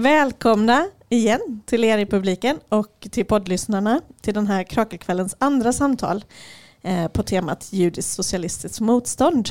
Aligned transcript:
Välkomna 0.00 0.86
igen 1.08 1.62
till 1.66 1.84
er 1.84 1.98
i 1.98 2.06
publiken 2.06 2.58
och 2.68 3.08
till 3.10 3.24
poddlyssnarna 3.24 4.00
till 4.20 4.34
den 4.34 4.46
här 4.46 4.62
Krakelkvällens 4.62 5.36
andra 5.38 5.72
samtal 5.72 6.24
eh, 6.82 7.08
på 7.08 7.22
temat 7.22 7.68
judiskt 7.72 8.12
socialistiskt 8.12 8.80
motstånd. 8.80 9.48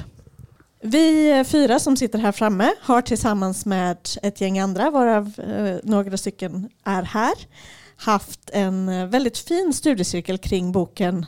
Vi 0.81 1.31
eh, 1.31 1.43
fyra 1.43 1.79
som 1.79 1.97
sitter 1.97 2.19
här 2.19 2.31
framme 2.31 2.73
har 2.81 3.01
tillsammans 3.01 3.65
med 3.65 3.97
ett 4.23 4.41
gäng 4.41 4.59
andra, 4.59 4.91
varav 4.91 5.39
eh, 5.39 5.77
några 5.83 6.17
stycken 6.17 6.69
är 6.83 7.03
här, 7.03 7.33
haft 7.95 8.49
en 8.53 9.09
väldigt 9.09 9.37
fin 9.37 9.73
studiecirkel 9.73 10.37
kring 10.37 10.71
boken 10.71 11.25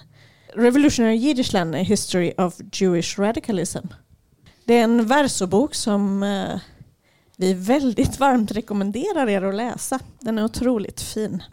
Revolutionary 0.56 1.16
Jiddishland, 1.16 1.76
A 1.76 1.78
History 1.78 2.34
of 2.38 2.54
Jewish 2.74 3.20
Radicalism. 3.20 3.88
Det 4.66 4.74
är 4.78 4.84
en 4.84 5.08
versobok 5.08 5.76
som 5.76 6.24
vi 7.42 7.54
väldigt 7.54 8.20
varmt 8.20 8.52
rekommenderar 8.52 9.30
er 9.30 9.42
att 9.42 9.56
läsa. 9.56 10.00
Den 10.20 10.38
är 10.38 10.44
otroligt 10.44 11.02
fin. 11.02 11.44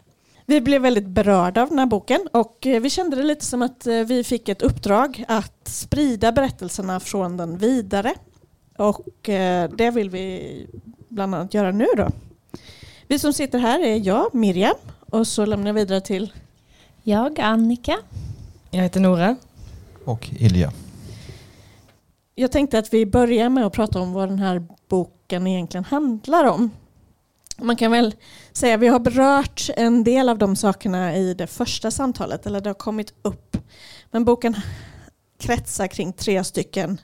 Vi 0.45 0.61
blev 0.61 0.81
väldigt 0.81 1.07
berörda 1.07 1.61
av 1.61 1.69
den 1.69 1.79
här 1.79 1.85
boken 1.85 2.27
och 2.31 2.67
eh, 2.67 2.81
vi 2.81 2.89
kände 2.89 3.15
det 3.15 3.23
lite 3.23 3.45
som 3.45 3.61
att 3.61 3.87
eh, 3.87 3.99
vi 3.99 4.23
fick 4.23 4.49
ett 4.49 4.61
uppdrag 4.61 5.25
att 5.27 5.67
sprida 5.67 6.31
berättelserna 6.31 6.99
från 6.99 7.37
den 7.37 7.57
vidare. 7.57 8.13
Och 8.77 9.29
eh, 9.29 9.69
det 9.69 9.91
vill 9.91 10.09
vi 10.09 10.67
bland 11.07 11.35
annat 11.35 11.53
göra 11.53 11.71
nu 11.71 11.87
då. 11.97 12.09
Vi 13.07 13.19
som 13.19 13.33
sitter 13.33 13.59
här 13.59 13.79
är 13.79 14.07
jag, 14.07 14.35
Miriam, 14.35 14.75
och 14.99 15.27
så 15.27 15.45
lämnar 15.45 15.67
jag 15.67 15.73
vidare 15.73 16.01
till 16.01 16.33
jag, 17.03 17.39
Annika. 17.39 17.97
Jag 18.71 18.81
heter 18.81 18.99
Nora. 18.99 19.35
Och 20.05 20.29
Ilja. 20.39 20.71
Jag 22.35 22.51
tänkte 22.51 22.79
att 22.79 22.93
vi 22.93 23.05
börjar 23.05 23.49
med 23.49 23.65
att 23.65 23.73
prata 23.73 23.99
om 23.99 24.13
vad 24.13 24.29
den 24.29 24.39
här 24.39 24.67
boken 24.89 25.18
egentligen 25.33 25.83
handlar 25.83 26.45
om. 26.45 26.71
Man 27.57 27.75
kan 27.75 27.91
väl 27.91 28.15
säga 28.53 28.75
att 28.75 28.81
vi 28.81 28.87
har 28.87 28.99
berört 28.99 29.69
en 29.77 30.03
del 30.03 30.29
av 30.29 30.37
de 30.37 30.55
sakerna 30.55 31.15
i 31.15 31.33
det 31.33 31.47
första 31.47 31.91
samtalet, 31.91 32.45
eller 32.45 32.61
det 32.61 32.69
har 32.69 32.73
kommit 32.73 33.13
upp. 33.21 33.57
Men 34.11 34.25
boken 34.25 34.55
kretsar 35.39 35.87
kring 35.87 36.13
tre 36.13 36.43
stycken 36.43 36.99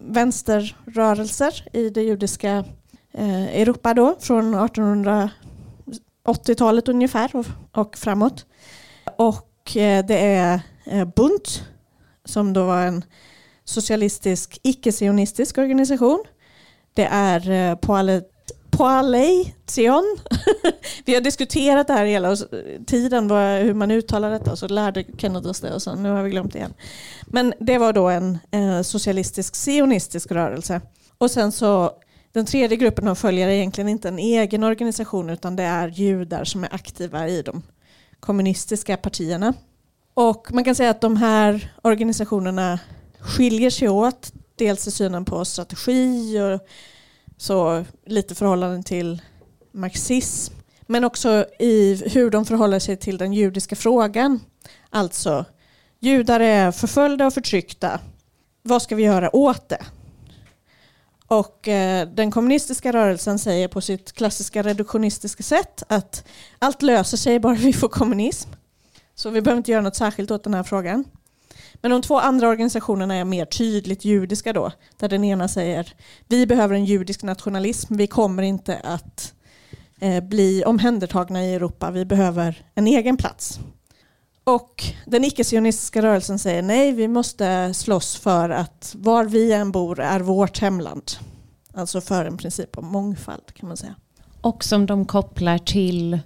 vänsterrörelser 0.00 1.68
i 1.72 1.90
det 1.90 2.02
judiska 2.02 2.64
eh, 3.12 3.60
Europa 3.60 3.94
då, 3.94 4.16
från 4.20 4.54
1880-talet 4.54 6.88
ungefär 6.88 7.32
och, 7.72 7.98
framåt. 7.98 8.46
Och 9.16 9.76
eh, 9.76 10.06
det 10.06 10.18
är 10.18 10.60
eh, 10.84 11.04
Bunt 11.04 11.64
som 12.24 12.52
då 12.52 12.66
var 12.66 12.82
en 12.82 13.04
socialistisk 13.64 14.60
icke-sionistisk 14.62 15.58
organisation. 15.58 16.24
Det 17.00 17.06
är 17.10 17.50
eh, 17.50 17.74
Poaleition. 18.70 20.16
Vi 21.04 21.14
har 21.14 21.20
diskuterat 21.20 21.86
det 21.86 21.92
här 21.92 22.04
hela 22.04 22.36
tiden, 22.86 23.30
hur 23.30 23.74
man 23.74 23.90
uttalar 23.90 24.30
detta 24.30 24.56
så 24.56 24.68
lärde 24.68 25.04
Kenneth 25.18 25.48
oss 25.48 25.60
det 25.60 25.74
och 25.74 25.82
så 25.82 25.94
nu 25.94 26.10
har 26.10 26.22
vi 26.22 26.30
glömt 26.30 26.52
det 26.52 26.58
igen. 26.58 26.74
Men 27.26 27.54
det 27.60 27.78
var 27.78 27.92
då 27.92 28.08
en 28.08 28.38
eh, 28.50 28.82
socialistisk 28.82 29.56
sionistisk 29.56 30.30
rörelse. 30.30 30.80
Och 31.18 31.30
sen 31.30 31.52
så 31.52 31.92
den 32.32 32.46
tredje 32.46 32.76
gruppen 32.76 33.08
av 33.08 33.14
följare 33.14 33.50
är 33.50 33.56
egentligen 33.56 33.88
inte 33.88 34.08
en 34.08 34.18
egen 34.18 34.64
organisation 34.64 35.30
utan 35.30 35.56
det 35.56 35.62
är 35.62 35.88
judar 35.88 36.44
som 36.44 36.64
är 36.64 36.74
aktiva 36.74 37.28
i 37.28 37.42
de 37.42 37.62
kommunistiska 38.20 38.96
partierna. 38.96 39.54
Och 40.14 40.48
man 40.52 40.64
kan 40.64 40.74
säga 40.74 40.90
att 40.90 41.00
de 41.00 41.16
här 41.16 41.72
organisationerna 41.82 42.78
skiljer 43.20 43.70
sig 43.70 43.88
åt. 43.88 44.32
Dels 44.60 44.86
i 44.86 44.90
synen 44.90 45.24
på 45.24 45.44
strategi 45.44 46.40
och 46.40 46.66
så 47.36 47.84
lite 48.06 48.34
förhållande 48.34 48.82
till 48.82 49.22
marxism. 49.72 50.54
Men 50.86 51.04
också 51.04 51.46
i 51.58 52.02
hur 52.06 52.30
de 52.30 52.44
förhåller 52.44 52.78
sig 52.78 52.96
till 52.96 53.18
den 53.18 53.32
judiska 53.32 53.76
frågan. 53.76 54.40
Alltså, 54.90 55.44
judar 55.98 56.40
är 56.40 56.72
förföljda 56.72 57.26
och 57.26 57.34
förtryckta. 57.34 58.00
Vad 58.62 58.82
ska 58.82 58.96
vi 58.96 59.02
göra 59.02 59.36
åt 59.36 59.68
det? 59.68 59.86
Och 61.26 61.68
eh, 61.68 62.08
den 62.08 62.30
kommunistiska 62.30 62.92
rörelsen 62.92 63.38
säger 63.38 63.68
på 63.68 63.80
sitt 63.80 64.12
klassiska 64.12 64.62
reduktionistiska 64.62 65.42
sätt 65.42 65.82
att 65.88 66.24
allt 66.58 66.82
löser 66.82 67.16
sig 67.16 67.40
bara 67.40 67.54
vi 67.54 67.72
får 67.72 67.88
kommunism. 67.88 68.50
Så 69.14 69.30
vi 69.30 69.42
behöver 69.42 69.58
inte 69.58 69.70
göra 69.70 69.82
något 69.82 69.96
särskilt 69.96 70.30
åt 70.30 70.44
den 70.44 70.54
här 70.54 70.62
frågan. 70.62 71.04
Men 71.82 71.90
de 71.90 72.02
två 72.02 72.18
andra 72.18 72.48
organisationerna 72.48 73.14
är 73.14 73.24
mer 73.24 73.44
tydligt 73.44 74.04
judiska 74.04 74.52
då. 74.52 74.72
Där 74.96 75.08
den 75.08 75.24
ena 75.24 75.48
säger 75.48 75.94
vi 76.28 76.46
behöver 76.46 76.74
en 76.74 76.84
judisk 76.84 77.22
nationalism. 77.22 77.96
Vi 77.96 78.06
kommer 78.06 78.42
inte 78.42 78.80
att 78.84 79.34
eh, 80.00 80.24
bli 80.24 80.64
omhändertagna 80.64 81.44
i 81.44 81.54
Europa. 81.54 81.90
Vi 81.90 82.04
behöver 82.04 82.66
en 82.74 82.86
egen 82.86 83.16
plats. 83.16 83.60
Och 84.44 84.84
den 85.06 85.24
icke-sionistiska 85.24 86.02
rörelsen 86.02 86.38
säger 86.38 86.62
nej, 86.62 86.92
vi 86.92 87.08
måste 87.08 87.74
slåss 87.74 88.16
för 88.16 88.50
att 88.50 88.94
var 88.98 89.24
vi 89.24 89.52
än 89.52 89.72
bor 89.72 90.00
är 90.00 90.20
vårt 90.20 90.58
hemland. 90.58 91.10
Alltså 91.74 92.00
för 92.00 92.24
en 92.24 92.36
princip 92.36 92.78
om 92.78 92.86
mångfald 92.86 93.54
kan 93.54 93.68
man 93.68 93.76
säga. 93.76 93.94
Och 94.40 94.64
som 94.64 94.86
de 94.86 95.06
kopplar 95.06 95.58
till 95.58 96.18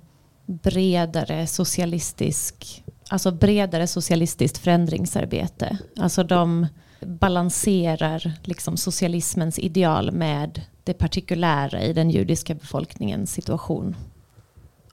bredare 0.47 1.47
socialistisk 1.47 2.84
alltså 3.15 3.31
bredare 3.31 3.87
socialistiskt 3.87 4.59
förändringsarbete. 4.59 5.79
Alltså 5.97 6.25
de 6.25 6.67
balanserar 7.01 8.33
liksom 8.43 8.77
socialismens 8.77 9.59
ideal 9.59 10.13
med 10.13 10.63
det 10.85 10.95
partikulära 10.95 11.83
i 11.83 11.93
den 11.93 12.11
judiska 12.11 12.55
befolkningens 12.55 13.33
situation. 13.33 13.97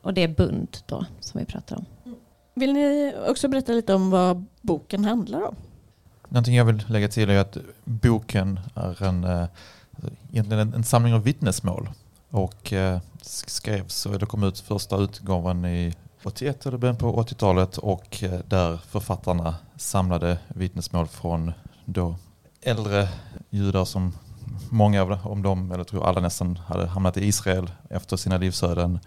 Och 0.02 0.14
det 0.14 0.24
är 0.24 0.28
Bund 0.28 0.78
då 0.86 1.06
som 1.20 1.40
vi 1.40 1.46
pratar 1.46 1.76
om. 1.76 1.86
Vill 2.54 2.74
ni 2.74 3.14
också 3.28 3.48
berätta 3.48 3.72
lite 3.72 3.94
om 3.94 4.10
vad 4.10 4.46
boken 4.62 5.06
handlar 5.06 5.48
om? 5.48 5.56
Någonting 6.30 6.56
jag 6.56 6.66
vill 6.66 6.84
lägga 6.88 7.08
till 7.08 7.30
är 7.30 7.38
att 7.38 7.58
boken 7.84 8.60
är 8.76 9.04
en, 9.04 9.24
eh, 9.24 9.46
egentligen 10.32 10.74
en 10.74 10.84
samling 10.84 11.14
av 11.14 11.24
vittnesmål 11.24 11.90
och 12.30 12.74
eh, 12.74 13.00
skrevs 13.22 14.06
och 14.06 14.20
det 14.20 14.26
kom 14.26 14.44
ut 14.44 14.60
första 14.60 14.98
utgåvan 14.98 15.66
i 15.66 15.94
81 16.24 16.66
eller 16.66 16.78
början 16.78 16.96
på 16.96 17.24
80-talet 17.24 17.78
och 17.78 18.24
eh, 18.24 18.40
där 18.48 18.78
författarna 18.78 19.56
samlade 19.76 20.38
vittnesmål 20.48 21.08
från 21.08 21.52
då 21.86 22.16
äldre 22.62 23.08
judar 23.50 23.86
som 23.86 24.14
många 24.70 25.02
av 25.24 25.42
dem, 25.42 25.72
eller 25.72 25.84
tror 25.84 26.08
alla 26.08 26.22
nästan, 26.22 26.56
hade 26.56 26.88
hamnat 26.88 27.18
i 27.18 27.26
Israel 27.26 27.72
efter 27.90 28.18
sina 28.18 28.38
livsöden 28.38 29.00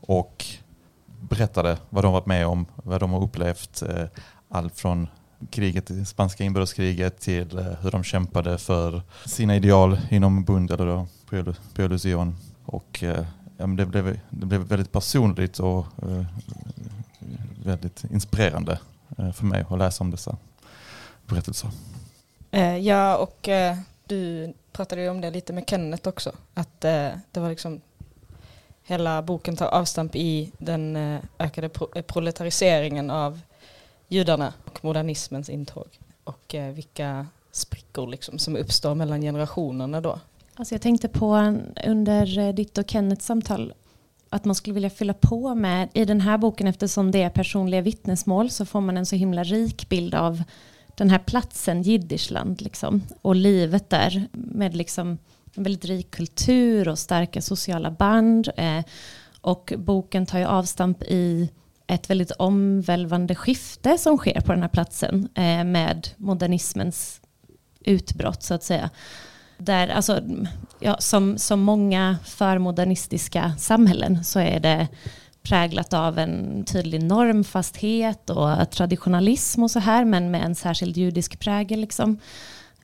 och 0.00 0.44
berättade 1.20 1.78
vad 1.90 2.04
de 2.04 2.12
varit 2.12 2.26
med 2.26 2.46
om, 2.46 2.66
vad 2.76 3.00
de 3.00 3.12
har 3.12 3.22
upplevt. 3.22 3.82
Eh, 3.82 4.04
allt 4.48 4.78
från 4.78 5.08
kriget, 5.50 6.08
spanska 6.08 6.44
inbördeskriget 6.44 7.20
till 7.20 7.58
eh, 7.58 7.64
hur 7.64 7.90
de 7.90 8.04
kämpade 8.04 8.58
för 8.58 9.02
sina 9.24 9.56
ideal 9.56 10.00
inom 10.10 10.44
Bund 10.44 10.70
eller 10.70 10.86
då 10.86 11.06
Pio 11.74 12.34
Och 12.64 13.04
ja, 13.60 13.66
det, 13.66 13.86
blev, 13.86 14.20
det 14.30 14.46
blev 14.46 14.60
väldigt 14.60 14.92
personligt 14.92 15.58
och 15.58 15.86
eh, 16.02 16.24
väldigt 17.64 18.04
inspirerande 18.04 18.78
eh, 19.18 19.32
för 19.32 19.44
mig 19.44 19.64
att 19.68 19.78
läsa 19.78 20.04
om 20.04 20.10
dessa 20.10 20.36
berättelser. 21.26 21.70
Eh, 22.50 22.76
ja, 22.76 23.16
och 23.16 23.48
eh, 23.48 23.76
du 24.06 24.52
pratade 24.72 25.02
ju 25.02 25.08
om 25.08 25.20
det 25.20 25.30
lite 25.30 25.52
med 25.52 25.64
Kenneth 25.66 26.08
också. 26.08 26.32
Att 26.54 26.84
eh, 26.84 27.08
det 27.30 27.40
var 27.40 27.50
liksom 27.50 27.80
hela 28.84 29.22
boken 29.22 29.56
tar 29.56 29.66
avstamp 29.66 30.16
i 30.16 30.52
den 30.58 30.96
eh, 30.96 31.20
ökade 31.38 31.68
pro 31.68 31.88
eh, 31.94 32.02
proletariseringen 32.02 33.10
av 33.10 33.40
judarna 34.08 34.52
och 34.64 34.84
modernismens 34.84 35.48
intåg. 35.48 35.88
Och 36.24 36.54
eh, 36.54 36.72
vilka 36.72 37.26
sprickor 37.52 38.06
liksom 38.06 38.38
som 38.38 38.56
uppstår 38.56 38.94
mellan 38.94 39.20
generationerna 39.20 40.00
då. 40.00 40.20
Alltså 40.54 40.74
jag 40.74 40.82
tänkte 40.82 41.08
på 41.08 41.56
under 41.86 42.38
eh, 42.38 42.54
ditt 42.54 42.78
och 42.78 42.90
Kennets 42.90 43.26
samtal 43.26 43.72
att 44.30 44.44
man 44.44 44.54
skulle 44.54 44.74
vilja 44.74 44.90
fylla 44.90 45.14
på 45.14 45.54
med 45.54 45.88
i 45.94 46.04
den 46.04 46.20
här 46.20 46.38
boken 46.38 46.66
eftersom 46.66 47.10
det 47.10 47.22
är 47.22 47.30
personliga 47.30 47.80
vittnesmål 47.80 48.50
så 48.50 48.66
får 48.66 48.80
man 48.80 48.96
en 48.96 49.06
så 49.06 49.16
himla 49.16 49.44
rik 49.44 49.88
bild 49.88 50.14
av 50.14 50.42
den 50.94 51.10
här 51.10 51.18
platsen 51.18 51.82
Jiddischland 51.82 52.62
liksom, 52.62 53.02
och 53.22 53.36
livet 53.36 53.90
där 53.90 54.28
med 54.32 54.76
liksom 54.76 55.18
en 55.54 55.62
väldigt 55.62 55.84
rik 55.84 56.10
kultur 56.10 56.88
och 56.88 56.98
starka 56.98 57.42
sociala 57.42 57.90
band. 57.90 58.48
Eh, 58.56 58.84
och 59.40 59.72
boken 59.76 60.26
tar 60.26 60.38
ju 60.38 60.44
avstamp 60.44 61.02
i 61.02 61.50
ett 61.86 62.10
väldigt 62.10 62.30
omvälvande 62.30 63.34
skifte 63.34 63.98
som 63.98 64.18
sker 64.18 64.40
på 64.40 64.52
den 64.52 64.62
här 64.62 64.68
platsen 64.68 65.28
eh, 65.34 65.64
med 65.64 66.08
modernismens 66.16 67.20
utbrott 67.80 68.42
så 68.42 68.54
att 68.54 68.64
säga 68.64 68.90
där, 69.60 69.88
alltså, 69.88 70.20
ja, 70.80 70.96
som, 70.98 71.38
som 71.38 71.60
många 71.60 72.16
förmodernistiska 72.24 73.52
samhällen 73.58 74.24
så 74.24 74.38
är 74.38 74.60
det 74.60 74.88
präglat 75.42 75.92
av 75.92 76.18
en 76.18 76.64
tydlig 76.64 77.02
normfasthet 77.02 78.30
och 78.30 78.70
traditionalism 78.70 79.62
och 79.62 79.70
så 79.70 79.78
här, 79.78 80.04
men 80.04 80.30
med 80.30 80.44
en 80.44 80.54
särskild 80.54 80.96
judisk 80.96 81.38
prägel. 81.40 81.80
Liksom. 81.80 82.18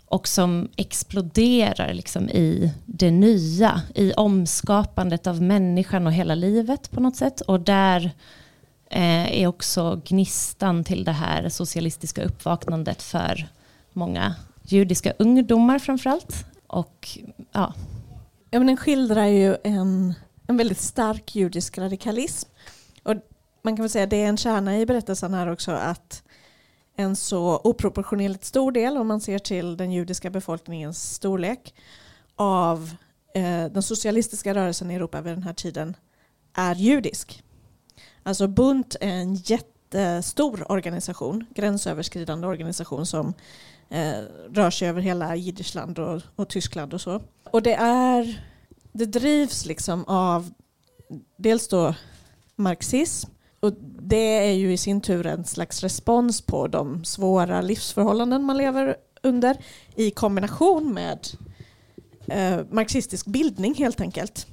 och 0.08 0.28
som 0.28 0.68
exploderar 0.76 1.94
liksom 1.94 2.28
i 2.28 2.72
det 2.86 3.10
nya, 3.10 3.82
i 3.94 4.12
omskapandet 4.12 5.26
av 5.26 5.42
människan 5.42 6.06
och 6.06 6.12
hela 6.12 6.34
livet 6.34 6.90
på 6.90 7.00
något 7.00 7.16
sätt. 7.16 7.40
Och 7.40 7.60
där 7.60 8.10
eh, 8.90 9.42
är 9.42 9.46
också 9.46 10.00
gnistan 10.04 10.84
till 10.84 11.04
det 11.04 11.12
här 11.12 11.48
socialistiska 11.48 12.24
uppvaknandet 12.24 13.02
för 13.02 13.48
många 13.92 14.34
judiska 14.62 15.12
ungdomar 15.18 15.78
framförallt. 15.78 16.46
Och 16.76 17.18
ja. 17.52 17.74
ja 18.50 18.58
men 18.58 18.66
den 18.66 18.76
skildrar 18.76 19.26
ju 19.26 19.56
en, 19.64 20.14
en 20.46 20.56
väldigt 20.56 20.80
stark 20.80 21.34
judisk 21.34 21.78
radikalism. 21.78 22.48
Och 23.02 23.14
man 23.62 23.76
kan 23.76 23.82
väl 23.82 23.90
säga 23.90 24.04
att 24.04 24.10
det 24.10 24.22
är 24.22 24.28
en 24.28 24.36
kärna 24.36 24.78
i 24.78 24.86
berättelsen 24.86 25.34
här 25.34 25.52
också 25.52 25.72
att 25.72 26.22
en 26.96 27.16
så 27.16 27.60
oproportionerligt 27.64 28.44
stor 28.44 28.72
del, 28.72 28.96
om 28.96 29.06
man 29.06 29.20
ser 29.20 29.38
till 29.38 29.76
den 29.76 29.92
judiska 29.92 30.30
befolkningens 30.30 31.12
storlek, 31.12 31.74
av 32.34 32.90
eh, 33.34 33.64
den 33.64 33.82
socialistiska 33.82 34.54
rörelsen 34.54 34.90
i 34.90 34.94
Europa 34.94 35.20
vid 35.20 35.32
den 35.32 35.42
här 35.42 35.54
tiden 35.54 35.96
är 36.54 36.74
judisk. 36.74 37.42
Alltså 38.22 38.48
Bunt 38.48 38.96
är 39.00 39.08
en 39.08 39.34
jättestor 39.34 40.72
organisation, 40.72 41.46
gränsöverskridande 41.54 42.46
organisation 42.46 43.06
som 43.06 43.34
eh, 43.90 44.18
rör 44.50 44.70
sig 44.70 44.88
över 44.88 45.00
hela 45.00 45.36
Jiddischland 45.36 45.98
och, 45.98 46.22
och 46.36 46.48
Tyskland 46.48 46.94
och 46.94 47.00
så. 47.00 47.22
Och 47.50 47.62
det 47.62 47.74
är, 47.74 48.44
det 48.92 49.06
drivs 49.06 49.66
liksom 49.66 50.04
av 50.04 50.50
dels 51.36 51.68
då 51.68 51.94
marxism 52.56 53.30
och 53.60 53.72
det 54.00 54.48
är 54.48 54.52
ju 54.52 54.72
i 54.72 54.76
sin 54.76 55.00
tur 55.00 55.26
en 55.26 55.44
slags 55.44 55.82
respons 55.82 56.40
på 56.40 56.66
de 56.66 57.04
svåra 57.04 57.60
livsförhållanden 57.60 58.44
man 58.44 58.56
lever 58.56 58.96
under 59.22 59.56
i 59.94 60.10
kombination 60.10 60.94
med 60.94 61.28
eh, 62.26 62.60
marxistisk 62.70 63.26
bildning 63.26 63.74
helt 63.74 64.00
enkelt. 64.00 64.46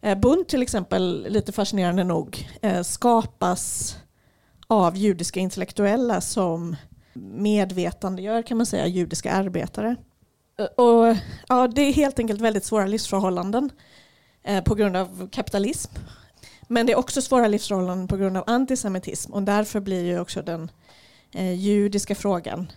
Eh, 0.00 0.18
Bund 0.18 0.48
till 0.48 0.62
exempel, 0.62 1.26
lite 1.30 1.52
fascinerande 1.52 2.04
nog, 2.04 2.48
eh, 2.62 2.82
skapas 2.82 3.96
av 4.66 4.96
judiska 4.96 5.40
intellektuella 5.40 6.20
som 6.20 6.76
medvetandegör 7.12 8.42
kan 8.42 8.56
man 8.56 8.66
säga 8.66 8.86
judiska 8.86 9.32
arbetare. 9.32 9.96
Och, 10.76 11.16
ja, 11.48 11.68
det 11.68 11.82
är 11.82 11.92
helt 11.92 12.18
enkelt 12.18 12.40
väldigt 12.40 12.64
svåra 12.64 12.86
livsförhållanden 12.86 13.70
eh, 14.42 14.64
på 14.64 14.74
grund 14.74 14.96
av 14.96 15.28
kapitalism 15.32 15.92
men 16.70 16.86
det 16.86 16.92
är 16.92 16.98
också 16.98 17.22
svåra 17.22 17.48
livsförhållanden 17.48 18.08
på 18.08 18.16
grund 18.16 18.36
av 18.36 18.44
antisemitism 18.46 19.32
och 19.32 19.42
därför 19.42 19.80
blir 19.80 20.04
ju 20.04 20.20
också 20.20 20.42
den 20.42 20.70
eh, 21.34 21.52
judiska 21.52 22.14
frågan 22.14 22.72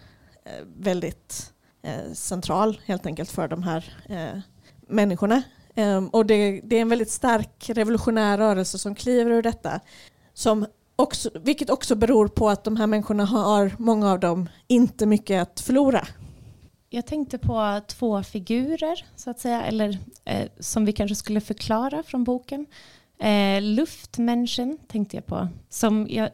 eh, 0.46 0.66
väldigt 0.78 1.54
eh, 1.82 2.14
central 2.14 2.82
helt 2.86 3.06
enkelt 3.06 3.32
för 3.32 3.48
de 3.48 3.64
här 3.64 3.98
eh, 4.10 4.40
människorna. 4.88 5.44
Ehm, 5.76 6.08
och 6.08 6.26
det, 6.26 6.62
det, 6.64 6.76
är 6.76 6.82
en 6.82 6.90
väldigt 6.90 7.12
stark 7.12 7.70
revolutionär 7.70 8.38
rörelse 8.38 8.78
som 8.80 8.96
kliver 8.96 9.32
ur 9.32 9.42
detta. 9.42 9.80
Som 10.34 10.66
också, 10.96 11.30
vilket 11.34 11.70
också 11.70 11.96
beror 11.96 12.28
på 12.28 12.50
att 12.50 12.64
de 12.64 12.78
här 12.78 12.88
människorna 12.88 13.26
har, 13.26 13.76
många 13.78 14.12
av 14.12 14.20
dem, 14.20 14.50
inte 14.68 15.06
mycket 15.06 15.42
att 15.42 15.60
förlora. 15.60 16.08
Jag 16.90 17.06
tänkte 17.06 17.38
på 17.38 17.82
två 17.88 18.24
figurer, 18.24 19.06
så 19.16 19.30
att 19.30 19.40
säga, 19.40 19.64
eller 19.64 19.98
eh, 20.26 20.50
som 20.60 20.86
vi 20.86 20.94
kanske 20.94 21.16
skulle 21.16 21.42
förklara 21.42 22.04
från 22.04 22.24
boken. 22.24 22.66
Eh, 23.20 23.62
luftmänniskan 23.62 24.78
tänkte 24.88 25.18
jag 25.18 25.26
på. 25.26 25.48
Som 25.70 26.08
jag, 26.10 26.30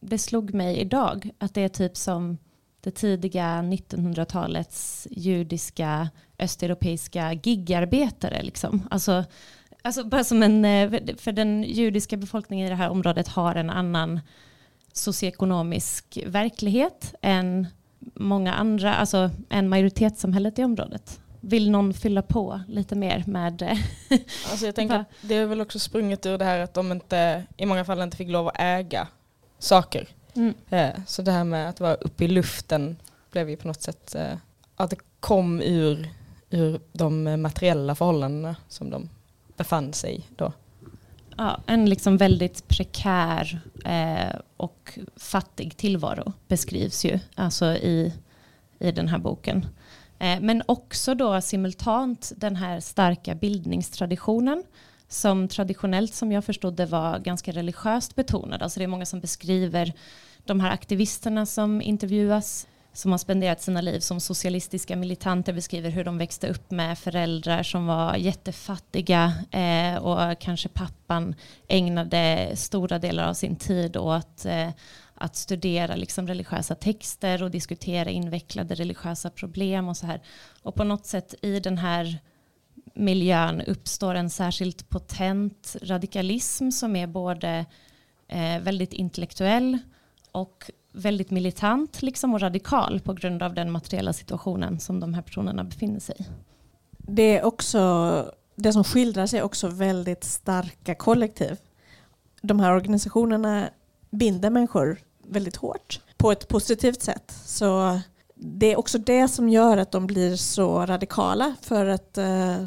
det 0.00 0.18
slog 0.18 0.54
mig 0.54 0.78
idag 0.78 1.30
att 1.38 1.54
det 1.54 1.60
är 1.60 1.68
typ 1.68 1.96
som 1.96 2.38
det 2.80 2.90
tidiga 2.90 3.62
1900-talets 3.62 5.08
judiska 5.10 6.08
östeuropeiska 6.38 7.32
gigarbetare. 7.32 8.42
Liksom. 8.42 8.88
Alltså, 8.90 9.24
alltså 9.88 10.04
bara 10.04 10.24
som 10.24 10.42
en, 10.42 10.64
eh, 10.64 11.16
för 11.16 11.32
den 11.32 11.62
judiska 11.62 12.16
befolkningen 12.16 12.66
i 12.66 12.70
det 12.70 12.76
här 12.76 12.90
området 12.90 13.28
har 13.28 13.54
en 13.54 13.70
annan 13.70 14.20
socioekonomisk 14.92 16.18
verklighet 16.26 17.14
än 17.22 17.66
många 18.14 18.54
andra, 18.54 18.94
alltså 18.94 19.30
en 19.48 19.68
majoritetssamhället 19.68 20.58
i 20.58 20.64
området. 20.64 21.20
Vill 21.40 21.70
någon 21.70 21.94
fylla 21.94 22.22
på 22.22 22.60
lite 22.68 22.94
mer 22.96 23.24
med... 23.26 23.62
Eh, 23.62 23.78
alltså 24.50 24.66
jag 24.66 24.74
tänker 24.74 25.04
det 25.20 25.34
är 25.34 25.46
väl 25.46 25.60
också 25.60 25.78
sprunget 25.78 26.26
ur 26.26 26.38
det 26.38 26.44
här 26.44 26.60
att 26.60 26.74
de 26.74 26.92
inte, 26.92 27.44
i 27.56 27.66
många 27.66 27.84
fall 27.84 28.02
inte 28.02 28.16
fick 28.16 28.28
lov 28.28 28.48
att 28.48 28.54
äga 28.58 29.08
saker. 29.58 30.08
Mm. 30.34 30.54
Eh, 30.68 31.00
så 31.06 31.22
det 31.22 31.32
här 31.32 31.44
med 31.44 31.68
att 31.68 31.80
vara 31.80 31.94
uppe 31.94 32.24
i 32.24 32.28
luften 32.28 32.96
blev 33.30 33.50
ju 33.50 33.56
på 33.56 33.68
något 33.68 33.82
sätt 33.82 34.16
att 34.76 34.90
det 34.90 34.96
kom 35.20 35.62
ur, 35.62 36.08
ur 36.50 36.80
de 36.92 37.42
materiella 37.42 37.94
förhållandena 37.94 38.56
som 38.68 38.90
de 38.90 39.08
befann 39.58 39.92
sig 39.92 40.28
då. 40.36 40.52
Ja, 41.36 41.60
en 41.66 41.90
liksom 41.90 42.16
väldigt 42.16 42.68
prekär 42.68 43.60
eh, 43.84 44.40
och 44.56 44.98
fattig 45.16 45.76
tillvaro 45.76 46.32
beskrivs 46.48 47.04
ju 47.04 47.18
alltså 47.34 47.66
i, 47.66 48.12
i 48.78 48.92
den 48.92 49.08
här 49.08 49.18
boken. 49.18 49.66
Eh, 50.18 50.40
men 50.40 50.62
också 50.66 51.14
då 51.14 51.40
simultant 51.40 52.32
den 52.36 52.56
här 52.56 52.80
starka 52.80 53.34
bildningstraditionen 53.34 54.64
som 55.08 55.48
traditionellt 55.48 56.14
som 56.14 56.32
jag 56.32 56.44
förstod 56.44 56.74
det 56.74 56.86
var 56.86 57.18
ganska 57.18 57.52
religiöst 57.52 58.14
betonad. 58.14 58.62
Alltså 58.62 58.80
det 58.80 58.84
är 58.84 58.88
många 58.88 59.06
som 59.06 59.20
beskriver 59.20 59.92
de 60.44 60.60
här 60.60 60.70
aktivisterna 60.70 61.46
som 61.46 61.82
intervjuas 61.82 62.66
som 62.98 63.10
har 63.10 63.18
spenderat 63.18 63.62
sina 63.62 63.80
liv 63.80 64.00
som 64.00 64.20
socialistiska 64.20 64.96
militanter 64.96 65.52
beskriver 65.52 65.90
hur 65.90 66.04
de 66.04 66.18
växte 66.18 66.48
upp 66.48 66.70
med 66.70 66.98
föräldrar 66.98 67.62
som 67.62 67.86
var 67.86 68.16
jättefattiga 68.16 69.32
eh, 69.50 69.96
och 69.96 70.40
kanske 70.40 70.68
pappan 70.68 71.34
ägnade 71.68 72.52
stora 72.54 72.98
delar 72.98 73.28
av 73.28 73.34
sin 73.34 73.56
tid 73.56 73.96
åt 73.96 74.44
eh, 74.44 74.68
att 75.14 75.36
studera 75.36 75.96
liksom 75.96 76.26
religiösa 76.26 76.74
texter 76.74 77.42
och 77.42 77.50
diskutera 77.50 78.10
invecklade 78.10 78.74
religiösa 78.74 79.30
problem 79.30 79.88
och 79.88 79.96
så 79.96 80.06
här. 80.06 80.22
Och 80.62 80.74
på 80.74 80.84
något 80.84 81.06
sätt 81.06 81.34
i 81.42 81.60
den 81.60 81.78
här 81.78 82.18
miljön 82.94 83.60
uppstår 83.60 84.14
en 84.14 84.30
särskilt 84.30 84.88
potent 84.88 85.76
radikalism 85.82 86.70
som 86.70 86.96
är 86.96 87.06
både 87.06 87.66
eh, 88.28 88.60
väldigt 88.60 88.92
intellektuell 88.92 89.78
och 90.32 90.70
väldigt 90.92 91.30
militant 91.30 92.02
liksom 92.02 92.34
och 92.34 92.40
radikal 92.40 93.00
på 93.00 93.12
grund 93.12 93.42
av 93.42 93.54
den 93.54 93.70
materiella 93.70 94.12
situationen 94.12 94.80
som 94.80 95.00
de 95.00 95.14
här 95.14 95.22
personerna 95.22 95.64
befinner 95.64 96.00
sig 96.00 96.16
i. 96.18 96.24
Det, 96.98 97.38
är 97.38 97.44
också, 97.44 98.32
det 98.54 98.72
som 98.72 98.84
skildras 98.84 99.34
är 99.34 99.42
också 99.42 99.68
väldigt 99.68 100.24
starka 100.24 100.94
kollektiv. 100.94 101.56
De 102.42 102.60
här 102.60 102.72
organisationerna 102.72 103.68
binder 104.10 104.50
människor 104.50 104.98
väldigt 105.22 105.56
hårt 105.56 106.00
på 106.16 106.32
ett 106.32 106.48
positivt 106.48 107.02
sätt. 107.02 107.34
Så 107.44 108.00
det 108.34 108.72
är 108.72 108.78
också 108.78 108.98
det 108.98 109.28
som 109.28 109.48
gör 109.48 109.76
att 109.76 109.92
de 109.92 110.06
blir 110.06 110.36
så 110.36 110.86
radikala 110.86 111.54
för 111.62 111.86
att 111.86 112.18
eh, 112.18 112.64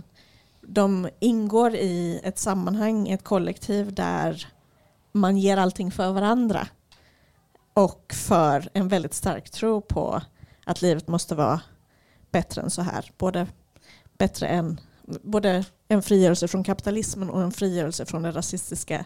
de 0.62 1.10
ingår 1.20 1.76
i 1.76 2.22
ett 2.24 2.38
sammanhang, 2.40 3.10
ett 3.10 3.24
kollektiv 3.24 3.94
där 3.94 4.48
man 5.12 5.38
ger 5.38 5.58
allting 5.58 5.92
för 5.92 6.12
varandra 6.12 6.68
och 7.74 8.14
för 8.14 8.70
en 8.74 8.88
väldigt 8.88 9.14
stark 9.14 9.50
tro 9.50 9.82
på 9.82 10.22
att 10.66 10.82
livet 10.82 11.08
måste 11.08 11.36
vara 11.36 11.62
bättre 12.32 12.62
än 12.62 12.70
så 12.70 12.82
här. 12.82 13.12
Både, 13.18 13.48
bättre 14.18 14.48
än, 14.48 14.80
både 15.22 15.66
en 15.88 16.02
frigörelse 16.02 16.48
från 16.48 16.64
kapitalismen 16.64 17.30
och 17.30 17.42
en 17.42 17.52
frigörelse 17.52 18.06
från 18.06 18.22
det 18.22 18.32
rasistiska 18.32 19.06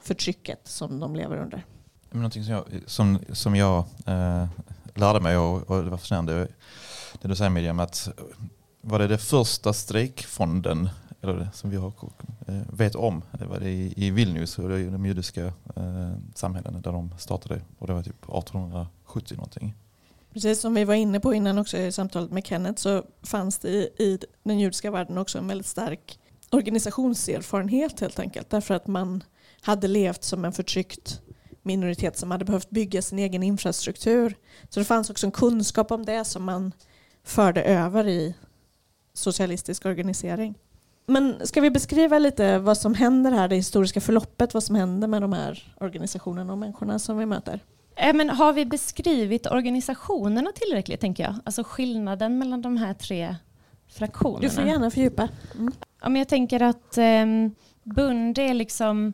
förtrycket 0.00 0.60
som 0.64 1.00
de 1.00 1.16
lever 1.16 1.36
under. 1.36 1.64
Någonting 2.10 2.44
som 2.44 2.52
jag, 2.52 2.64
som, 2.86 3.18
som 3.32 3.56
jag 3.56 3.84
eh, 4.06 4.46
lärde 4.94 5.20
mig 5.20 5.36
och, 5.36 5.70
och 5.70 5.84
det 5.84 5.90
var 5.90 5.98
fascinerande 5.98 6.48
det 7.22 7.28
du 7.28 7.36
säger 7.36 7.50
Miriam 7.50 7.80
att 7.80 8.08
var 8.80 8.98
det 8.98 9.08
det 9.08 9.18
första 9.18 9.72
strejkfonden 9.72 10.88
eller 11.24 11.48
som 11.52 11.70
vi 11.70 11.76
har, 11.76 11.92
eh, 12.46 12.60
vet 12.72 12.94
om, 12.94 13.22
det 13.32 13.46
var 13.46 13.60
det 13.60 13.70
i, 13.70 13.94
i 13.96 14.10
Vilnius, 14.10 14.58
och 14.58 14.68
det 14.68 14.80
är 14.80 14.90
de 14.90 15.06
judiska 15.06 15.44
eh, 15.76 16.12
samhällena 16.34 16.80
där 16.80 16.92
de 16.92 17.10
startade 17.18 17.60
och 17.78 17.86
det 17.86 17.92
var 17.92 18.02
typ 18.02 18.22
1870 18.22 19.36
någonting. 19.36 19.74
Precis 20.32 20.60
som 20.60 20.74
vi 20.74 20.84
var 20.84 20.94
inne 20.94 21.20
på 21.20 21.34
innan 21.34 21.58
också 21.58 21.78
i 21.78 21.92
samtalet 21.92 22.30
med 22.30 22.46
Kenneth 22.46 22.82
så 22.82 23.04
fanns 23.22 23.58
det 23.58 23.68
i, 23.68 23.90
i 23.98 24.18
den 24.42 24.58
judiska 24.58 24.90
världen 24.90 25.18
också 25.18 25.38
en 25.38 25.48
väldigt 25.48 25.66
stark 25.66 26.18
organisationserfarenhet 26.50 28.00
helt 28.00 28.18
enkelt 28.18 28.50
därför 28.50 28.74
att 28.74 28.86
man 28.86 29.24
hade 29.60 29.88
levt 29.88 30.24
som 30.24 30.44
en 30.44 30.52
förtryckt 30.52 31.20
minoritet 31.62 32.16
som 32.16 32.30
hade 32.30 32.44
behövt 32.44 32.70
bygga 32.70 33.02
sin 33.02 33.18
egen 33.18 33.42
infrastruktur. 33.42 34.36
Så 34.68 34.80
det 34.80 34.84
fanns 34.84 35.10
också 35.10 35.26
en 35.26 35.32
kunskap 35.32 35.90
om 35.90 36.04
det 36.04 36.24
som 36.24 36.44
man 36.44 36.72
förde 37.24 37.62
över 37.62 38.08
i 38.08 38.34
socialistisk 39.12 39.86
organisering. 39.86 40.54
Men 41.06 41.46
ska 41.46 41.60
vi 41.60 41.70
beskriva 41.70 42.18
lite 42.18 42.58
vad 42.58 42.78
som 42.78 42.94
händer 42.94 43.32
här, 43.32 43.48
det 43.48 43.56
historiska 43.56 44.00
förloppet, 44.00 44.54
vad 44.54 44.62
som 44.62 44.76
händer 44.76 45.08
med 45.08 45.22
de 45.22 45.32
här 45.32 45.74
organisationerna 45.80 46.52
och 46.52 46.58
människorna 46.58 46.98
som 46.98 47.18
vi 47.18 47.26
möter? 47.26 47.60
Eh, 47.96 48.14
men 48.14 48.30
har 48.30 48.52
vi 48.52 48.64
beskrivit 48.64 49.46
organisationerna 49.46 50.52
tillräckligt, 50.54 51.00
tänker 51.00 51.22
jag? 51.22 51.34
Alltså 51.44 51.64
skillnaden 51.64 52.38
mellan 52.38 52.62
de 52.62 52.76
här 52.76 52.94
tre 52.94 53.36
fraktionerna. 53.88 54.40
Du 54.40 54.50
får 54.50 54.64
gärna 54.64 54.90
fördjupa. 54.90 55.28
Mm. 55.54 55.72
Ja, 56.02 56.08
men 56.08 56.16
jag 56.16 56.28
tänker 56.28 56.62
att 56.62 56.98
eh, 56.98 57.26
Bund 57.82 58.38
är 58.38 58.54
liksom, 58.54 59.12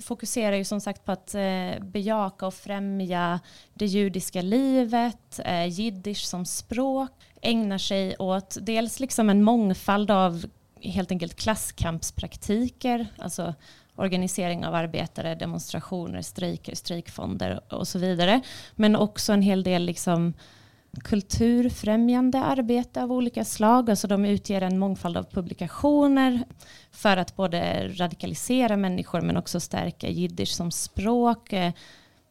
fokuserar 0.00 0.56
ju 0.56 0.64
som 0.64 0.80
sagt 0.80 1.04
på 1.04 1.12
att 1.12 1.34
eh, 1.34 1.82
bejaka 1.82 2.46
och 2.46 2.54
främja 2.54 3.40
det 3.74 3.86
judiska 3.86 4.42
livet, 4.42 5.40
eh, 5.44 5.66
jiddisch 5.66 6.24
som 6.24 6.44
språk, 6.44 7.10
ägnar 7.42 7.78
sig 7.78 8.16
åt 8.18 8.56
dels 8.60 9.00
liksom 9.00 9.30
en 9.30 9.42
mångfald 9.42 10.10
av 10.10 10.44
helt 10.82 11.10
enkelt 11.10 11.36
klasskampspraktiker, 11.36 13.06
alltså 13.18 13.54
organisering 13.96 14.66
av 14.66 14.74
arbetare, 14.74 15.34
demonstrationer, 15.34 16.22
strejker, 16.22 16.74
strejkfonder 16.74 17.60
och 17.70 17.88
så 17.88 17.98
vidare. 17.98 18.40
Men 18.74 18.96
också 18.96 19.32
en 19.32 19.42
hel 19.42 19.62
del 19.62 19.84
liksom 19.84 20.34
kulturfrämjande 21.04 22.38
arbete 22.38 23.02
av 23.02 23.12
olika 23.12 23.44
slag. 23.44 23.90
Alltså 23.90 24.08
de 24.08 24.24
utger 24.24 24.62
en 24.62 24.78
mångfald 24.78 25.16
av 25.16 25.22
publikationer 25.22 26.44
för 26.90 27.16
att 27.16 27.36
både 27.36 27.88
radikalisera 27.88 28.76
människor 28.76 29.20
men 29.20 29.36
också 29.36 29.60
stärka 29.60 30.08
jiddisch 30.08 30.54
som 30.54 30.70
språk. 30.70 31.52
Eh, 31.52 31.72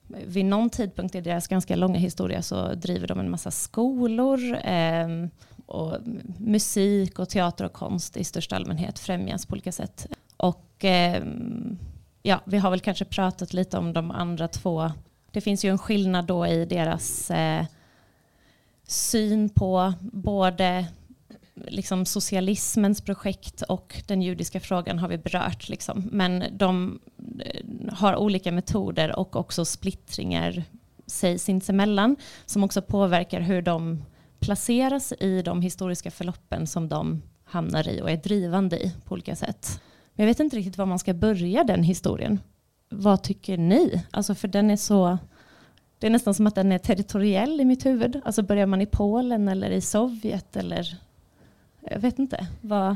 vid 0.07 0.45
någon 0.45 0.69
tidpunkt 0.69 1.15
i 1.15 1.21
deras 1.21 1.47
ganska 1.47 1.75
långa 1.75 1.99
historia 1.99 2.41
så 2.41 2.73
driver 2.73 3.07
de 3.07 3.19
en 3.19 3.29
massa 3.29 3.51
skolor 3.51 4.55
eh, 4.63 5.07
och 5.67 5.97
musik 6.37 7.19
och 7.19 7.29
teater 7.29 7.65
och 7.65 7.73
konst 7.73 8.17
i 8.17 8.23
största 8.23 8.55
allmänhet 8.55 8.99
främjas 8.99 9.45
på 9.45 9.53
olika 9.53 9.71
sätt. 9.71 10.07
Och 10.37 10.85
eh, 10.85 11.23
ja, 12.23 12.41
vi 12.45 12.57
har 12.57 12.69
väl 12.69 12.79
kanske 12.79 13.05
pratat 13.05 13.53
lite 13.53 13.77
om 13.77 13.93
de 13.93 14.11
andra 14.11 14.47
två. 14.47 14.91
Det 15.31 15.41
finns 15.41 15.65
ju 15.65 15.69
en 15.69 15.77
skillnad 15.77 16.25
då 16.25 16.47
i 16.47 16.65
deras 16.65 17.31
eh, 17.31 17.65
syn 18.87 19.49
på 19.49 19.93
både 20.01 20.87
liksom 21.67 22.05
socialismens 22.05 23.01
projekt 23.01 23.61
och 23.61 24.03
den 24.07 24.21
judiska 24.21 24.59
frågan 24.59 24.99
har 24.99 25.07
vi 25.07 25.17
berört. 25.17 25.69
Liksom. 25.69 26.09
Men 26.11 26.43
de 26.51 26.99
eh, 27.39 27.93
har 27.93 28.15
olika 28.15 28.51
metoder 28.51 29.19
och 29.19 29.35
också 29.35 29.65
splittringar 29.65 30.63
sig 31.07 31.39
sinsemellan 31.39 32.15
som 32.45 32.63
också 32.63 32.81
påverkar 32.81 33.41
hur 33.41 33.61
de 33.61 34.03
placeras 34.39 35.13
i 35.19 35.41
de 35.41 35.61
historiska 35.61 36.11
förloppen 36.11 36.67
som 36.67 36.89
de 36.89 37.21
hamnar 37.43 37.89
i 37.89 38.01
och 38.01 38.09
är 38.09 38.17
drivande 38.17 38.85
i 38.85 38.93
på 39.05 39.13
olika 39.13 39.35
sätt. 39.35 39.81
Men 40.13 40.25
jag 40.25 40.31
vet 40.31 40.39
inte 40.39 40.55
riktigt 40.55 40.77
var 40.77 40.85
man 40.85 40.99
ska 40.99 41.13
börja 41.13 41.63
den 41.63 41.83
historien. 41.83 42.39
Vad 42.89 43.23
tycker 43.23 43.57
ni? 43.57 44.03
Alltså 44.11 44.35
för 44.35 44.47
den 44.47 44.69
är 44.69 44.77
så 44.77 45.17
det 45.99 46.07
är 46.07 46.11
nästan 46.11 46.33
som 46.33 46.47
att 46.47 46.55
den 46.55 46.71
är 46.71 46.77
territoriell 46.77 47.61
i 47.61 47.65
mitt 47.65 47.85
huvud. 47.85 48.21
Alltså 48.25 48.41
börjar 48.41 48.65
man 48.65 48.81
i 48.81 48.85
Polen 48.85 49.47
eller 49.47 49.69
i 49.69 49.81
Sovjet 49.81 50.55
eller 50.55 50.97
jag 51.81 51.99
vet 51.99 52.19
inte. 52.19 52.47
Vad... 52.61 52.95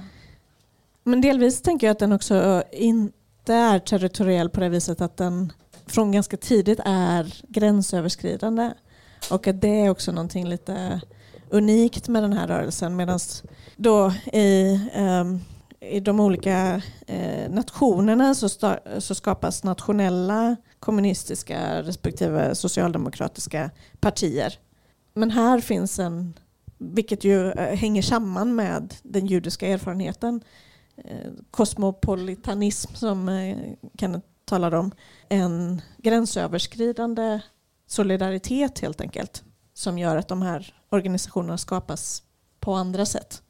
Men 1.04 1.22
delvis 1.22 1.62
tänker 1.62 1.88
jag 1.88 1.92
att 1.92 2.00
den 2.00 2.12
också 2.12 2.64
inte 2.72 3.54
är 3.54 3.80
territoriell 3.80 4.50
på 4.50 4.60
det 4.60 4.70
viset 4.70 5.02
att 5.02 5.18
den 5.18 5.54
från 5.86 6.12
ganska 6.12 6.38
tidigt 6.38 6.80
är 6.86 7.34
gränsöverskridande. 7.48 8.72
Och 9.30 9.48
att 9.48 9.62
det 9.62 9.86
är 9.86 9.90
också 9.90 10.12
någonting 10.12 10.46
lite 10.48 11.02
unikt 11.50 12.08
med 12.08 12.24
den 12.24 12.34
här 12.34 12.48
rörelsen. 12.48 12.96
Medan 12.96 13.20
då 13.76 14.14
i, 14.34 14.80
um, 14.98 15.40
i 15.80 16.00
de 16.00 16.20
olika 16.20 16.82
uh, 17.10 17.50
nationerna 17.50 18.36
så, 18.36 18.50
så 19.00 19.16
skapas 19.16 19.64
nationella 19.64 20.56
kommunistiska 20.80 21.84
respektive 21.84 22.56
socialdemokratiska 22.56 23.70
partier. 24.00 24.54
Men 25.14 25.32
här 25.32 25.60
finns 25.60 26.00
en, 26.00 26.34
vilket 26.78 27.24
ju 27.24 27.52
eh, 27.52 27.76
hänger 27.76 28.02
samman 28.02 28.56
med 28.56 28.94
den 29.04 29.26
judiska 29.26 29.68
erfarenheten, 29.68 30.42
eh, 30.98 31.32
kosmopolitanism 31.52 32.94
som 32.94 33.30
Kenneth 34.00 34.28
talade 34.46 34.78
om, 34.78 34.92
en 35.30 35.82
gränsöverskridande 35.98 37.40
solidaritet 37.92 38.80
helt 38.80 39.02
enkelt 39.02 39.44
som 39.74 39.98
gör 39.98 40.18
att 40.18 40.28
de 40.28 40.42
här 40.42 40.74
organisationerna 40.90 41.58
skapas 41.58 42.24
på 42.60 42.74
andra 42.74 43.06
sätt. 43.06 43.42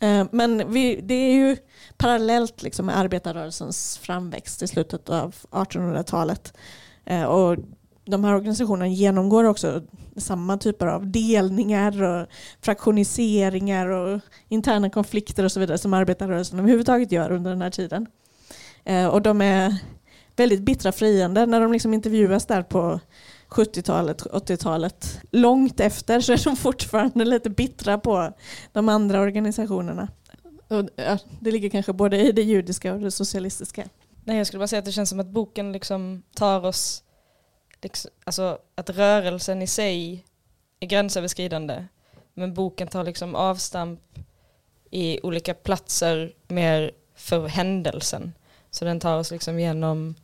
Eh, 0.00 0.26
men 0.32 0.72
vi, 0.72 1.00
det 1.02 1.14
är 1.14 1.34
ju 1.34 1.56
parallellt 1.96 2.62
liksom 2.62 2.86
med 2.86 2.98
arbetarrörelsens 2.98 3.98
framväxt 3.98 4.62
i 4.62 4.66
slutet 4.66 5.08
av 5.08 5.34
1800-talet. 5.50 6.56
Eh, 7.04 7.24
och 7.24 7.56
de 8.04 8.24
här 8.24 8.34
organisationerna 8.34 8.88
genomgår 8.88 9.44
också 9.44 9.82
samma 10.16 10.58
typer 10.58 10.86
av 10.86 11.10
delningar 11.10 12.02
och 12.02 12.26
fraktioniseringar 12.60 13.86
och 13.86 14.20
interna 14.48 14.90
konflikter 14.90 15.44
och 15.44 15.52
så 15.52 15.60
vidare 15.60 15.78
som 15.78 15.94
arbetarrörelsen 15.94 16.58
överhuvudtaget 16.58 17.12
gör 17.12 17.32
under 17.32 17.50
den 17.50 17.62
här 17.62 17.70
tiden. 17.70 18.06
Eh, 18.84 19.06
och 19.06 19.22
de 19.22 19.40
är 19.40 19.76
väldigt 20.36 20.62
bittra 20.62 20.92
fiender 20.92 21.46
när 21.46 21.60
de 21.60 21.72
liksom 21.72 21.94
intervjuas 21.94 22.46
där 22.46 22.62
på 22.62 23.00
70-talet, 23.54 24.22
80-talet. 24.22 25.20
Långt 25.30 25.80
efter 25.80 26.20
så 26.20 26.32
är 26.32 26.44
de 26.44 26.56
fortfarande 26.56 27.24
lite 27.24 27.50
bittra 27.50 27.98
på 27.98 28.32
de 28.72 28.88
andra 28.88 29.20
organisationerna. 29.20 30.08
Och, 30.68 30.88
ja, 30.96 31.18
det 31.40 31.50
ligger 31.50 31.70
kanske 31.70 31.92
både 31.92 32.20
i 32.20 32.32
det 32.32 32.42
judiska 32.42 32.94
och 32.94 33.00
det 33.00 33.10
socialistiska. 33.10 33.84
Nej, 34.24 34.36
jag 34.36 34.46
skulle 34.46 34.58
bara 34.58 34.68
säga 34.68 34.78
att 34.78 34.84
det 34.84 34.92
känns 34.92 35.10
som 35.10 35.20
att 35.20 35.26
boken 35.26 35.72
liksom 35.72 36.22
tar 36.34 36.64
oss, 36.64 37.02
liksom, 37.82 38.10
alltså 38.24 38.58
att 38.74 38.90
rörelsen 38.90 39.62
i 39.62 39.66
sig 39.66 40.24
är 40.80 40.86
gränsöverskridande. 40.86 41.84
Men 42.34 42.54
boken 42.54 42.88
tar 42.88 43.04
liksom 43.04 43.34
avstamp 43.34 44.00
i 44.90 45.20
olika 45.22 45.54
platser 45.54 46.32
mer 46.48 46.90
för 47.14 47.46
händelsen. 47.46 48.32
Så 48.70 48.84
den 48.84 49.00
tar 49.00 49.18
oss 49.18 49.30
liksom 49.30 49.60
genom 49.60 50.14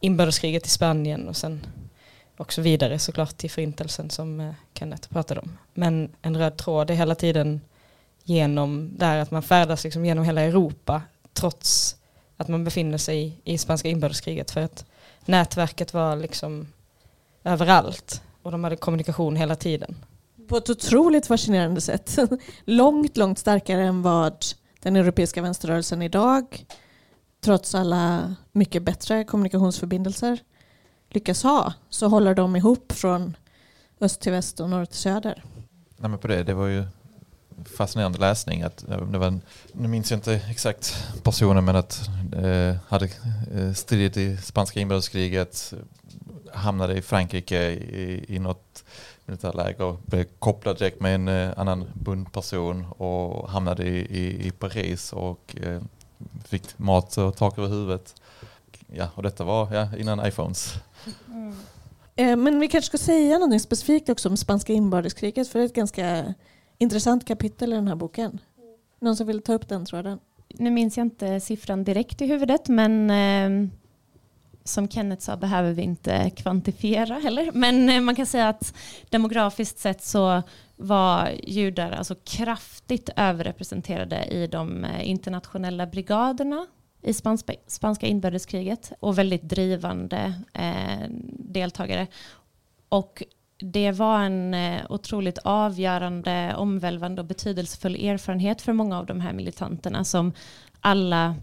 inbördeskriget 0.00 0.66
i 0.66 0.70
Spanien 0.70 1.28
och 1.28 1.36
sen 1.36 1.66
också 2.40 2.60
vidare 2.60 2.98
såklart 2.98 3.36
till 3.36 3.50
förintelsen 3.50 4.10
som 4.10 4.40
eh, 4.40 4.54
Kenneth 4.74 5.08
pratade 5.08 5.40
om. 5.40 5.58
Men 5.74 6.10
en 6.22 6.36
röd 6.36 6.56
tråd 6.56 6.90
är 6.90 6.94
hela 6.94 7.14
tiden 7.14 7.60
genom 8.24 8.90
där 8.96 9.18
att 9.18 9.30
man 9.30 9.42
färdas 9.42 9.84
liksom 9.84 10.04
genom 10.04 10.24
hela 10.24 10.40
Europa 10.40 11.02
trots 11.32 11.96
att 12.36 12.48
man 12.48 12.64
befinner 12.64 12.98
sig 12.98 13.40
i 13.44 13.58
spanska 13.58 13.88
inbördeskriget 13.88 14.50
för 14.50 14.60
att 14.60 14.84
nätverket 15.24 15.94
var 15.94 16.16
liksom 16.16 16.66
överallt 17.44 18.22
och 18.42 18.50
de 18.50 18.64
hade 18.64 18.76
kommunikation 18.76 19.36
hela 19.36 19.56
tiden. 19.56 19.96
På 20.48 20.56
ett 20.56 20.70
otroligt 20.70 21.26
fascinerande 21.26 21.80
sätt. 21.80 22.18
långt, 22.64 23.16
långt 23.16 23.38
starkare 23.38 23.82
än 23.82 24.02
vad 24.02 24.44
den 24.82 24.96
europeiska 24.96 25.42
vänsterrörelsen 25.42 26.02
idag, 26.02 26.64
trots 27.44 27.74
alla 27.74 28.34
mycket 28.52 28.82
bättre 28.82 29.24
kommunikationsförbindelser, 29.24 30.38
lyckas 31.10 31.42
ha, 31.42 31.72
så 31.88 32.08
håller 32.08 32.34
de 32.34 32.56
ihop 32.56 32.92
från 32.92 33.36
öst 34.00 34.20
till 34.20 34.32
väst 34.32 34.60
och 34.60 34.70
norr 34.70 34.84
till 34.84 34.96
söder. 34.98 35.44
Nej, 35.96 36.10
men 36.10 36.18
på 36.18 36.28
det, 36.28 36.42
det 36.42 36.54
var 36.54 36.66
ju 36.66 36.84
fascinerande 37.76 38.18
läsning. 38.18 38.62
Att, 38.62 38.84
det 38.86 39.18
var 39.18 39.26
en, 39.26 39.40
nu 39.72 39.88
minns 39.88 40.10
jag 40.10 40.18
inte 40.18 40.34
exakt 40.34 41.06
personen 41.22 41.64
men 41.64 41.76
att 41.76 42.08
eh, 42.32 42.76
hade 42.88 43.08
eh, 43.54 43.72
stridit 43.72 44.16
i 44.16 44.36
spanska 44.36 44.80
inbördeskriget, 44.80 45.74
hamnade 46.52 46.94
i 46.94 47.02
Frankrike 47.02 47.70
i, 47.70 48.24
i 48.28 48.38
något 48.38 48.84
militärläger 49.26 49.84
och 49.84 49.98
blev 50.06 50.24
kopplad 50.38 50.78
direkt 50.78 51.00
med 51.00 51.14
en 51.14 51.28
eh, 51.28 51.50
annan 51.56 51.90
bundperson 51.94 52.86
och 52.86 53.50
hamnade 53.50 53.84
i, 53.84 53.98
i, 53.98 54.46
i 54.46 54.50
Paris 54.50 55.12
och 55.12 55.56
eh, 55.62 55.82
fick 56.44 56.78
mat 56.78 57.18
och 57.18 57.36
tak 57.36 57.58
över 57.58 57.68
huvudet. 57.68 58.14
Ja, 58.86 59.08
och 59.14 59.22
detta 59.22 59.44
var 59.44 59.74
ja, 59.74 59.96
innan 59.96 60.26
iPhones. 60.26 60.74
Eh, 62.20 62.36
men 62.36 62.60
vi 62.60 62.68
kanske 62.68 62.86
ska 62.86 62.98
säga 62.98 63.38
något 63.38 63.62
specifikt 63.62 64.08
också 64.08 64.28
om 64.28 64.36
spanska 64.36 64.72
inbördeskriget 64.72 65.48
för 65.48 65.58
det 65.58 65.64
är 65.64 65.66
ett 65.66 65.74
ganska 65.74 66.34
intressant 66.78 67.24
kapitel 67.24 67.72
i 67.72 67.76
den 67.76 67.88
här 67.88 67.94
boken. 67.94 68.38
Någon 69.00 69.16
som 69.16 69.26
vill 69.26 69.42
ta 69.42 69.54
upp 69.54 69.68
den 69.68 69.86
tråden? 69.86 70.18
Nu 70.48 70.70
minns 70.70 70.96
jag 70.96 71.06
inte 71.06 71.40
siffran 71.40 71.84
direkt 71.84 72.22
i 72.22 72.26
huvudet 72.26 72.68
men 72.68 73.10
eh, 73.10 73.70
som 74.64 74.88
Kenneth 74.88 75.22
sa 75.22 75.36
behöver 75.36 75.72
vi 75.72 75.82
inte 75.82 76.30
kvantifiera 76.30 77.14
heller. 77.14 77.50
Men 77.52 77.88
eh, 77.88 78.00
man 78.00 78.14
kan 78.14 78.26
säga 78.26 78.48
att 78.48 78.74
demografiskt 79.10 79.78
sett 79.78 80.02
så 80.02 80.42
var 80.76 81.30
judar 81.42 81.90
alltså 81.90 82.14
kraftigt 82.24 83.10
överrepresenterade 83.16 84.24
i 84.24 84.46
de 84.46 84.84
eh, 84.84 85.10
internationella 85.10 85.86
brigaderna 85.86 86.66
i 87.02 87.12
spanska, 87.12 87.54
spanska 87.66 88.06
inbördeskriget 88.06 88.92
och 89.00 89.18
väldigt 89.18 89.42
drivande 89.42 90.34
eh, 90.52 91.08
deltagare. 91.38 92.06
Och 92.88 93.22
det 93.58 93.92
var 93.92 94.20
en 94.20 94.54
eh, 94.54 94.82
otroligt 94.88 95.38
avgörande, 95.38 96.54
omvälvande 96.56 97.22
och 97.22 97.26
betydelsefull 97.26 97.94
erfarenhet 97.94 98.62
för 98.62 98.72
många 98.72 98.98
av 98.98 99.06
de 99.06 99.20
här 99.20 99.32
militanterna 99.32 100.04
som 100.04 100.32
alla 100.80 101.34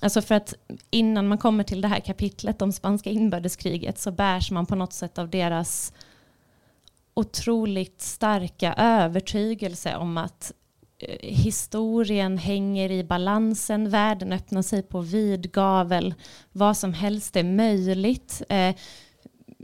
Alltså 0.00 0.22
för 0.22 0.34
att 0.34 0.54
innan 0.90 1.28
man 1.28 1.38
kommer 1.38 1.64
till 1.64 1.80
det 1.80 1.88
här 1.88 2.00
kapitlet 2.00 2.62
om 2.62 2.72
spanska 2.72 3.10
inbördeskriget 3.10 3.98
så 3.98 4.10
bärs 4.10 4.50
man 4.50 4.66
på 4.66 4.74
något 4.74 4.92
sätt 4.92 5.18
av 5.18 5.30
deras 5.30 5.92
otroligt 7.14 8.00
starka 8.00 8.74
övertygelse 8.78 9.96
om 9.96 10.18
att 10.18 10.52
Eh, 10.98 11.16
historien 11.20 12.38
hänger 12.38 12.90
i 12.90 13.04
balansen, 13.04 13.90
världen 13.90 14.32
öppnar 14.32 14.62
sig 14.62 14.82
på 14.82 15.00
vid 15.00 15.52
gavel, 15.52 16.14
vad 16.52 16.76
som 16.76 16.94
helst 16.94 17.36
är 17.36 17.44
möjligt. 17.44 18.42
Eh, 18.48 18.74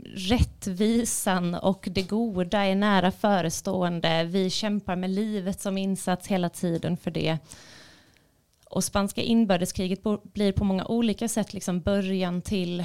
rättvisan 0.05 1.55
och 1.55 1.87
det 1.91 2.01
goda 2.01 2.59
är 2.59 2.75
nära 2.75 3.11
förestående. 3.11 4.23
Vi 4.23 4.49
kämpar 4.49 4.95
med 4.95 5.09
livet 5.09 5.61
som 5.61 5.77
insats 5.77 6.27
hela 6.27 6.49
tiden 6.49 6.97
för 6.97 7.11
det. 7.11 7.37
Och 8.69 8.83
spanska 8.83 9.21
inbördeskriget 9.21 9.99
blir 10.33 10.51
på 10.51 10.63
många 10.63 10.85
olika 10.85 11.27
sätt 11.27 11.53
liksom 11.53 11.81
början 11.81 12.41
till 12.41 12.83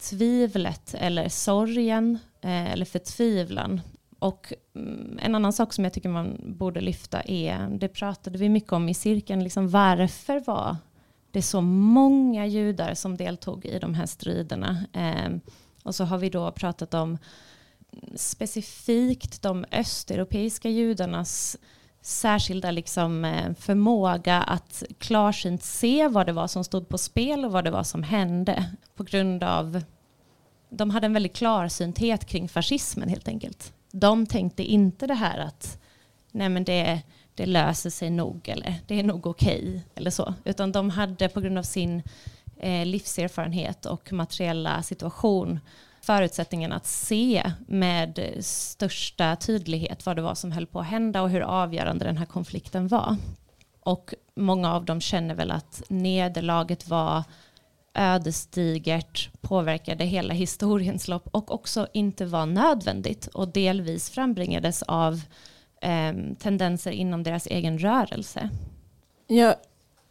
tvivlet 0.00 0.94
eller 0.98 1.28
sorgen 1.28 2.18
eh, 2.40 2.72
eller 2.72 2.84
förtvivlan. 2.84 3.80
Och 4.20 4.52
mm, 4.74 5.18
en 5.22 5.34
annan 5.34 5.52
sak 5.52 5.72
som 5.72 5.84
jag 5.84 5.92
tycker 5.92 6.08
man 6.08 6.40
borde 6.44 6.80
lyfta 6.80 7.20
är, 7.20 7.68
det 7.68 7.88
pratade 7.88 8.38
vi 8.38 8.48
mycket 8.48 8.72
om 8.72 8.88
i 8.88 8.94
cirkeln, 8.94 9.44
liksom 9.44 9.68
varför 9.68 10.40
var 10.40 10.76
det 11.30 11.42
så 11.42 11.60
många 11.60 12.46
judar 12.46 12.94
som 12.94 13.16
deltog 13.16 13.64
i 13.64 13.78
de 13.78 13.94
här 13.94 14.06
striderna? 14.06 14.84
Eh, 14.92 15.52
och 15.82 15.94
så 15.94 16.04
har 16.04 16.18
vi 16.18 16.30
då 16.30 16.50
pratat 16.50 16.94
om 16.94 17.18
specifikt 18.14 19.42
de 19.42 19.64
östeuropeiska 19.72 20.68
judarnas 20.68 21.56
särskilda 22.00 22.70
liksom 22.70 23.24
eh, 23.24 23.54
förmåga 23.54 24.36
att 24.42 24.82
klarsynt 24.98 25.62
se 25.62 26.08
vad 26.08 26.26
det 26.26 26.32
var 26.32 26.46
som 26.46 26.64
stod 26.64 26.88
på 26.88 26.98
spel 26.98 27.44
och 27.44 27.52
vad 27.52 27.64
det 27.64 27.70
var 27.70 27.84
som 27.84 28.02
hände 28.02 28.64
på 28.94 29.04
grund 29.04 29.44
av 29.44 29.82
de 30.70 30.90
hade 30.90 31.06
en 31.06 31.12
väldigt 31.12 31.36
klarsynthet 31.36 32.24
kring 32.24 32.48
fascismen 32.48 33.08
helt 33.08 33.28
enkelt. 33.28 33.72
De 33.92 34.26
tänkte 34.26 34.62
inte 34.62 35.06
det 35.06 35.14
här 35.14 35.38
att 35.38 35.78
nej 36.32 36.48
men 36.48 36.64
det, 36.64 37.02
det 37.34 37.46
löser 37.46 37.90
sig 37.90 38.10
nog 38.10 38.48
eller 38.48 38.74
det 38.86 39.00
är 39.00 39.02
nog 39.02 39.26
okej 39.26 39.60
okay, 39.60 39.80
eller 39.94 40.10
så, 40.10 40.34
utan 40.44 40.72
de 40.72 40.90
hade 40.90 41.28
på 41.28 41.40
grund 41.40 41.58
av 41.58 41.62
sin 41.62 42.02
eh, 42.56 42.86
livserfarenhet 42.86 43.86
och 43.86 44.12
materiella 44.12 44.82
situation 44.82 45.60
förutsättningen 46.00 46.72
att 46.72 46.86
se 46.86 47.52
med 47.66 48.36
största 48.40 49.36
tydlighet 49.36 50.06
vad 50.06 50.16
det 50.16 50.22
var 50.22 50.34
som 50.34 50.52
höll 50.52 50.66
på 50.66 50.80
att 50.80 50.86
hända 50.86 51.22
och 51.22 51.30
hur 51.30 51.40
avgörande 51.40 52.04
den 52.04 52.16
här 52.16 52.26
konflikten 52.26 52.88
var. 52.88 53.16
Och 53.80 54.14
många 54.34 54.74
av 54.74 54.84
dem 54.84 55.00
känner 55.00 55.34
väl 55.34 55.50
att 55.50 55.82
nederlaget 55.88 56.88
var 56.88 57.24
ödesdigert, 57.94 59.30
påverkade 59.40 60.04
hela 60.04 60.34
historiens 60.34 61.08
lopp 61.08 61.28
och 61.30 61.54
också 61.54 61.86
inte 61.92 62.26
var 62.26 62.46
nödvändigt 62.46 63.26
och 63.26 63.48
delvis 63.48 64.10
frambringades 64.10 64.82
av 64.82 65.20
eh, 65.82 66.12
tendenser 66.38 66.90
inom 66.90 67.22
deras 67.22 67.46
egen 67.46 67.78
rörelse. 67.78 68.50
Ja, 69.26 69.54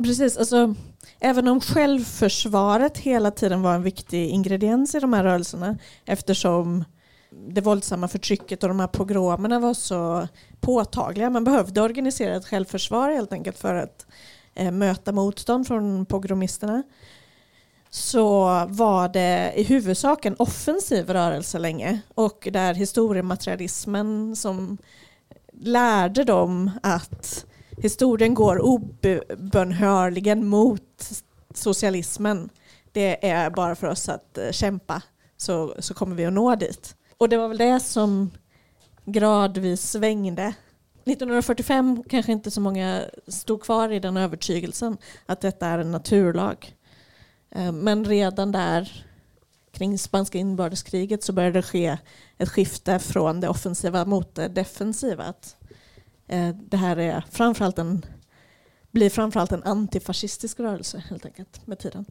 precis. 0.03 0.37
Alltså, 0.37 0.75
även 1.19 1.47
om 1.47 1.61
självförsvaret 1.61 2.97
hela 2.97 3.31
tiden 3.31 3.61
var 3.61 3.75
en 3.75 3.83
viktig 3.83 4.29
ingrediens 4.29 4.95
i 4.95 4.99
de 4.99 5.13
här 5.13 5.23
rörelserna 5.23 5.77
eftersom 6.05 6.83
det 7.31 7.61
våldsamma 7.61 8.07
förtrycket 8.07 8.63
och 8.63 8.69
de 8.69 8.79
här 8.79 8.87
pogromerna 8.87 9.59
var 9.59 9.73
så 9.73 10.27
påtagliga. 10.59 11.29
Man 11.29 11.43
behövde 11.43 11.81
organisera 11.81 12.35
ett 12.35 12.47
självförsvar 12.47 13.11
helt 13.11 13.33
enkelt 13.33 13.57
för 13.57 13.75
att 13.75 14.05
eh, 14.55 14.71
möta 14.71 15.11
motstånd 15.11 15.67
från 15.67 16.05
pogromisterna 16.05 16.83
så 17.89 18.43
var 18.69 19.09
det 19.09 19.53
i 19.55 19.63
huvudsak 19.63 20.25
en 20.25 20.35
offensiv 20.39 21.09
rörelse 21.09 21.59
länge 21.59 22.01
och 22.15 22.47
där 22.51 22.73
historiematerialismen 22.73 24.35
som 24.35 24.77
lärde 25.53 26.23
dem 26.23 26.71
att 26.83 27.45
historien 27.77 28.33
går 28.33 28.61
obönhörligen 28.61 30.47
mot 30.47 31.21
socialismen. 31.53 32.49
Det 32.91 33.29
är 33.29 33.49
bara 33.49 33.75
för 33.75 33.87
oss 33.87 34.09
att 34.09 34.37
eh, 34.37 34.51
kämpa 34.51 35.01
så, 35.37 35.75
så 35.79 35.93
kommer 35.93 36.15
vi 36.15 36.25
att 36.25 36.33
nå 36.33 36.55
dit. 36.55 36.95
Och 37.17 37.29
det 37.29 37.37
var 37.37 37.47
väl 37.47 37.57
det 37.57 37.79
som 37.79 38.31
gradvis 39.05 39.91
svängde. 39.91 40.53
1945 41.05 42.03
kanske 42.09 42.31
inte 42.31 42.51
så 42.51 42.61
många 42.61 43.01
stod 43.27 43.61
kvar 43.61 43.89
i 43.89 43.99
den 43.99 44.17
övertygelsen 44.17 44.97
att 45.25 45.41
detta 45.41 45.67
är 45.67 45.79
en 45.79 45.91
naturlag. 45.91 46.75
Eh, 47.51 47.71
men 47.71 48.05
redan 48.05 48.51
där 48.51 49.05
kring 49.71 49.99
spanska 49.99 50.37
inbördeskriget 50.37 51.23
så 51.23 51.33
började 51.33 51.59
det 51.59 51.63
ske 51.63 51.97
ett 52.37 52.49
skifte 52.49 52.99
från 52.99 53.39
det 53.39 53.49
offensiva 53.49 54.05
mot 54.05 54.35
det 54.35 54.47
defensiva. 54.47 55.23
Att 55.23 55.55
eh, 56.27 56.49
det 56.49 56.77
här 56.77 56.97
är 56.97 57.23
framförallt 57.31 57.79
en, 57.79 58.05
blir 58.91 59.09
framförallt 59.09 59.51
en 59.51 59.63
antifascistisk 59.63 60.59
rörelse 60.59 61.03
helt 61.09 61.25
enkelt 61.25 61.67
med 61.67 61.79
tiden. 61.79 62.05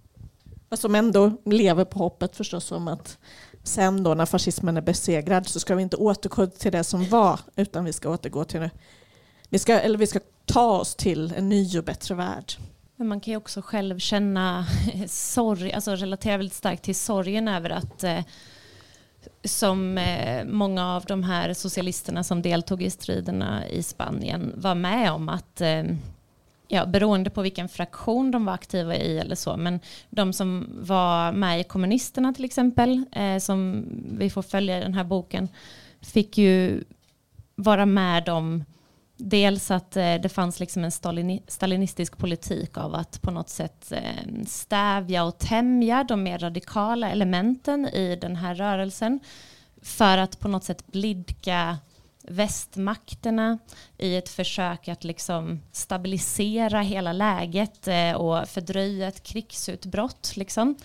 Men 0.68 0.76
som 0.76 0.94
ändå 0.94 1.32
lever 1.44 1.84
på 1.84 1.98
hoppet 1.98 2.36
förstås 2.36 2.72
om 2.72 2.88
att 2.88 3.18
sen 3.62 4.02
då 4.02 4.14
när 4.14 4.26
fascismen 4.26 4.76
är 4.76 4.80
besegrad 4.80 5.46
så 5.46 5.60
ska 5.60 5.74
vi 5.74 5.82
inte 5.82 5.96
återgå 5.96 6.46
till 6.46 6.72
det 6.72 6.84
som 6.84 7.08
var 7.08 7.40
utan 7.56 7.84
vi 7.84 7.92
ska 7.92 8.10
återgå 8.10 8.44
till 8.44 8.70
vi 9.48 9.58
ska, 9.58 9.80
eller 9.80 9.98
vi 9.98 10.06
ska 10.06 10.20
ta 10.44 10.78
oss 10.78 10.94
till 10.94 11.32
en 11.36 11.48
ny 11.48 11.78
och 11.78 11.84
bättre 11.84 12.14
värld. 12.14 12.52
Men 12.98 13.08
man 13.08 13.20
kan 13.20 13.32
ju 13.32 13.36
också 13.36 13.62
själv 13.62 13.98
känna 13.98 14.66
sorg, 15.06 15.72
alltså 15.72 15.94
relatera 15.94 16.36
väldigt 16.36 16.56
starkt 16.56 16.82
till 16.82 16.94
sorgen 16.94 17.48
över 17.48 17.70
att 17.70 18.04
eh, 18.04 18.20
som 19.44 19.98
eh, 19.98 20.44
många 20.44 20.94
av 20.94 21.04
de 21.04 21.22
här 21.22 21.54
socialisterna 21.54 22.24
som 22.24 22.42
deltog 22.42 22.82
i 22.82 22.90
striderna 22.90 23.68
i 23.68 23.82
Spanien 23.82 24.52
var 24.56 24.74
med 24.74 25.12
om 25.12 25.28
att 25.28 25.60
eh, 25.60 25.84
ja, 26.68 26.86
beroende 26.86 27.30
på 27.30 27.42
vilken 27.42 27.68
fraktion 27.68 28.30
de 28.30 28.44
var 28.44 28.54
aktiva 28.54 28.96
i 28.96 29.18
eller 29.18 29.36
så, 29.36 29.56
men 29.56 29.80
de 30.10 30.32
som 30.32 30.68
var 30.80 31.32
med 31.32 31.60
i 31.60 31.64
kommunisterna 31.64 32.32
till 32.32 32.44
exempel, 32.44 33.04
eh, 33.12 33.38
som 33.38 33.84
vi 34.18 34.30
får 34.30 34.42
följa 34.42 34.78
i 34.78 34.82
den 34.82 34.94
här 34.94 35.04
boken, 35.04 35.48
fick 36.00 36.38
ju 36.38 36.84
vara 37.54 37.86
med 37.86 38.28
om 38.28 38.64
Dels 39.20 39.70
att 39.70 39.96
eh, 39.96 40.14
det 40.14 40.28
fanns 40.28 40.60
liksom 40.60 40.84
en 40.84 40.92
stalinistisk 41.48 42.18
politik 42.18 42.78
av 42.78 42.94
att 42.94 43.22
på 43.22 43.30
något 43.30 43.48
sätt 43.48 43.92
eh, 43.92 44.44
stävja 44.46 45.24
och 45.24 45.38
tämja 45.38 46.04
de 46.04 46.22
mer 46.22 46.38
radikala 46.38 47.10
elementen 47.10 47.88
i 47.88 48.16
den 48.16 48.36
här 48.36 48.54
rörelsen 48.54 49.20
för 49.82 50.18
att 50.18 50.40
på 50.40 50.48
något 50.48 50.64
sätt 50.64 50.86
blidka 50.86 51.78
västmakterna 52.22 53.58
i 53.98 54.16
ett 54.16 54.28
försök 54.28 54.88
att 54.88 55.04
liksom 55.04 55.60
stabilisera 55.72 56.80
hela 56.80 57.12
läget 57.12 57.88
eh, 57.88 58.12
och 58.12 58.48
fördröja 58.48 59.08
ett 59.08 59.22
krigsutbrott. 59.22 60.32
Liksom. 60.36 60.76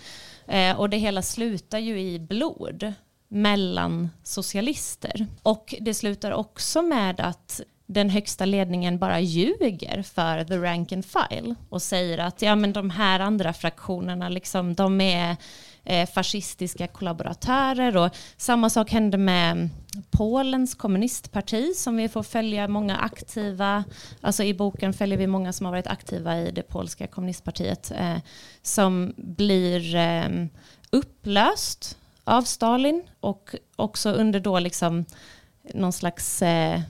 Och 0.76 0.90
det 0.90 0.96
hela 0.96 1.22
slutar 1.22 1.78
ju 1.78 2.00
i 2.00 2.18
blod 2.18 2.92
mellan 3.28 4.10
socialister. 4.22 5.26
Och 5.42 5.74
det 5.80 5.94
slutar 5.94 6.32
också 6.32 6.82
med 6.82 7.20
att 7.20 7.60
den 7.86 8.10
högsta 8.10 8.44
ledningen 8.44 8.98
bara 8.98 9.20
ljuger 9.20 10.02
för 10.02 10.44
the 10.44 10.56
rank 10.56 10.92
and 10.92 11.04
file 11.04 11.54
och 11.68 11.82
säger 11.82 12.18
att 12.18 12.42
ja, 12.42 12.56
men 12.56 12.72
de 12.72 12.90
här 12.90 13.20
andra 13.20 13.52
fraktionerna 13.52 14.28
liksom, 14.28 14.74
de 14.74 15.00
är 15.00 15.36
eh, 15.84 16.08
fascistiska 16.08 16.86
kollaboratörer. 16.86 17.96
Och 17.96 18.16
samma 18.36 18.70
sak 18.70 18.90
hände 18.90 19.18
med 19.18 19.68
Polens 20.10 20.74
kommunistparti 20.74 21.72
som 21.76 21.96
vi 21.96 22.08
får 22.08 22.22
följa 22.22 22.68
många 22.68 22.96
aktiva, 22.96 23.84
alltså 24.20 24.42
i 24.42 24.54
boken 24.54 24.92
följer 24.92 25.18
vi 25.18 25.26
många 25.26 25.52
som 25.52 25.66
har 25.66 25.72
varit 25.72 25.86
aktiva 25.86 26.38
i 26.40 26.50
det 26.50 26.62
polska 26.62 27.06
kommunistpartiet 27.06 27.90
eh, 27.90 28.18
som 28.62 29.14
blir 29.16 29.94
eh, 29.94 30.46
upplöst 30.90 31.98
av 32.24 32.42
Stalin 32.42 33.02
och 33.20 33.54
också 33.76 34.10
under 34.10 34.40
då 34.40 34.58
liksom 34.58 35.04
någon 35.74 35.92
slags 35.92 36.42
eh, 36.42 36.80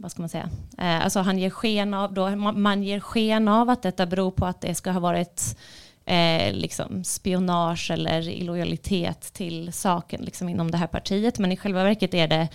vad 0.00 0.10
ska 0.10 0.22
man 0.22 0.28
säga, 0.28 0.50
eh, 0.78 1.04
alltså 1.04 1.20
han 1.20 1.38
ger 1.38 1.50
sken 1.50 1.94
av, 1.94 2.14
då, 2.14 2.36
man 2.36 2.82
ger 2.82 3.00
sken 3.00 3.48
av 3.48 3.70
att 3.70 3.82
detta 3.82 4.06
beror 4.06 4.30
på 4.30 4.46
att 4.46 4.60
det 4.60 4.74
ska 4.74 4.90
ha 4.90 5.00
varit 5.00 5.56
eh, 6.04 6.52
liksom 6.52 7.04
spionage 7.04 7.90
eller 7.90 8.28
illojalitet 8.28 9.32
till 9.32 9.72
saken 9.72 10.20
liksom 10.20 10.48
inom 10.48 10.70
det 10.70 10.78
här 10.78 10.86
partiet. 10.86 11.38
Men 11.38 11.52
i 11.52 11.56
själva 11.56 11.84
verket 11.84 12.14
är 12.14 12.28
det 12.28 12.48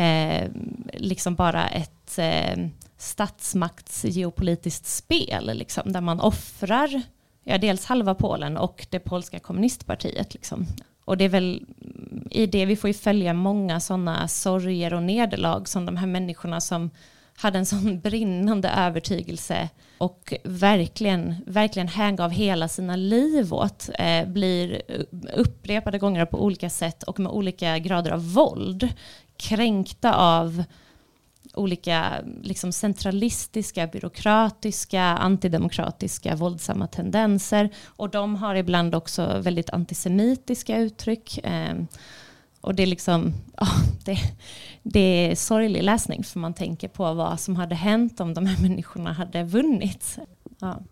eh, 0.00 0.50
liksom 0.92 1.34
bara 1.34 1.68
ett 1.68 2.18
eh, 2.18 2.66
statsmakts 2.98 4.04
geopolitiskt 4.04 4.86
spel 4.86 5.50
liksom, 5.54 5.92
där 5.92 6.00
man 6.00 6.20
offrar 6.20 7.02
ja, 7.44 7.58
dels 7.58 7.84
halva 7.84 8.14
Polen 8.14 8.56
och 8.56 8.86
det 8.90 8.98
polska 8.98 9.38
kommunistpartiet. 9.38 10.34
Liksom. 10.34 10.66
Och 11.04 11.16
det 11.16 11.24
är 11.24 11.28
väl 11.28 11.64
i 12.30 12.46
det 12.46 12.66
vi 12.66 12.76
får 12.76 12.88
ju 12.88 12.94
följa 12.94 13.34
många 13.34 13.80
sådana 13.80 14.28
sorger 14.28 14.94
och 14.94 15.02
nederlag 15.02 15.68
som 15.68 15.86
de 15.86 15.96
här 15.96 16.06
människorna 16.06 16.60
som 16.60 16.90
hade 17.36 17.58
en 17.58 17.66
sån 17.66 18.00
brinnande 18.00 18.68
övertygelse 18.68 19.68
och 19.98 20.34
verkligen, 20.44 21.34
verkligen 21.46 21.88
hängav 21.88 22.30
hela 22.30 22.68
sina 22.68 22.96
liv 22.96 23.54
åt, 23.54 23.90
eh, 23.98 24.28
blir 24.28 24.82
upprepade 25.34 25.98
gånger 25.98 26.26
på 26.26 26.44
olika 26.44 26.70
sätt 26.70 27.02
och 27.02 27.20
med 27.20 27.32
olika 27.32 27.78
grader 27.78 28.10
av 28.10 28.32
våld 28.32 28.88
kränkta 29.36 30.14
av 30.14 30.64
olika 31.54 32.24
liksom 32.42 32.72
centralistiska, 32.72 33.86
byråkratiska, 33.86 35.02
antidemokratiska, 35.02 36.36
våldsamma 36.36 36.86
tendenser. 36.86 37.70
Och 37.86 38.10
de 38.10 38.36
har 38.36 38.54
ibland 38.54 38.94
också 38.94 39.40
väldigt 39.40 39.70
antisemitiska 39.70 40.78
uttryck. 40.78 41.38
Eh, 41.38 41.74
och 42.60 42.74
det 42.74 42.82
är 42.82 42.86
liksom, 42.86 43.32
oh, 43.60 43.78
det, 44.04 44.18
det 44.82 45.00
är 45.30 45.34
sorglig 45.34 45.82
läsning 45.82 46.24
för 46.24 46.38
man 46.38 46.54
tänker 46.54 46.88
på 46.88 47.14
vad 47.14 47.40
som 47.40 47.56
hade 47.56 47.74
hänt 47.74 48.20
om 48.20 48.34
de 48.34 48.46
här 48.46 48.62
människorna 48.62 49.12
hade 49.12 49.44
vunnit. 49.44 50.18
Ja. 50.58 50.82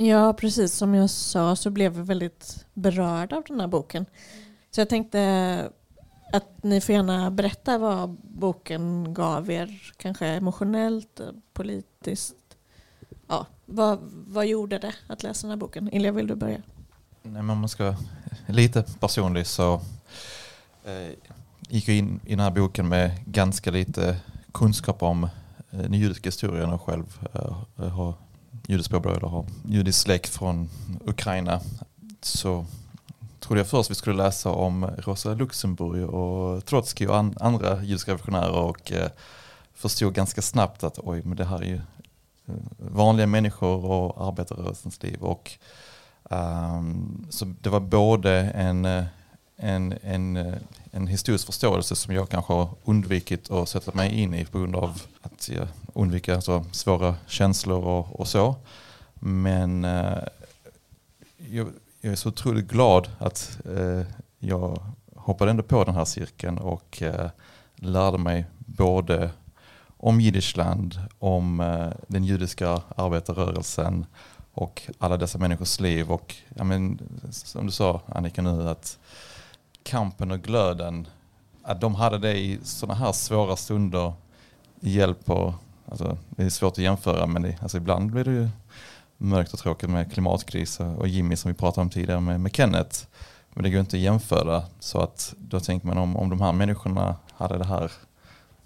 Ja, 0.00 0.32
precis 0.32 0.74
som 0.74 0.94
jag 0.94 1.10
sa 1.10 1.56
så 1.56 1.70
blev 1.70 1.92
vi 1.92 2.02
väldigt 2.02 2.66
berörda 2.74 3.36
av 3.36 3.44
den 3.48 3.60
här 3.60 3.66
boken. 3.66 4.06
Så 4.70 4.80
jag 4.80 4.88
tänkte 4.88 5.70
att 6.32 6.62
ni 6.62 6.80
får 6.80 6.94
gärna 6.94 7.30
berätta 7.30 7.78
vad 7.78 8.10
boken 8.22 9.14
gav 9.14 9.50
er, 9.50 9.92
kanske 9.96 10.26
emotionellt, 10.26 11.20
politiskt. 11.52 12.34
Ja, 13.26 13.46
vad, 13.66 13.98
vad 14.26 14.46
gjorde 14.46 14.78
det 14.78 14.94
att 15.06 15.22
läsa 15.22 15.46
den 15.46 15.50
här 15.50 15.56
boken? 15.56 15.94
Ilja, 15.94 16.12
vill 16.12 16.26
du 16.26 16.34
börja? 16.34 16.62
Nej, 17.22 17.42
men 17.42 17.50
om 17.50 17.58
man 17.58 17.68
ska 17.68 17.84
vara 17.84 17.96
lite 18.46 18.84
personlig 19.00 19.46
så 19.46 19.74
eh, 20.84 21.14
gick 21.68 21.88
jag 21.88 21.96
in 21.96 22.20
i 22.24 22.30
den 22.30 22.40
här 22.40 22.50
boken 22.50 22.88
med 22.88 23.24
ganska 23.24 23.70
lite 23.70 24.16
kunskap 24.52 25.02
om 25.02 25.24
eh, 25.24 25.30
den 25.70 25.94
judiska 25.94 26.28
historien 26.28 26.70
och 26.70 26.82
själv 26.82 27.26
eh, 27.76 27.88
har 27.88 28.14
judiskt 28.66 28.92
påbröd 28.92 29.22
och 29.22 29.30
har 29.30 29.46
judisk 29.68 30.00
släkt 30.00 30.30
från 30.30 30.68
Ukraina. 31.04 31.60
Så 32.20 32.66
trodde 33.40 33.60
jag 33.60 33.68
först 33.68 33.90
vi 33.90 33.94
skulle 33.94 34.16
läsa 34.16 34.50
om 34.50 34.84
Rosa 34.98 35.34
Luxemburg 35.34 36.08
och 36.08 36.66
Trotsky 36.66 37.06
och 37.06 37.16
an 37.16 37.34
andra 37.40 37.82
judiska 37.82 38.10
revolutionärer 38.10 38.58
och 38.58 38.92
eh, 38.92 39.10
förstod 39.74 40.14
ganska 40.14 40.42
snabbt 40.42 40.84
att 40.84 40.98
oj, 40.98 41.22
men 41.24 41.36
det 41.36 41.44
här 41.44 41.58
är 41.58 41.66
ju 41.66 41.80
eh, 42.46 42.54
vanliga 42.78 43.26
människor 43.26 43.84
och 43.84 44.28
arbetarrörelsens 44.28 45.02
liv. 45.02 45.22
Och, 45.22 45.52
um, 46.22 47.26
så 47.30 47.44
det 47.44 47.70
var 47.70 47.80
både 47.80 48.32
en, 48.40 48.84
eh, 48.84 49.04
en, 49.56 49.94
en, 50.02 50.36
eh, 50.36 50.54
en 50.90 51.06
historisk 51.06 51.46
förståelse 51.46 51.96
som 51.96 52.14
jag 52.14 52.28
kanske 52.28 52.52
har 52.52 52.68
undvikit 52.84 53.50
att 53.50 53.68
sätta 53.68 53.94
mig 53.94 54.20
in 54.20 54.34
i 54.34 54.44
på 54.44 54.58
grund 54.58 54.76
av 54.76 55.02
att 55.22 55.48
jag 55.48 55.68
undviker 55.94 56.34
alltså, 56.34 56.64
svåra 56.72 57.14
känslor 57.26 57.84
och, 57.84 58.20
och 58.20 58.28
så. 58.28 58.54
Men 59.14 59.84
uh, 59.84 60.18
jag, 61.36 61.68
jag 62.00 62.12
är 62.12 62.16
så 62.16 62.28
otroligt 62.28 62.68
glad 62.68 63.08
att 63.18 63.58
eh, 63.76 64.02
jag 64.38 64.82
hoppade 65.16 65.50
ändå 65.50 65.62
på 65.62 65.84
den 65.84 65.94
här 65.94 66.04
cirkeln 66.04 66.58
och 66.58 67.02
eh, 67.02 67.30
lärde 67.76 68.18
mig 68.18 68.46
både 68.58 69.30
om 69.96 70.20
Jiddischland, 70.20 71.00
om 71.18 71.60
eh, 71.60 71.88
den 72.06 72.24
judiska 72.24 72.82
arbetarrörelsen 72.96 74.06
och 74.54 74.82
alla 74.98 75.16
dessa 75.16 75.38
människors 75.38 75.80
liv. 75.80 76.10
Och 76.10 76.34
ja, 76.54 76.64
men, 76.64 76.98
som 77.30 77.66
du 77.66 77.72
sa 77.72 78.00
Annika 78.06 78.42
nu, 78.42 78.68
att 78.68 78.98
kampen 79.82 80.30
och 80.30 80.40
glöden, 80.40 81.08
att 81.62 81.80
de 81.80 81.94
hade 81.94 82.18
det 82.18 82.38
i 82.38 82.58
sådana 82.62 82.94
här 82.94 83.12
svåra 83.12 83.56
stunder 83.56 84.12
hjälp 84.80 85.30
och, 85.30 85.54
alltså, 85.86 86.18
det 86.30 86.44
är 86.44 86.50
svårt 86.50 86.72
att 86.72 86.78
jämföra 86.78 87.26
men 87.26 87.42
det, 87.42 87.58
alltså, 87.62 87.76
ibland 87.76 88.10
blir 88.10 88.24
det 88.24 88.30
ju 88.30 88.48
mörkt 89.18 89.52
och 89.52 89.58
tråkigt 89.58 89.90
med 89.90 90.12
klimatkris 90.12 90.80
och 90.80 91.08
Jimmy 91.08 91.36
som 91.36 91.50
vi 91.50 91.58
pratade 91.58 91.82
om 91.82 91.90
tidigare 91.90 92.20
med, 92.20 92.40
med 92.40 92.56
Kenneth. 92.56 93.06
Men 93.54 93.62
det 93.62 93.70
går 93.70 93.80
inte 93.80 93.96
att 93.96 94.02
jämföra. 94.02 94.62
Så 94.80 95.00
att 95.00 95.34
då 95.38 95.60
tänker 95.60 95.86
man 95.86 95.98
om, 95.98 96.16
om 96.16 96.30
de 96.30 96.40
här 96.40 96.52
människorna 96.52 97.16
hade 97.32 97.58
det 97.58 97.64
här 97.64 97.92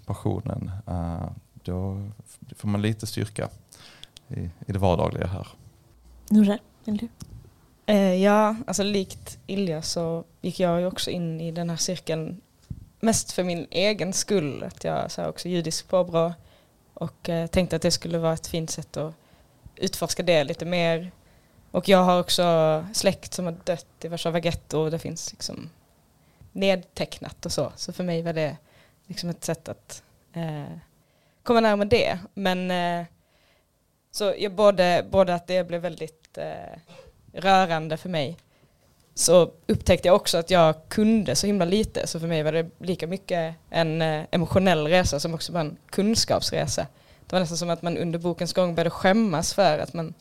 passionen, 0.05 0.71
uh, 0.89 1.29
då 1.53 2.09
får 2.55 2.67
man 2.67 2.81
lite 2.81 3.07
styrka 3.07 3.49
i, 4.27 4.39
i 4.39 4.71
det 4.71 4.79
vardagliga 4.79 5.27
här. 5.27 5.47
Nurra, 6.29 6.57
vill 6.85 6.97
du? 6.97 7.07
Eh, 7.85 8.15
ja, 8.15 8.55
alltså 8.67 8.83
likt 8.83 9.39
Ilja 9.47 9.81
så 9.81 10.23
gick 10.41 10.59
jag 10.59 10.79
ju 10.79 10.85
också 10.85 11.09
in 11.11 11.41
i 11.41 11.51
den 11.51 11.69
här 11.69 11.77
cirkeln 11.77 12.41
mest 12.99 13.31
för 13.31 13.43
min 13.43 13.67
egen 13.71 14.13
skull. 14.13 14.63
Att 14.63 14.83
jag 14.83 15.17
är 15.17 15.29
också 15.29 15.49
judisk 15.49 15.87
påbrå 15.87 16.33
och 16.93 17.29
eh, 17.29 17.47
tänkte 17.47 17.75
att 17.75 17.81
det 17.81 17.91
skulle 17.91 18.17
vara 18.17 18.33
ett 18.33 18.47
fint 18.47 18.69
sätt 18.69 18.97
att 18.97 19.15
utforska 19.75 20.23
det 20.23 20.43
lite 20.43 20.65
mer. 20.65 21.11
Och 21.71 21.89
jag 21.89 22.03
har 22.03 22.19
också 22.19 22.85
släkt 22.93 23.33
som 23.33 23.45
har 23.45 23.55
dött 23.63 23.85
i 24.01 24.07
Warszawa 24.07 24.39
getto 24.39 24.79
och 24.79 24.91
det 24.91 24.99
finns 24.99 25.31
liksom 25.31 25.69
nedtecknat 26.51 27.45
och 27.45 27.51
så. 27.51 27.71
Så 27.75 27.93
för 27.93 28.03
mig 28.03 28.21
var 28.21 28.33
det 28.33 28.57
liksom 29.07 29.29
ett 29.29 29.43
sätt 29.43 29.69
att 29.69 30.03
eh, 30.33 30.77
komma 31.43 31.59
närmare 31.59 31.87
det. 31.87 32.19
Men 32.33 32.71
eh, 32.71 33.05
så 34.11 34.33
jag 34.37 34.51
både, 34.51 35.05
både 35.11 35.35
att 35.35 35.47
det 35.47 35.67
blev 35.67 35.81
väldigt 35.81 36.37
eh, 36.37 36.79
rörande 37.33 37.97
för 37.97 38.09
mig 38.09 38.37
så 39.15 39.51
upptäckte 39.67 40.07
jag 40.07 40.15
också 40.15 40.37
att 40.37 40.49
jag 40.49 40.75
kunde 40.87 41.35
så 41.35 41.47
himla 41.47 41.65
lite. 41.65 42.07
Så 42.07 42.19
för 42.19 42.27
mig 42.27 42.43
var 42.43 42.51
det 42.51 42.69
lika 42.77 43.07
mycket 43.07 43.55
en 43.69 44.01
eh, 44.01 44.23
emotionell 44.31 44.87
resa 44.87 45.19
som 45.19 45.33
också 45.33 45.53
var 45.53 45.59
en 45.59 45.77
kunskapsresa. 45.89 46.87
Det 47.33 47.35
var 47.35 47.41
nästan 47.41 47.57
som 47.57 47.69
att 47.69 47.81
man 47.81 47.97
under 47.97 48.19
bokens 48.19 48.53
gång 48.53 48.75
började 48.75 48.89
skämmas 48.89 49.53
för 49.53 49.79
att 49.79 49.93
man 49.93 50.13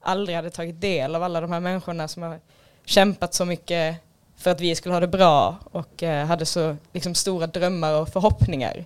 aldrig 0.00 0.36
hade 0.36 0.50
tagit 0.50 0.80
del 0.80 1.14
av 1.14 1.22
alla 1.22 1.40
de 1.40 1.52
här 1.52 1.60
människorna 1.60 2.08
som 2.08 2.22
har 2.22 2.40
kämpat 2.84 3.34
så 3.34 3.44
mycket 3.44 3.96
för 4.36 4.50
att 4.50 4.60
vi 4.60 4.74
skulle 4.74 4.94
ha 4.94 5.00
det 5.00 5.08
bra 5.08 5.58
och 5.70 6.02
eh, 6.02 6.26
hade 6.26 6.46
så 6.46 6.76
liksom, 6.92 7.14
stora 7.14 7.46
drömmar 7.46 8.00
och 8.00 8.08
förhoppningar. 8.08 8.84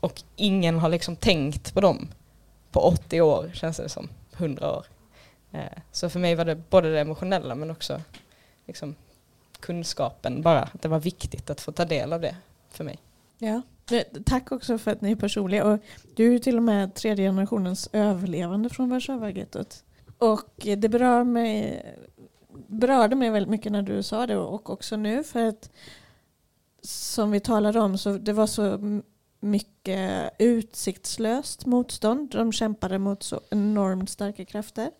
Och 0.00 0.22
ingen 0.36 0.78
har 0.78 0.88
liksom 0.88 1.16
tänkt 1.16 1.74
på 1.74 1.80
dem 1.80 2.08
på 2.72 2.80
80 2.80 3.20
år, 3.20 3.50
känns 3.54 3.76
det 3.76 3.88
som, 3.88 4.08
100 4.36 4.72
år. 4.72 4.86
Eh, 5.52 5.78
så 5.92 6.10
för 6.10 6.20
mig 6.20 6.34
var 6.34 6.44
det 6.44 6.70
både 6.70 6.92
det 6.92 7.00
emotionella 7.00 7.54
men 7.54 7.70
också 7.70 8.00
liksom, 8.66 8.94
kunskapen 9.60 10.42
bara, 10.42 10.62
att 10.62 10.82
det 10.82 10.88
var 10.88 11.00
viktigt 11.00 11.50
att 11.50 11.60
få 11.60 11.72
ta 11.72 11.84
del 11.84 12.12
av 12.12 12.20
det 12.20 12.36
för 12.70 12.84
mig. 12.84 12.98
Ja. 13.38 13.62
Tack 14.24 14.52
också 14.52 14.78
för 14.78 14.90
att 14.90 15.00
ni 15.00 15.10
är 15.10 15.16
personliga. 15.16 15.64
Och 15.64 15.78
du 16.14 16.26
är 16.26 16.32
ju 16.32 16.38
till 16.38 16.56
och 16.56 16.62
med 16.62 16.94
tredje 16.94 17.28
generationens 17.28 17.88
överlevande 17.92 18.68
från 18.68 18.92
Warszawa-gettot. 18.92 19.82
Och 20.18 20.50
det 20.76 20.88
berör 20.88 21.24
mig, 21.24 21.82
berörde 22.66 23.16
mig 23.16 23.30
väldigt 23.30 23.50
mycket 23.50 23.72
när 23.72 23.82
du 23.82 24.02
sa 24.02 24.26
det 24.26 24.36
och 24.36 24.70
också 24.70 24.96
nu. 24.96 25.24
För 25.24 25.46
att 25.46 25.70
som 26.82 27.30
vi 27.30 27.40
talade 27.40 27.80
om 27.80 27.98
så 27.98 28.12
det 28.12 28.32
var 28.32 28.46
så 28.46 28.78
mycket 29.40 30.30
utsiktslöst 30.38 31.66
motstånd. 31.66 32.30
De 32.30 32.52
kämpade 32.52 32.98
mot 32.98 33.22
så 33.22 33.40
enormt 33.50 34.10
starka 34.10 34.44
krafter. 34.44 34.90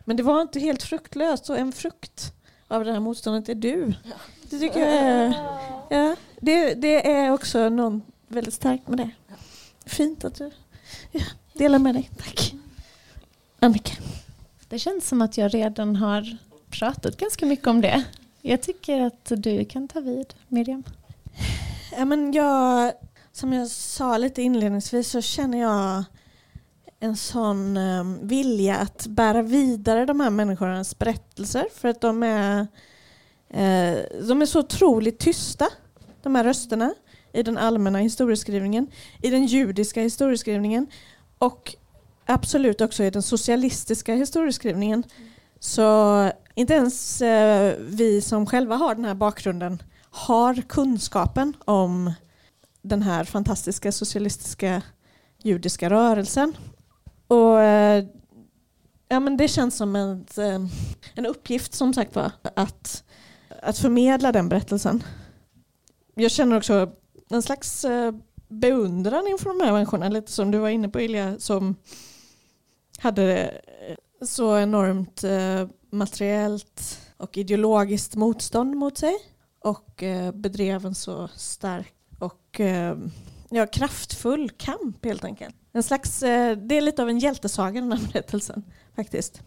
Men 0.00 0.16
det 0.16 0.22
var 0.22 0.42
inte 0.42 0.60
helt 0.60 0.82
fruktlöst. 0.82 1.46
Så 1.46 1.54
en 1.54 1.72
frukt 1.72 2.32
av 2.68 2.84
det 2.84 2.92
här 2.92 3.00
motståndet 3.00 3.48
är 3.48 3.54
du. 3.54 3.94
Det 4.50 4.58
tycker 4.58 4.80
jag 4.80 4.92
är, 4.92 5.34
ja, 5.90 6.16
det, 6.40 6.74
det 6.74 7.10
är 7.10 7.32
också 7.32 7.68
någon, 7.68 8.02
väldigt 8.28 8.54
starkt 8.54 8.88
med 8.88 8.98
det. 8.98 9.10
Fint 9.86 10.24
att 10.24 10.34
du 10.34 10.50
ja, 11.10 11.22
delar 11.52 11.78
med 11.78 11.94
dig. 11.94 12.10
Tack. 12.18 12.54
Annika. 13.60 13.94
Det 14.68 14.78
känns 14.78 15.08
som 15.08 15.22
att 15.22 15.38
jag 15.38 15.54
redan 15.54 15.96
har 15.96 16.36
pratat 16.70 17.16
ganska 17.16 17.46
mycket 17.46 17.66
om 17.66 17.80
det. 17.80 18.04
Jag 18.40 18.62
tycker 18.62 19.00
att 19.00 19.32
du 19.36 19.64
kan 19.64 19.88
ta 19.88 20.00
vid, 20.00 20.34
Miriam. 20.48 20.82
Ja, 21.96 22.04
men 22.04 22.32
jag, 22.32 22.92
som 23.32 23.52
jag 23.52 23.68
sa 23.68 24.18
lite 24.18 24.42
inledningsvis 24.42 25.10
så 25.10 25.20
känner 25.20 25.60
jag 25.60 26.04
en 27.00 27.16
sån 27.16 27.76
um, 27.76 28.28
vilja 28.28 28.76
att 28.76 29.06
bära 29.06 29.42
vidare 29.42 30.04
de 30.06 30.20
här 30.20 30.30
människornas 30.30 30.98
berättelser 30.98 31.66
för 31.74 31.88
att 31.88 32.00
de 32.00 32.22
är, 32.22 32.60
uh, 32.60 34.26
de 34.28 34.42
är 34.42 34.46
så 34.46 34.60
otroligt 34.60 35.18
tysta, 35.18 35.68
de 36.22 36.34
här 36.34 36.44
rösterna 36.44 36.94
i 37.34 37.42
den 37.42 37.58
allmänna 37.58 37.98
historieskrivningen, 37.98 38.86
i 39.22 39.30
den 39.30 39.46
judiska 39.46 40.00
historieskrivningen 40.00 40.86
och 41.38 41.74
absolut 42.26 42.80
också 42.80 43.04
i 43.04 43.10
den 43.10 43.22
socialistiska 43.22 44.14
historieskrivningen. 44.14 45.04
Så 45.58 46.30
inte 46.54 46.74
ens 46.74 47.22
eh, 47.22 47.74
vi 47.78 48.20
som 48.22 48.46
själva 48.46 48.76
har 48.76 48.94
den 48.94 49.04
här 49.04 49.14
bakgrunden 49.14 49.82
har 50.10 50.54
kunskapen 50.54 51.56
om 51.64 52.12
den 52.82 53.02
här 53.02 53.24
fantastiska 53.24 53.92
socialistiska 53.92 54.82
judiska 55.42 55.90
rörelsen. 55.90 56.56
Och 57.26 57.60
eh, 57.60 58.04
ja, 59.08 59.20
men 59.20 59.36
Det 59.36 59.48
känns 59.48 59.76
som 59.76 59.96
en, 59.96 60.26
eh, 60.38 60.60
en 61.14 61.26
uppgift 61.26 61.74
som 61.74 61.94
sagt 61.94 62.14
var 62.14 62.32
att, 62.56 63.04
att 63.62 63.78
förmedla 63.78 64.32
den 64.32 64.48
berättelsen. 64.48 65.02
Jag 66.14 66.30
känner 66.30 66.56
också 66.56 66.92
en 67.34 67.42
slags 67.42 67.84
eh, 67.84 68.12
beundran 68.48 69.26
inför 69.26 69.50
de 69.50 69.60
här 69.64 69.72
människorna. 69.72 70.08
Lite 70.08 70.32
som 70.32 70.50
du 70.50 70.58
var 70.58 70.68
inne 70.68 70.88
på 70.88 71.00
Ilja, 71.00 71.38
som 71.38 71.76
hade 72.98 73.42
eh, 73.88 74.26
så 74.26 74.58
enormt 74.58 75.24
eh, 75.24 75.68
materiellt 75.90 77.00
och 77.16 77.36
ideologiskt 77.38 78.14
motstånd 78.14 78.76
mot 78.76 78.98
sig 78.98 79.14
och 79.60 80.02
bedrev 80.34 80.86
en 80.86 80.94
så 80.94 81.28
stark 81.36 81.94
och 82.18 82.60
ja, 83.50 83.66
kraftfull 83.66 84.50
kamp 84.50 85.04
helt 85.04 85.24
enkelt. 85.24 85.54
En 85.72 85.82
slags, 85.82 86.20
det 86.20 86.76
är 86.76 86.80
lite 86.80 87.02
av 87.02 87.08
en 87.08 87.18
hjältesaga 87.18 87.80
den 87.80 87.92
här 87.92 88.08
berättelsen 88.12 88.64
faktiskt. 88.96 89.42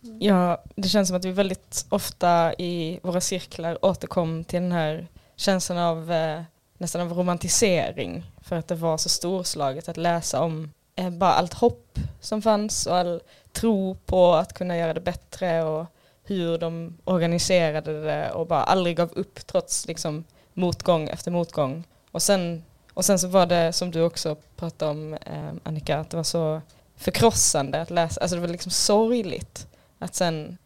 Ja, 0.00 0.64
det 0.76 0.88
känns 0.88 1.08
som 1.08 1.16
att 1.16 1.24
vi 1.24 1.32
väldigt 1.32 1.86
ofta 1.88 2.54
i 2.54 3.00
våra 3.02 3.20
cirklar 3.20 3.84
återkom 3.84 4.44
till 4.44 4.62
den 4.62 4.72
här 4.72 5.08
känslan 5.36 5.78
av 5.78 6.12
eh, 6.12 6.42
nästan 6.80 7.00
av 7.00 7.12
romantisering 7.12 8.24
för 8.42 8.56
att 8.56 8.68
det 8.68 8.74
var 8.74 8.96
så 8.96 9.08
storslaget 9.08 9.88
att 9.88 9.96
läsa 9.96 10.40
om 10.42 10.72
eh, 10.96 11.10
bara 11.10 11.32
allt 11.32 11.54
hopp 11.54 11.98
som 12.20 12.42
fanns 12.42 12.86
och 12.86 12.96
all 12.96 13.22
tro 13.52 13.94
på 13.94 14.34
att 14.34 14.52
kunna 14.52 14.76
göra 14.76 14.94
det 14.94 15.00
bättre 15.00 15.62
och 15.64 15.86
hur 16.24 16.58
de 16.58 16.98
organiserade 17.04 18.02
det 18.02 18.30
och 18.30 18.46
bara 18.46 18.62
aldrig 18.62 18.96
gav 18.96 19.12
upp 19.12 19.46
trots 19.46 19.86
liksom 19.86 20.24
motgång 20.54 21.08
efter 21.08 21.30
motgång. 21.30 21.84
Och 22.10 22.22
sen, 22.22 22.64
och 22.94 23.04
sen 23.04 23.18
så 23.18 23.28
var 23.28 23.46
det 23.46 23.72
som 23.72 23.90
du 23.90 24.02
också 24.02 24.36
pratade 24.56 24.90
om 24.90 25.14
eh, 25.14 25.52
Annika, 25.62 25.98
att 25.98 26.10
det 26.10 26.16
var 26.16 26.24
så 26.24 26.60
förkrossande 26.96 27.80
att 27.80 27.90
läsa, 27.90 28.20
alltså 28.20 28.36
det 28.36 28.40
var 28.40 28.48
liksom 28.48 28.72
sorgligt 28.72 29.68
att 29.98 30.14
sen 30.14 30.58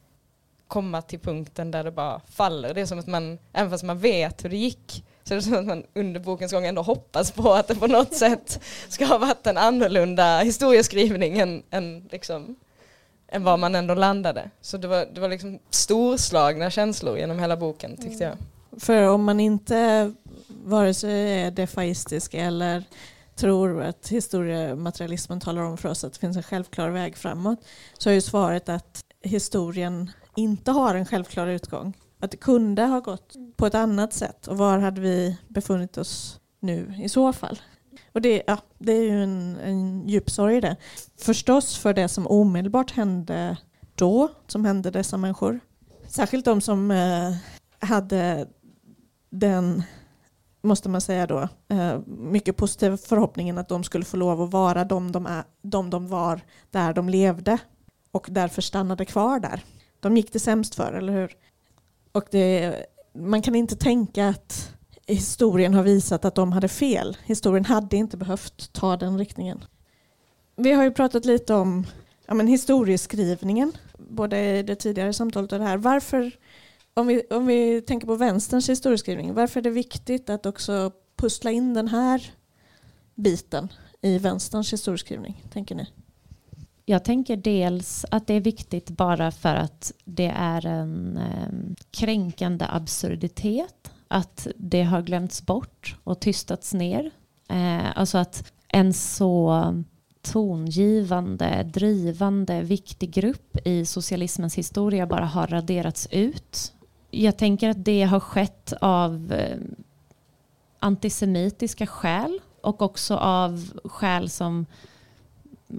komma 0.69 1.03
till 1.03 1.21
punkten 1.21 1.71
där 1.71 1.85
det 1.85 1.91
bara 1.91 2.21
faller. 2.29 2.75
Det 2.75 2.81
är 2.81 2.87
som 2.87 2.99
att 2.99 3.07
man, 3.07 3.39
även 3.53 3.71
fast 3.71 3.85
man 3.85 3.99
vet 3.99 4.45
hur 4.45 4.49
det 4.51 4.57
gick, 4.57 5.05
så 5.25 5.35
är 5.35 5.37
det 5.37 5.43
som 5.43 5.55
att 5.55 5.67
man 5.67 5.85
under 5.95 6.21
bokens 6.21 6.53
gång 6.53 6.67
ändå 6.67 6.83
hoppas 6.83 7.31
på 7.31 7.53
att 7.53 7.69
det 7.69 7.75
på 7.75 7.87
något 7.87 8.15
sätt 8.17 8.61
ska 8.89 9.05
ha 9.05 9.19
varit 9.19 9.47
en 9.47 9.57
annorlunda 9.57 10.39
historieskrivning 10.39 11.39
än, 11.39 11.63
än, 11.71 12.09
liksom, 12.13 12.57
än 13.29 13.45
vad 13.45 13.59
man 13.59 13.75
ändå 13.75 13.95
landade. 13.95 14.51
Så 14.61 14.77
det 14.77 14.89
var, 14.89 15.07
det 15.15 15.21
var 15.21 15.29
liksom 15.29 15.59
storslagna 15.71 16.71
känslor 16.71 17.19
genom 17.19 17.39
hela 17.39 17.57
boken 17.57 17.97
tyckte 17.97 18.25
jag. 18.25 18.37
För 18.81 19.03
om 19.03 19.25
man 19.25 19.41
inte 19.41 20.13
vare 20.49 20.95
sig 20.95 21.41
är 21.43 21.51
defaistisk 21.51 22.35
eller 22.35 22.85
tror 23.37 23.83
att 23.83 24.09
historiematerialismen 24.09 25.41
talar 25.41 25.63
om 25.63 25.77
för 25.77 25.89
oss 25.89 26.05
att 26.05 26.13
det 26.13 26.19
finns 26.19 26.37
en 26.37 26.43
självklar 26.43 26.91
väg 26.91 27.17
framåt 27.17 27.59
så 27.99 28.11
är 28.11 28.15
ju 28.15 28.21
svaret 28.21 28.69
att 28.69 29.01
historien 29.23 30.11
inte 30.37 30.71
har 30.71 30.95
en 30.95 31.07
självklar 31.07 31.47
utgång. 31.47 31.93
Att 32.25 32.31
det 32.31 32.37
kunde 32.37 32.83
ha 32.83 33.01
gått 33.01 33.35
på 33.57 33.67
ett 33.67 33.75
annat 33.75 34.13
sätt 34.13 34.47
och 34.47 34.59
var 34.59 34.79
hade 34.79 35.01
vi 35.01 35.39
befunnit 35.49 35.99
oss 35.99 36.41
nu 36.61 36.95
i 37.03 37.09
så 37.09 37.33
fall? 37.33 37.59
Och 38.13 38.21
det, 38.21 38.43
ja, 38.47 38.59
det 38.79 38.93
är 38.93 39.03
ju 39.03 39.23
en, 39.23 39.57
en 39.57 40.09
djup 40.09 40.31
sorg 40.31 40.61
det. 40.61 40.77
Förstås 41.21 41.79
för 41.79 41.95
det 41.95 42.09
som 42.09 42.27
omedelbart 42.27 42.91
hände 42.91 43.57
då, 43.95 44.29
som 44.47 44.65
hände 44.65 44.91
dessa 44.91 45.17
människor. 45.17 45.61
Särskilt 46.09 46.45
de 46.45 46.61
som 46.61 46.91
eh, 46.91 47.35
hade 47.79 48.49
den, 49.31 49.83
måste 50.63 50.89
man 50.89 51.01
säga 51.01 51.27
då, 51.27 51.49
eh, 51.69 51.99
mycket 52.07 52.57
positiva 52.57 52.97
förhoppningen 52.97 53.59
att 53.59 53.69
de 53.69 53.85
skulle 53.85 54.05
få 54.05 54.17
lov 54.17 54.43
att 54.43 54.53
vara 54.53 54.85
de 54.85 55.13
de, 55.13 55.27
är, 55.27 55.45
de 55.63 55.91
de 55.91 56.09
var 56.09 56.41
där 56.71 56.93
de 56.93 57.09
levde 57.09 57.59
och 58.11 58.27
därför 58.31 58.63
stannade 58.63 59.05
kvar 59.05 59.41
där. 59.41 59.65
De 60.01 60.17
gick 60.17 60.33
det 60.33 60.41
sämst 60.41 60.75
för, 60.75 60.93
eller 60.93 61.13
hur? 61.13 61.37
Och 62.15 62.25
det, 62.31 62.77
man 63.13 63.43
kan 63.43 63.55
inte 63.55 63.77
tänka 63.77 64.29
att 64.29 64.73
historien 65.07 65.75
har 65.75 65.83
visat 65.83 66.25
att 66.25 66.35
de 66.35 66.53
hade 66.53 66.69
fel. 66.69 67.17
Historien 67.25 67.65
hade 67.65 67.97
inte 67.97 68.17
behövt 68.17 68.73
ta 68.73 68.97
den 68.97 69.19
riktningen. 69.19 69.65
Vi 70.57 70.73
har 70.73 70.85
ju 70.85 70.91
pratat 70.91 71.25
lite 71.25 71.55
om 71.55 71.87
ja, 72.27 72.35
men 72.35 72.47
historieskrivningen, 72.47 73.73
både 73.99 74.59
i 74.59 74.63
det 74.63 74.75
tidigare 74.75 75.13
samtalet 75.13 75.53
och 75.53 75.59
det 75.59 75.65
här. 75.65 75.77
Varför, 75.77 76.33
om 76.95 77.07
vi, 77.07 77.23
om 77.31 77.47
vi 77.47 77.83
tänker 77.83 78.07
på 78.07 78.15
vänsterns 78.15 78.69
historieskrivning, 78.69 79.35
varför 79.35 79.61
är 79.61 79.65
det 79.65 79.71
viktigt 79.71 80.31
att 80.31 80.47
också 80.47 80.93
pussla 81.17 81.51
in 81.51 81.75
den 81.75 81.89
här 81.89 82.33
biten 83.15 83.69
i 84.01 84.19
vänsterns 84.19 84.73
historieskrivning, 84.73 85.45
tänker 85.53 85.75
ni? 85.75 85.87
Jag 86.87 87.05
tänker 87.05 87.37
dels 87.37 88.05
att 88.11 88.27
det 88.27 88.35
är 88.35 88.41
viktigt 88.41 88.91
bara 88.91 89.31
för 89.31 89.55
att 89.55 89.93
det 90.05 90.33
är 90.37 90.67
en 90.67 91.17
ehm, 91.17 91.77
kränkande 91.91 92.67
absurditet. 92.69 93.93
Att 94.09 94.47
det 94.57 94.83
har 94.83 95.03
glömts 95.03 95.47
bort 95.47 95.97
och 96.05 96.21
tystats 96.21 96.75
ner. 96.75 97.11
Eh, 97.49 97.99
alltså 97.99 98.19
att 98.19 98.53
en 98.69 98.95
så 98.95 99.75
tongivande, 100.23 101.71
drivande, 101.75 102.63
viktig 102.63 103.11
grupp 103.11 103.57
i 103.65 103.87
socialismens 103.87 104.59
historia 104.59 105.07
bara 105.07 105.25
har 105.27 105.47
raderats 105.47 106.09
ut. 106.11 106.73
Jag 107.11 107.37
tänker 107.39 107.69
att 107.69 107.85
det 107.85 108.03
har 108.03 108.21
skett 108.21 108.73
av 108.81 109.33
ehm, 109.33 109.75
antisemitiska 110.79 111.87
skäl 111.87 112.41
och 112.61 112.83
också 112.83 113.17
av 113.17 113.71
skäl 113.85 114.31
som 114.31 114.67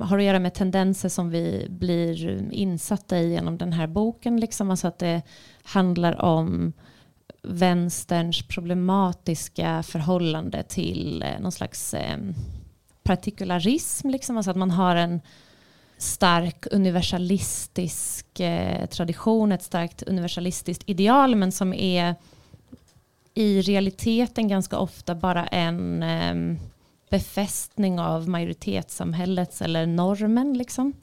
har 0.02 0.18
att 0.18 0.24
göra 0.24 0.40
med 0.40 0.54
tendenser 0.54 1.10
som 1.10 1.30
vi 1.30 1.68
blir 1.70 2.48
insatta 2.54 3.20
i 3.20 3.32
genom 3.32 3.58
den 3.58 3.74
här 3.74 3.88
boken. 3.88 4.40
Liksom. 4.40 4.72
Alltså 4.72 4.88
att 4.88 5.00
det 5.00 5.22
handlar 5.64 6.22
om 6.22 6.74
vänsterns 7.44 8.48
problematiska 8.48 9.84
förhållande 9.84 10.64
till 10.64 11.24
eh, 11.24 11.40
någon 11.40 11.52
slags 11.52 11.94
eh, 11.94 12.18
partikularism. 13.04 14.10
Liksom. 14.10 14.38
Alltså 14.38 14.52
att 14.52 14.58
man 14.58 14.72
har 14.72 14.96
en 14.96 15.22
stark 15.98 16.68
universalistisk 16.72 18.40
eh, 18.40 18.86
tradition, 18.86 19.52
ett 19.52 19.64
starkt 19.64 20.04
universalistiskt 20.04 20.84
ideal 20.90 21.36
men 21.36 21.52
som 21.52 21.74
är 21.74 22.16
i 23.34 23.62
realiteten 23.62 24.48
ganska 24.48 24.78
ofta 24.78 25.16
bara 25.16 25.46
en 25.46 26.04
eh, 26.04 26.58
befästning 27.10 28.00
av 28.00 28.30
majoritetssamhällets 28.30 29.62
eller 29.62 29.86
normen 29.86 30.58
liksom. 30.58 30.94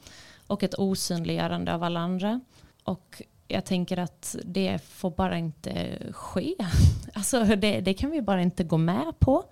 Och 0.46 0.62
ett 0.62 0.74
osynliggörande 0.74 1.74
av 1.74 1.82
alla 1.82 2.00
andra. 2.00 2.40
Och 2.84 3.22
jag 3.48 3.64
tänker 3.64 3.96
att 3.96 4.36
det 4.44 4.78
får 4.78 5.10
bara 5.10 5.38
inte 5.38 5.98
ske. 6.12 6.54
Alltså 7.14 7.44
det, 7.44 7.80
det 7.80 7.94
kan 7.94 8.10
vi 8.10 8.22
bara 8.22 8.42
inte 8.42 8.64
gå 8.64 8.78
med 8.78 9.12
på. 9.18 9.44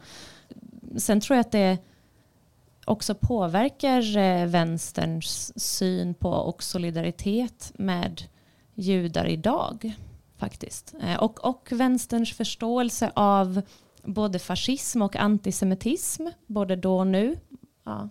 Sen 0.97 1.21
tror 1.21 1.37
jag 1.37 1.41
att 1.41 1.53
det 1.53 1.79
också 2.85 3.15
påverkar 3.15 4.17
eh, 4.17 4.47
vänsterns 4.47 5.61
syn 5.61 6.15
på 6.15 6.31
och 6.31 6.63
solidaritet 6.63 7.73
med 7.75 8.23
judar 8.75 9.27
idag 9.27 9.93
faktiskt. 10.37 10.95
Eh, 11.03 11.17
och, 11.17 11.45
och 11.45 11.69
vänsterns 11.71 12.33
förståelse 12.35 13.13
av 13.15 13.63
både 14.03 14.39
fascism 14.39 15.03
och 15.03 15.17
antisemitism, 15.17 16.27
både 16.47 16.77
då 16.77 16.99
och 16.99 17.07
nu. 17.07 17.37
Ja. 17.85 18.09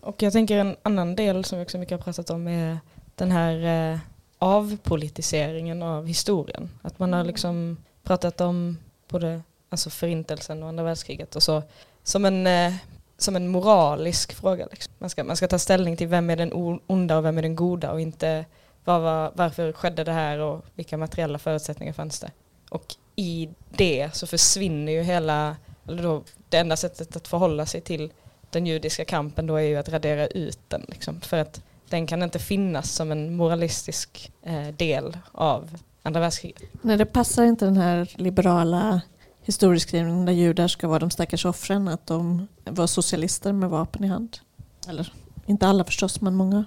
Och 0.00 0.22
jag 0.22 0.32
tänker 0.32 0.58
en 0.58 0.76
annan 0.82 1.16
del 1.16 1.44
som 1.44 1.58
vi 1.58 1.64
också 1.64 1.78
mycket 1.78 1.98
har 1.98 2.04
pratat 2.04 2.30
om 2.30 2.48
är 2.48 2.78
den 3.14 3.30
här 3.30 3.92
eh, 3.92 3.98
avpolitiseringen 4.38 5.82
av 5.82 6.06
historien. 6.06 6.70
Att 6.82 6.98
man 6.98 7.12
har 7.12 7.24
liksom 7.24 7.76
pratat 8.02 8.40
om 8.40 8.78
både 9.08 9.42
alltså 9.68 9.90
förintelsen 9.90 10.62
och 10.62 10.68
andra 10.68 10.84
världskriget 10.84 11.36
och 11.36 11.42
så 11.42 11.62
som 12.02 12.24
en, 12.24 12.46
eh, 12.46 12.74
som 13.18 13.36
en 13.36 13.48
moralisk 13.48 14.34
fråga. 14.34 14.68
Liksom. 14.70 14.92
Man, 14.98 15.10
ska, 15.10 15.24
man 15.24 15.36
ska 15.36 15.48
ta 15.48 15.58
ställning 15.58 15.96
till 15.96 16.08
vem 16.08 16.30
är 16.30 16.36
den 16.36 16.80
onda 16.86 17.18
och 17.18 17.24
vem 17.24 17.38
är 17.38 17.42
den 17.42 17.56
goda 17.56 17.92
och 17.92 18.00
inte 18.00 18.44
var, 18.84 19.00
var, 19.00 19.32
varför 19.34 19.72
skedde 19.72 20.04
det 20.04 20.12
här 20.12 20.38
och 20.38 20.64
vilka 20.74 20.96
materiella 20.96 21.38
förutsättningar 21.38 21.92
fanns 21.92 22.20
det. 22.20 22.30
Och 22.70 22.94
i 23.20 23.48
det 23.70 24.10
så 24.12 24.26
försvinner 24.26 24.92
ju 24.92 25.02
hela, 25.02 25.56
eller 25.88 26.02
då, 26.02 26.22
det 26.48 26.58
enda 26.58 26.76
sättet 26.76 27.16
att 27.16 27.28
förhålla 27.28 27.66
sig 27.66 27.80
till 27.80 28.12
den 28.50 28.66
judiska 28.66 29.04
kampen 29.04 29.46
då 29.46 29.56
är 29.56 29.62
ju 29.62 29.76
att 29.76 29.88
radera 29.88 30.26
ut 30.26 30.58
den. 30.68 30.84
Liksom, 30.88 31.20
för 31.20 31.36
att 31.36 31.62
den 31.88 32.06
kan 32.06 32.22
inte 32.22 32.38
finnas 32.38 32.92
som 32.92 33.12
en 33.12 33.36
moralistisk 33.36 34.32
eh, 34.42 34.68
del 34.68 35.16
av 35.32 35.78
andra 36.02 36.20
världskriget. 36.20 36.62
Nej, 36.82 36.96
det 36.96 37.06
passar 37.06 37.44
inte 37.44 37.64
den 37.64 37.76
här 37.76 38.10
liberala 38.14 39.00
historieskrivningen 39.42 40.26
där 40.26 40.32
judar 40.32 40.68
ska 40.68 40.88
vara 40.88 40.98
de 40.98 41.10
stackars 41.10 41.44
offren, 41.44 41.88
att 41.88 42.06
de 42.06 42.48
var 42.64 42.86
socialister 42.86 43.52
med 43.52 43.70
vapen 43.70 44.04
i 44.04 44.08
hand. 44.08 44.38
Eller 44.88 45.12
inte 45.46 45.66
alla 45.66 45.84
förstås, 45.84 46.20
men 46.20 46.34
många. 46.34 46.64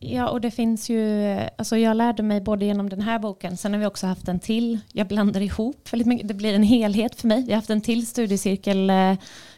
Ja, 0.00 0.28
och 0.28 0.40
det 0.40 0.50
finns 0.50 0.88
ju, 0.88 1.24
alltså 1.58 1.76
jag 1.76 1.96
lärde 1.96 2.22
mig 2.22 2.40
både 2.40 2.64
genom 2.64 2.88
den 2.88 3.00
här 3.00 3.18
boken, 3.18 3.56
sen 3.56 3.72
har 3.72 3.80
vi 3.80 3.86
också 3.86 4.06
haft 4.06 4.28
en 4.28 4.40
till, 4.40 4.78
jag 4.92 5.08
blandar 5.08 5.40
ihop 5.40 5.92
väldigt 5.92 6.08
mycket, 6.08 6.28
det 6.28 6.34
blir 6.34 6.54
en 6.54 6.62
helhet 6.62 7.20
för 7.20 7.28
mig. 7.28 7.44
Vi 7.44 7.52
har 7.52 7.56
haft 7.56 7.70
en 7.70 7.80
till 7.80 8.06
studiecirkel 8.06 8.90
eh, 8.90 9.14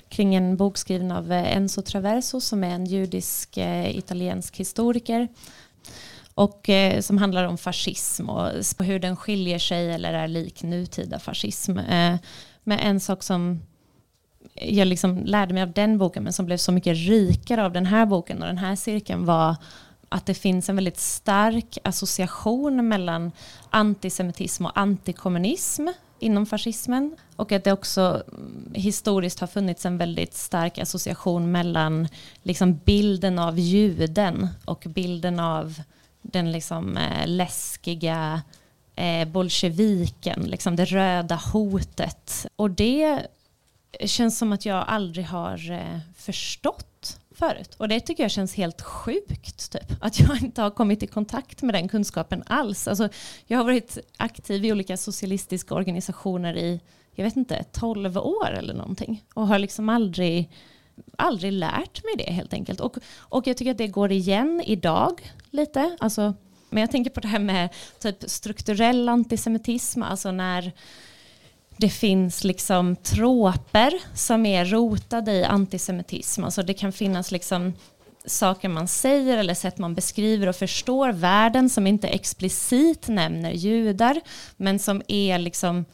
kring 0.09 0.35
en 0.35 0.57
bok 0.57 0.79
skriven 0.79 1.13
av 1.13 1.33
eh, 1.33 1.57
Enzo 1.57 1.83
Traverso 1.83 2.41
som 2.41 2.65
är 2.65 2.75
en 2.75 2.87
judisk 2.87 3.57
eh, 3.57 3.97
italiensk 3.97 4.57
historiker 4.57 5.29
och 6.35 6.71
som 7.01 7.19
handlar 7.19 7.45
om 7.45 7.59
fascism 7.59 8.31
och 8.31 8.49
hur 8.79 8.99
den 8.99 9.17
skiljer 9.17 9.59
sig 9.59 9.93
eller 9.93 10.13
är 10.13 10.29
lik 10.29 10.63
nutida 10.63 11.19
fascism. 11.19 11.73
Men 12.65 12.79
en 12.79 13.01
sak 13.01 13.23
som 13.23 13.61
jag 14.55 14.89
liksom 14.89 15.25
lärde 15.25 15.55
mig 15.55 15.63
av 15.63 15.73
den 15.73 15.99
boken 15.99 16.25
men 16.25 16.33
som 16.33 16.47
blev 16.47 16.57
så 16.57 16.73
mycket 16.73 16.97
rikare 16.97 17.65
av 17.65 17.73
den 17.73 17.87
här 17.87 18.07
boken 18.07 18.43
och 18.43 18.47
den 18.47 18.59
här 18.59 18.77
cirkeln 18.77 19.25
var 19.25 19.57
att 20.13 20.27
det 20.27 20.35
finns 20.35 20.69
en 20.69 20.77
väldigt 20.77 21.01
stark 21.01 21.79
association 21.85 22.89
mellan 22.89 23.33
antisemitism 23.71 24.67
och 24.67 24.79
antikommunism 24.79 25.89
inom 26.19 26.47
fascismen. 26.47 27.17
Och 27.37 27.53
att 27.53 27.65
det 27.65 27.73
också 27.73 28.23
mm, 28.29 28.73
historiskt 28.75 29.41
har 29.41 29.47
funnits 29.47 29.87
en 29.87 29.99
väldigt 29.99 30.35
stark 30.35 30.79
association 30.79 31.53
mellan 31.53 32.09
liksom 32.43 32.81
bilden 32.85 33.39
av 33.39 33.59
juden 33.59 34.49
och 34.65 34.85
bilden 34.89 35.41
av 35.41 35.83
den 36.23 36.53
liksom 36.53 36.97
eh, 36.97 37.27
läskiga 37.27 38.43
eh, 38.97 39.29
bolsjeviken, 39.29 40.43
liksom 40.43 40.77
det 40.77 40.85
röda 40.85 41.41
hotet. 41.53 42.47
Och 42.57 42.71
det 42.71 43.27
känns 44.05 44.39
som 44.39 44.53
att 44.53 44.67
jag 44.67 44.85
aldrig 44.89 45.27
har 45.27 45.71
eh, 45.71 45.99
förstått 46.17 46.90
förut. 47.41 47.75
Och 47.77 47.89
det 47.89 48.01
tycker 48.01 48.25
jag 48.25 48.31
känns 48.31 48.55
helt 48.55 48.83
sjukt, 48.83 49.73
typ. 49.73 49.93
att 50.01 50.21
jag 50.21 50.43
inte 50.43 50.63
har 50.63 50.71
kommit 50.71 51.03
i 51.03 51.07
kontakt 51.07 51.63
med 51.63 51.75
den 51.75 51.89
kunskapen 51.89 52.43
alls. 52.47 52.89
Alltså, 52.89 53.09
jag 53.47 53.59
har 53.59 53.65
varit 53.65 53.99
aktiv 54.17 54.65
i 54.65 54.73
olika 54.73 54.97
socialistiska 54.97 55.75
organisationer 55.75 56.57
i, 56.57 56.81
jag 57.15 57.25
vet 57.25 57.37
inte, 57.37 57.65
12 57.73 58.19
år 58.19 58.51
eller 58.51 58.75
någonting. 58.75 59.25
Och 59.35 59.47
har 59.47 59.59
liksom 59.59 59.89
aldrig, 59.89 60.51
aldrig 61.19 61.53
lärt 61.53 62.05
mig 62.05 62.15
det 62.27 62.33
helt 62.33 62.53
enkelt. 62.53 62.81
Och, 62.81 62.97
och 63.19 63.47
jag 63.47 63.57
tycker 63.57 63.71
att 63.71 63.79
det 63.79 63.89
går 63.89 64.13
igen 64.13 64.63
idag 64.67 65.33
lite. 65.51 65.97
Alltså, 66.01 66.35
men 66.71 66.81
jag 66.81 66.91
tänker 66.91 67.11
på 67.11 67.21
det 67.21 67.29
här 67.29 67.39
med 67.39 67.69
typ 67.99 68.17
strukturell 68.27 69.09
antisemitism, 69.09 70.03
alltså 70.03 70.33
när 70.33 70.73
det 71.81 71.89
finns 71.89 72.45
liksom 72.45 72.97
tråper 72.97 73.93
som 74.15 74.47
är 74.47 74.65
rotade 74.65 75.33
i 75.33 75.45
antisemitism. 75.45 76.45
Alltså 76.45 76.63
det 76.63 76.75
kan 76.75 76.93
finnas 76.93 77.31
liksom 77.31 77.73
saker 78.27 78.69
man 78.69 78.89
säger 78.89 79.39
eller 79.39 79.55
sätt 79.55 79.79
man 79.79 79.95
beskriver 79.95 80.47
och 80.47 80.57
förstår 80.57 81.13
världen 81.13 81.71
som 81.71 81.87
inte 81.87 82.09
explicit 82.09 83.09
nämner 83.09 83.51
judar 83.53 84.21
men 84.57 84.79
som 84.79 85.03
är 85.09 85.39
liksom 85.39 85.85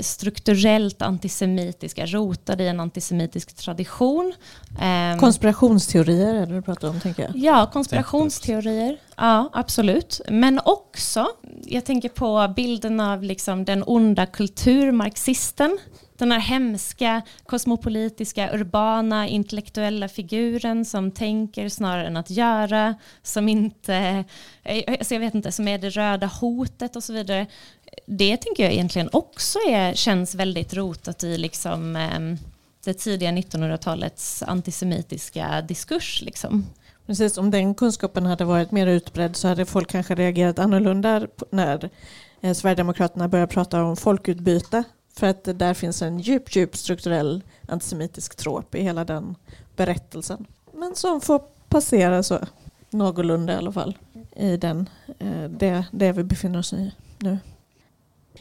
strukturellt 0.00 1.02
antisemitiska, 1.02 2.06
rotade 2.06 2.64
i 2.64 2.68
en 2.68 2.80
antisemitisk 2.80 3.56
tradition. 3.56 4.32
Ehm, 4.80 5.18
konspirationsteorier 5.18 6.34
är 6.34 6.46
det 6.46 6.54
du 6.54 6.62
pratar 6.62 6.88
om, 6.88 7.00
tänker 7.00 7.22
jag. 7.22 7.32
Ja, 7.36 7.70
konspirationsteorier. 7.72 8.96
Ja, 9.16 9.50
absolut. 9.52 10.20
Men 10.28 10.60
också, 10.64 11.26
jag 11.64 11.84
tänker 11.84 12.08
på 12.08 12.52
bilden 12.56 13.00
av 13.00 13.22
liksom 13.22 13.64
den 13.64 13.84
onda 13.86 14.26
kulturmarxisten. 14.26 15.78
Den 16.18 16.32
här 16.32 16.40
hemska, 16.40 17.22
kosmopolitiska, 17.46 18.50
urbana, 18.54 19.28
intellektuella 19.28 20.08
figuren 20.08 20.84
som 20.84 21.10
tänker 21.10 21.68
snarare 21.68 22.06
än 22.06 22.16
att 22.16 22.30
göra, 22.30 22.94
som 23.22 23.48
inte, 23.48 24.24
alltså 24.98 25.14
jag 25.14 25.20
vet 25.20 25.34
inte, 25.34 25.52
som 25.52 25.68
är 25.68 25.78
det 25.78 25.90
röda 25.90 26.26
hotet 26.26 26.96
och 26.96 27.04
så 27.04 27.12
vidare 27.12 27.46
det 28.06 28.36
tänker 28.36 28.62
jag 28.62 28.72
egentligen 28.72 29.08
också 29.12 29.58
är, 29.58 29.94
känns 29.94 30.34
väldigt 30.34 30.74
rotat 30.74 31.24
i 31.24 31.38
liksom, 31.38 31.96
eh, 31.96 32.20
det 32.84 32.94
tidiga 32.94 33.30
1900-talets 33.30 34.42
antisemitiska 34.42 35.60
diskurs. 35.60 36.22
Liksom. 36.22 36.66
Precis, 37.06 37.38
om 37.38 37.50
den 37.50 37.74
kunskapen 37.74 38.26
hade 38.26 38.44
varit 38.44 38.70
mer 38.70 38.86
utbredd 38.86 39.36
så 39.36 39.48
hade 39.48 39.66
folk 39.66 39.90
kanske 39.90 40.14
reagerat 40.14 40.58
annorlunda 40.58 41.26
när 41.50 41.90
eh, 42.40 42.54
Sverigedemokraterna 42.54 43.28
började 43.28 43.52
prata 43.52 43.84
om 43.84 43.96
folkutbyte. 43.96 44.84
För 45.14 45.26
att 45.26 45.44
där 45.44 45.74
finns 45.74 46.02
en 46.02 46.18
djup, 46.18 46.56
djup 46.56 46.76
strukturell 46.76 47.42
antisemitisk 47.68 48.36
tråp 48.36 48.74
i 48.74 48.82
hela 48.82 49.04
den 49.04 49.34
berättelsen. 49.76 50.46
Men 50.72 50.94
som 50.94 51.20
får 51.20 51.42
passera 51.68 52.22
så 52.22 52.38
någorlunda 52.90 53.52
i 53.52 53.56
alla 53.56 53.72
fall 53.72 53.98
i 54.36 54.56
den, 54.56 54.88
eh, 55.18 55.44
det, 55.44 55.84
det 55.90 56.12
vi 56.12 56.24
befinner 56.24 56.58
oss 56.58 56.72
i 56.72 56.92
nu. 57.18 57.38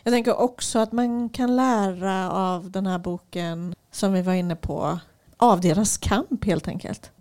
Jag 0.04 0.14
tänker 0.14 0.40
också 0.40 0.80
att 0.80 0.92
man 0.92 1.30
kan 1.30 1.56
lära 1.56 2.32
av 2.32 2.72
den 2.72 2.88
här 2.88 3.00
boken 3.00 3.76
som 3.92 4.14
vi 4.14 4.22
var 4.22 4.34
inne 4.34 4.56
på 4.56 5.00
av 5.38 5.62
deras 5.62 5.98
kamp 5.98 6.46
helt 6.46 6.68
enkelt. 6.68 7.12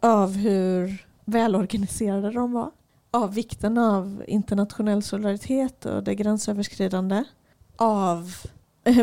Av 0.00 0.32
hur 0.32 1.06
välorganiserade 1.24 2.30
de 2.30 2.52
var. 2.52 2.70
Av 3.10 3.34
vikten 3.34 3.78
av 3.78 4.24
internationell 4.26 5.02
solidaritet 5.02 5.86
och 5.86 6.04
det 6.04 6.14
gränsöverskridande. 6.14 7.24
Av 7.76 8.34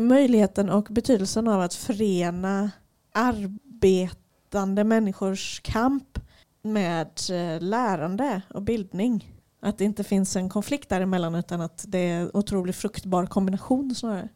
möjligheten 0.01 0.69
och 0.69 0.87
betydelsen 0.89 1.47
av 1.47 1.61
att 1.61 1.73
förena 1.73 2.71
arbetande 3.13 4.83
människors 4.83 5.61
kamp 5.63 6.19
med 6.61 7.19
eh, 7.31 7.61
lärande 7.61 8.41
och 8.53 8.61
bildning. 8.61 9.40
Att 9.63 9.77
det 9.77 9.83
inte 9.83 10.03
finns 10.03 10.35
en 10.35 10.49
konflikt 10.49 10.89
däremellan 10.89 11.35
utan 11.35 11.61
att 11.61 11.85
det 11.87 11.97
är 11.97 12.21
en 12.21 12.31
otroligt 12.33 12.75
fruktbar 12.75 13.25
kombination 13.25 13.95
snarare. 13.95 14.29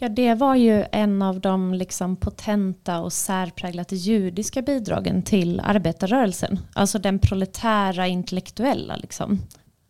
Ja, 0.00 0.08
det 0.08 0.34
var 0.34 0.54
ju 0.54 0.84
en 0.92 1.22
av 1.22 1.40
de 1.40 1.74
liksom 1.74 2.16
potenta 2.16 3.00
och 3.00 3.12
särpräglat 3.12 3.92
judiska 3.92 4.62
bidragen 4.62 5.22
till 5.22 5.60
arbetarrörelsen. 5.60 6.58
Alltså 6.72 6.98
den 6.98 7.18
proletära 7.18 8.06
intellektuella. 8.06 8.96
Liksom. 8.96 9.38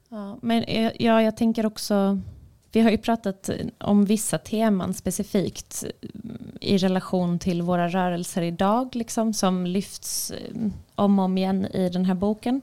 Ja, 0.08 0.38
men 0.42 0.64
ja, 0.98 1.22
jag 1.22 1.36
tänker 1.36 1.66
också, 1.66 2.20
vi 2.72 2.80
har 2.80 2.90
ju 2.90 2.98
pratat 2.98 3.50
om 3.78 4.04
vissa 4.04 4.38
teman 4.38 4.94
specifikt 4.94 5.84
i 6.60 6.78
relation 6.78 7.38
till 7.38 7.62
våra 7.62 7.88
rörelser 7.88 8.42
idag, 8.42 8.96
liksom, 8.96 9.32
som 9.32 9.66
lyfts 9.66 10.30
eh, 10.30 10.70
om 10.94 11.18
och 11.18 11.24
om 11.24 11.38
igen 11.38 11.66
i 11.66 11.88
den 11.88 12.04
här 12.04 12.14
boken. 12.14 12.60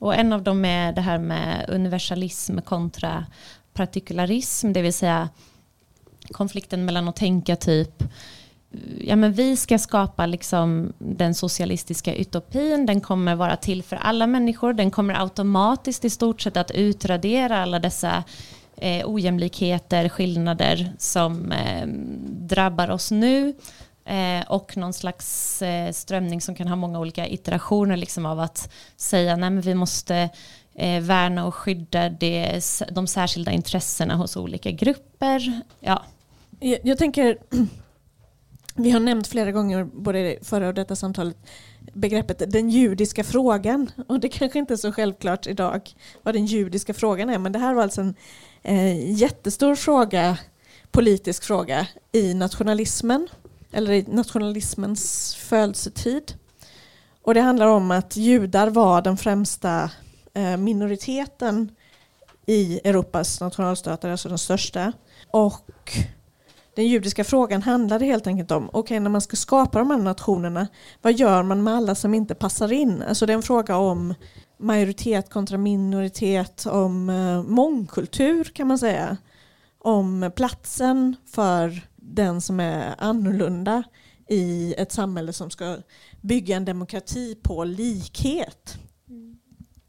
Och 0.00 0.14
en 0.14 0.32
av 0.32 0.42
dem 0.42 0.64
är 0.64 0.92
det 0.92 1.00
här 1.00 1.18
med 1.18 1.64
universalism 1.68 2.58
kontra 2.58 3.26
partikularism, 3.72 4.72
det 4.72 4.82
vill 4.82 4.92
säga 4.92 5.28
konflikten 6.32 6.84
mellan 6.84 7.08
att 7.08 7.16
tänka 7.16 7.56
typ 7.56 8.02
ja, 9.00 9.16
men 9.16 9.32
vi 9.32 9.56
ska 9.56 9.78
skapa 9.78 10.26
liksom 10.26 10.92
den 10.98 11.34
socialistiska 11.34 12.14
utopin, 12.14 12.86
den 12.86 13.00
kommer 13.00 13.34
vara 13.34 13.56
till 13.56 13.82
för 13.82 13.96
alla 13.96 14.26
människor, 14.26 14.72
den 14.72 14.90
kommer 14.90 15.20
automatiskt 15.22 16.04
i 16.04 16.10
stort 16.10 16.40
sett 16.40 16.56
att 16.56 16.70
utradera 16.70 17.62
alla 17.62 17.78
dessa 17.78 18.24
eh, 18.76 19.06
ojämlikheter, 19.06 20.08
skillnader 20.08 20.92
som 20.98 21.52
eh, 21.52 21.86
drabbar 22.26 22.90
oss 22.90 23.10
nu. 23.10 23.54
Eh, 24.10 24.42
och 24.48 24.76
någon 24.76 24.92
slags 24.92 25.62
eh, 25.62 25.92
strömning 25.92 26.40
som 26.40 26.54
kan 26.54 26.68
ha 26.68 26.76
många 26.76 27.00
olika 27.00 27.28
iterationer 27.28 27.96
liksom 27.96 28.26
av 28.26 28.40
att 28.40 28.72
säga 28.96 29.36
nej 29.36 29.50
vi 29.50 29.74
måste 29.74 30.30
eh, 30.74 31.02
värna 31.02 31.46
och 31.46 31.54
skydda 31.54 32.08
det, 32.08 32.62
de 32.92 33.06
särskilda 33.06 33.52
intressena 33.52 34.14
hos 34.14 34.36
olika 34.36 34.70
grupper. 34.70 35.62
Ja. 35.80 36.02
Jag, 36.60 36.78
jag 36.82 36.98
tänker, 36.98 37.38
vi 38.74 38.90
har 38.90 39.00
nämnt 39.00 39.26
flera 39.26 39.52
gånger, 39.52 39.84
både 39.84 40.38
förra 40.42 40.68
och 40.68 40.74
detta 40.74 40.96
samtalet, 40.96 41.36
begreppet 41.92 42.52
den 42.52 42.70
judiska 42.70 43.24
frågan. 43.24 43.90
Och 44.08 44.20
det 44.20 44.28
kanske 44.28 44.58
inte 44.58 44.74
är 44.74 44.76
så 44.76 44.92
självklart 44.92 45.46
idag 45.46 45.90
vad 46.22 46.34
den 46.34 46.46
judiska 46.46 46.94
frågan 46.94 47.30
är, 47.30 47.38
men 47.38 47.52
det 47.52 47.58
här 47.58 47.74
var 47.74 47.82
alltså 47.82 48.00
en 48.00 48.14
eh, 48.62 49.12
jättestor 49.12 49.74
fråga, 49.74 50.38
politisk 50.90 51.44
fråga 51.44 51.86
i 52.12 52.34
nationalismen 52.34 53.28
eller 53.72 53.92
i 53.92 54.02
nationalismens 54.02 55.34
födelsetid. 55.34 56.34
Och 57.22 57.34
det 57.34 57.40
handlar 57.40 57.66
om 57.66 57.90
att 57.90 58.16
judar 58.16 58.70
var 58.70 59.02
den 59.02 59.16
främsta 59.16 59.90
eh, 60.34 60.56
minoriteten 60.56 61.70
i 62.46 62.80
Europas 62.84 63.40
nationalstater, 63.40 64.10
alltså 64.10 64.28
den 64.28 64.38
största. 64.38 64.92
Och 65.30 65.92
den 66.74 66.86
judiska 66.86 67.24
frågan 67.24 67.62
handlade 67.62 68.04
helt 68.04 68.26
enkelt 68.26 68.50
om, 68.50 68.68
okej 68.68 68.80
okay, 68.80 69.00
när 69.00 69.10
man 69.10 69.20
ska 69.20 69.36
skapa 69.36 69.78
de 69.78 69.90
här 69.90 69.98
nationerna, 69.98 70.68
vad 71.02 71.12
gör 71.12 71.42
man 71.42 71.62
med 71.62 71.74
alla 71.74 71.94
som 71.94 72.14
inte 72.14 72.34
passar 72.34 72.72
in? 72.72 73.02
Alltså 73.02 73.26
det 73.26 73.32
är 73.32 73.34
en 73.34 73.42
fråga 73.42 73.76
om 73.76 74.14
majoritet 74.58 75.30
kontra 75.30 75.58
minoritet, 75.58 76.66
om 76.66 77.10
eh, 77.10 77.42
mångkultur 77.42 78.44
kan 78.44 78.66
man 78.66 78.78
säga. 78.78 79.16
Om 79.78 80.30
platsen 80.36 81.16
för 81.26 81.88
den 82.02 82.40
som 82.40 82.60
är 82.60 82.94
annorlunda 82.98 83.82
i 84.28 84.74
ett 84.78 84.92
samhälle 84.92 85.32
som 85.32 85.50
ska 85.50 85.78
bygga 86.20 86.56
en 86.56 86.64
demokrati 86.64 87.34
på 87.42 87.64
likhet. 87.64 88.78
Mm. 89.08 89.38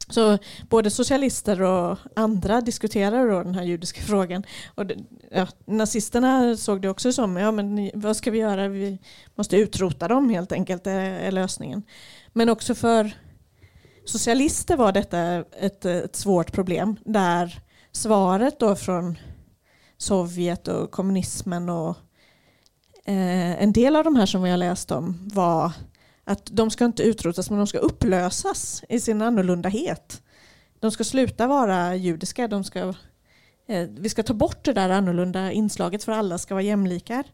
Så 0.08 0.38
både 0.68 0.90
socialister 0.90 1.62
och 1.62 1.98
andra 2.16 2.60
diskuterar 2.60 3.28
då 3.28 3.42
den 3.42 3.54
här 3.54 3.62
judiska 3.62 4.00
frågan. 4.06 4.44
Och 4.74 4.86
det, 4.86 4.96
ja, 5.30 5.46
nazisterna 5.66 6.56
såg 6.56 6.82
det 6.82 6.88
också 6.88 7.12
som, 7.12 7.36
ja 7.36 7.50
men 7.50 7.90
vad 7.94 8.16
ska 8.16 8.30
vi 8.30 8.38
göra? 8.38 8.68
Vi 8.68 8.98
måste 9.34 9.56
utrota 9.56 10.08
dem 10.08 10.30
helt 10.30 10.52
enkelt, 10.52 10.86
är, 10.86 11.00
är 11.00 11.32
lösningen. 11.32 11.82
Men 12.32 12.48
också 12.48 12.74
för 12.74 13.16
socialister 14.04 14.76
var 14.76 14.92
detta 14.92 15.44
ett, 15.60 15.84
ett 15.84 16.16
svårt 16.16 16.52
problem 16.52 16.96
där 17.04 17.60
svaret 17.92 18.60
då 18.60 18.76
från 18.76 19.18
Sovjet 20.02 20.68
och 20.68 20.90
kommunismen 20.90 21.68
och 21.68 21.96
Eh, 23.04 23.62
en 23.62 23.72
del 23.72 23.96
av 23.96 24.04
de 24.04 24.16
här 24.16 24.26
som 24.26 24.42
vi 24.42 24.50
har 24.50 24.56
läst 24.56 24.90
om 24.90 25.30
var 25.32 25.72
att 26.24 26.46
de 26.46 26.70
ska 26.70 26.84
inte 26.84 27.02
utrotas 27.02 27.50
men 27.50 27.58
de 27.58 27.66
ska 27.66 27.78
upplösas 27.78 28.84
i 28.88 29.00
sin 29.00 29.22
annorlundahet. 29.22 30.22
De 30.80 30.90
ska 30.90 31.04
sluta 31.04 31.46
vara 31.46 31.96
judiska. 31.96 32.48
De 32.48 32.64
ska, 32.64 32.94
eh, 33.68 33.88
vi 33.98 34.08
ska 34.08 34.22
ta 34.22 34.34
bort 34.34 34.64
det 34.64 34.72
där 34.72 34.90
annorlunda 34.90 35.52
inslaget 35.52 36.04
för 36.04 36.12
alla 36.12 36.38
ska 36.38 36.54
vara 36.54 36.62
jämlikar. 36.62 37.24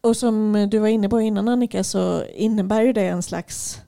Och 0.00 0.16
som 0.16 0.68
du 0.70 0.78
var 0.78 0.88
inne 0.88 1.08
på 1.08 1.20
innan 1.20 1.48
Annika 1.48 1.84
så 1.84 2.24
innebär 2.24 2.82
ju 2.82 2.92
det 2.92 3.08
en 3.08 3.22
slags 3.22 3.80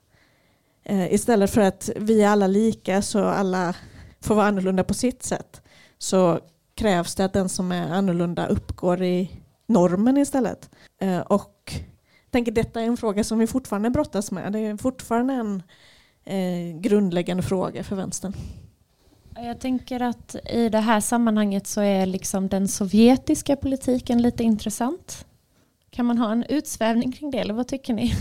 eh, 0.83 1.13
istället 1.13 1.51
för 1.51 1.61
att 1.61 1.89
vi 1.95 2.21
är 2.21 2.27
alla 2.27 2.47
lika 2.47 3.01
så 3.01 3.23
alla 3.23 3.75
får 4.21 4.35
vara 4.35 4.47
annorlunda 4.47 4.83
på 4.83 4.93
sitt 4.93 5.23
sätt 5.23 5.61
så 5.97 6.39
krävs 6.79 7.15
det 7.15 7.25
att 7.25 7.33
den 7.33 7.49
som 7.49 7.71
är 7.71 7.91
annorlunda 7.91 8.47
uppgår 8.47 9.03
i 9.03 9.31
normen 9.65 10.17
istället. 10.17 10.69
Eh, 11.01 11.19
och 11.19 11.73
jag 12.23 12.31
tänker 12.31 12.51
detta 12.51 12.81
är 12.81 12.85
en 12.85 12.97
fråga 12.97 13.23
som 13.23 13.39
vi 13.39 13.47
fortfarande 13.47 13.89
brottas 13.89 14.31
med. 14.31 14.53
Det 14.53 14.59
är 14.59 14.77
fortfarande 14.77 15.33
en 15.33 15.63
eh, 16.25 16.79
grundläggande 16.79 17.43
fråga 17.43 17.83
för 17.83 17.95
vänstern. 17.95 18.33
Jag 19.35 19.59
tänker 19.59 19.99
att 19.99 20.35
i 20.49 20.69
det 20.69 20.79
här 20.79 20.99
sammanhanget 20.99 21.67
så 21.67 21.81
är 21.81 22.05
liksom 22.05 22.47
den 22.47 22.67
sovjetiska 22.67 23.55
politiken 23.55 24.21
lite 24.21 24.43
intressant. 24.43 25.25
Kan 25.89 26.05
man 26.05 26.17
ha 26.17 26.31
en 26.31 26.43
utsvävning 26.43 27.11
kring 27.11 27.31
det 27.31 27.37
eller 27.37 27.53
vad 27.53 27.67
tycker 27.67 27.93
ni? 27.93 28.13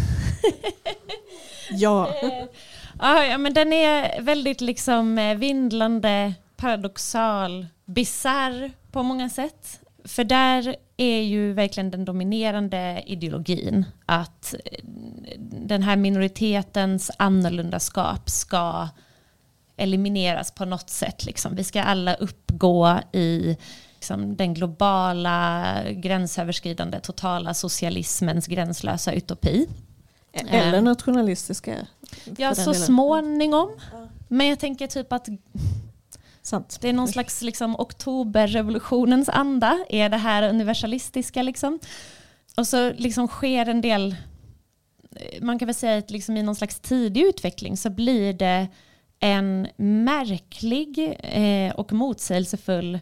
ja. 1.70 2.14
ja, 2.98 3.38
men 3.38 3.54
den 3.54 3.72
är 3.72 4.22
väldigt 4.22 4.60
liksom 4.60 5.18
eh, 5.18 5.36
vindlande, 5.36 6.34
paradoxal, 6.58 7.66
bizarr 7.84 8.70
på 8.92 9.02
många 9.02 9.28
sätt. 9.28 9.80
För 10.04 10.24
där 10.24 10.76
är 10.96 11.20
ju 11.20 11.52
verkligen 11.52 11.90
den 11.90 12.04
dominerande 12.04 13.02
ideologin 13.06 13.84
att 14.06 14.54
eh, 14.64 14.84
den 15.50 15.82
här 15.82 15.96
minoritetens 15.96 17.10
annorlundaskap 17.16 18.30
ska 18.30 18.88
elimineras 19.76 20.50
på 20.50 20.64
något 20.64 20.90
sätt. 20.90 21.24
Liksom. 21.24 21.56
Vi 21.56 21.64
ska 21.64 21.82
alla 21.82 22.14
uppgå 22.14 22.98
i 23.12 23.56
liksom, 23.94 24.36
den 24.36 24.54
globala 24.54 25.74
gränsöverskridande 25.90 27.00
totala 27.00 27.54
socialismens 27.54 28.46
gränslösa 28.46 29.12
utopi. 29.12 29.68
Eller 30.32 30.80
nationalistiska. 30.80 31.76
Ja, 32.36 32.54
så 32.54 32.74
småningom. 32.74 33.70
Men 34.28 34.46
jag 34.46 34.58
tänker 34.58 34.86
typ 34.86 35.12
att 35.12 35.28
Sant. 36.42 36.78
Det 36.80 36.88
är 36.88 36.92
någon 36.92 37.08
slags 37.08 37.42
liksom, 37.42 37.76
oktoberrevolutionens 37.76 39.28
anda, 39.28 39.84
är 39.88 40.08
det 40.08 40.16
här 40.16 40.48
universalistiska 40.48 41.42
liksom. 41.42 41.78
Och 42.56 42.66
så 42.66 42.92
liksom 42.92 43.28
sker 43.28 43.68
en 43.68 43.80
del, 43.80 44.16
man 45.40 45.58
kan 45.58 45.66
väl 45.66 45.74
säga 45.74 45.98
att 45.98 46.10
liksom 46.10 46.36
i 46.36 46.42
någon 46.42 46.56
slags 46.56 46.80
tidig 46.80 47.22
utveckling 47.22 47.76
så 47.76 47.90
blir 47.90 48.32
det 48.32 48.68
en 49.20 49.68
märklig 49.76 51.18
eh, 51.20 51.74
och 51.74 51.92
motsägelsefull 51.92 52.98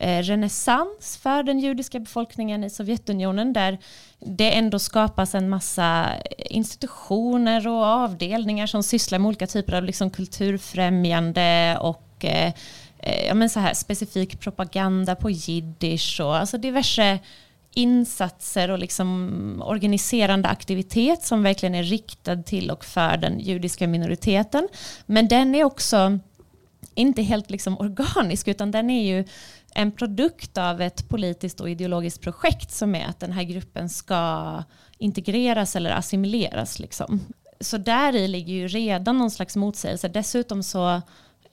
eh, 0.00 0.22
renässans 0.22 1.18
för 1.22 1.42
den 1.42 1.58
judiska 1.58 2.00
befolkningen 2.00 2.64
i 2.64 2.70
Sovjetunionen 2.70 3.52
där 3.52 3.78
det 4.18 4.54
ändå 4.54 4.78
skapas 4.78 5.34
en 5.34 5.48
massa 5.48 6.08
institutioner 6.36 7.68
och 7.68 7.84
avdelningar 7.84 8.66
som 8.66 8.82
sysslar 8.82 9.18
med 9.18 9.28
olika 9.28 9.46
typer 9.46 9.72
av 9.72 9.84
liksom 9.84 10.10
kulturfrämjande 10.10 11.78
och 11.80 12.05
eh, 12.24 12.52
ja, 13.26 13.34
men 13.34 13.50
så 13.50 13.60
här, 13.60 13.74
specifik 13.74 14.40
propaganda 14.40 15.14
på 15.14 15.30
jiddisch 15.30 16.20
och 16.20 16.36
alltså 16.36 16.58
diverse 16.58 17.18
insatser 17.74 18.70
och 18.70 18.78
liksom 18.78 19.62
organiserande 19.66 20.48
aktivitet 20.48 21.22
som 21.22 21.42
verkligen 21.42 21.74
är 21.74 21.82
riktad 21.82 22.36
till 22.36 22.70
och 22.70 22.84
för 22.84 23.16
den 23.16 23.40
judiska 23.40 23.86
minoriteten. 23.86 24.68
Men 25.06 25.28
den 25.28 25.54
är 25.54 25.64
också 25.64 26.18
inte 26.94 27.22
helt 27.22 27.50
liksom 27.50 27.78
organisk 27.78 28.48
utan 28.48 28.70
den 28.70 28.90
är 28.90 29.16
ju 29.16 29.24
en 29.74 29.92
produkt 29.92 30.58
av 30.58 30.80
ett 30.80 31.08
politiskt 31.08 31.60
och 31.60 31.70
ideologiskt 31.70 32.20
projekt 32.20 32.70
som 32.70 32.94
är 32.94 33.06
att 33.06 33.20
den 33.20 33.32
här 33.32 33.42
gruppen 33.42 33.88
ska 33.88 34.62
integreras 34.98 35.76
eller 35.76 35.90
assimileras. 35.90 36.78
Liksom. 36.78 37.20
Så 37.60 37.76
där 37.78 38.16
i 38.16 38.28
ligger 38.28 38.54
ju 38.54 38.68
redan 38.68 39.18
någon 39.18 39.30
slags 39.30 39.56
motsägelse. 39.56 40.08
Dessutom 40.08 40.62
så 40.62 41.02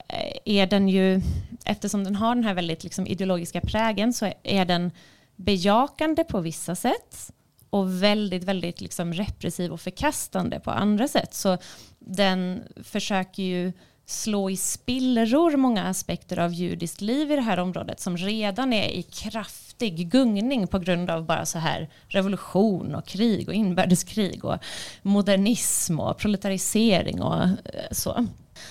Eh, 0.08 0.36
är 0.44 0.66
den 0.66 0.88
ju, 0.88 1.20
eftersom 1.64 2.04
den 2.04 2.16
har 2.16 2.34
den 2.34 2.44
här 2.44 2.54
väldigt 2.54 2.84
liksom 2.84 3.06
ideologiska 3.06 3.60
prägen 3.60 4.12
så 4.12 4.32
är 4.42 4.64
den 4.64 4.90
bejakande 5.36 6.24
på 6.24 6.40
vissa 6.40 6.74
sätt 6.74 7.30
och 7.70 8.02
väldigt, 8.02 8.44
väldigt 8.44 8.80
liksom 8.80 9.12
repressiv 9.12 9.72
och 9.72 9.80
förkastande 9.80 10.60
på 10.60 10.70
andra 10.70 11.08
sätt. 11.08 11.34
Så 11.34 11.58
den 11.98 12.62
försöker 12.82 13.42
ju 13.42 13.72
slå 14.06 14.50
i 14.50 14.56
spillror 14.56 15.56
många 15.56 15.84
aspekter 15.84 16.38
av 16.38 16.52
judiskt 16.52 17.00
liv 17.00 17.32
i 17.32 17.36
det 17.36 17.42
här 17.42 17.58
området 17.58 18.00
som 18.00 18.16
redan 18.16 18.72
är 18.72 18.88
i 18.88 19.02
kraftig 19.02 20.10
gungning 20.10 20.66
på 20.66 20.78
grund 20.78 21.10
av 21.10 21.24
bara 21.24 21.46
så 21.46 21.58
här 21.58 21.88
revolution 22.08 22.94
och 22.94 23.06
krig 23.06 23.48
och 23.48 23.54
inbördeskrig 23.54 24.44
och 24.44 24.56
modernism 25.02 26.00
och 26.00 26.18
proletarisering 26.18 27.22
och 27.22 27.42
eh, 27.42 27.54
så. 27.90 28.26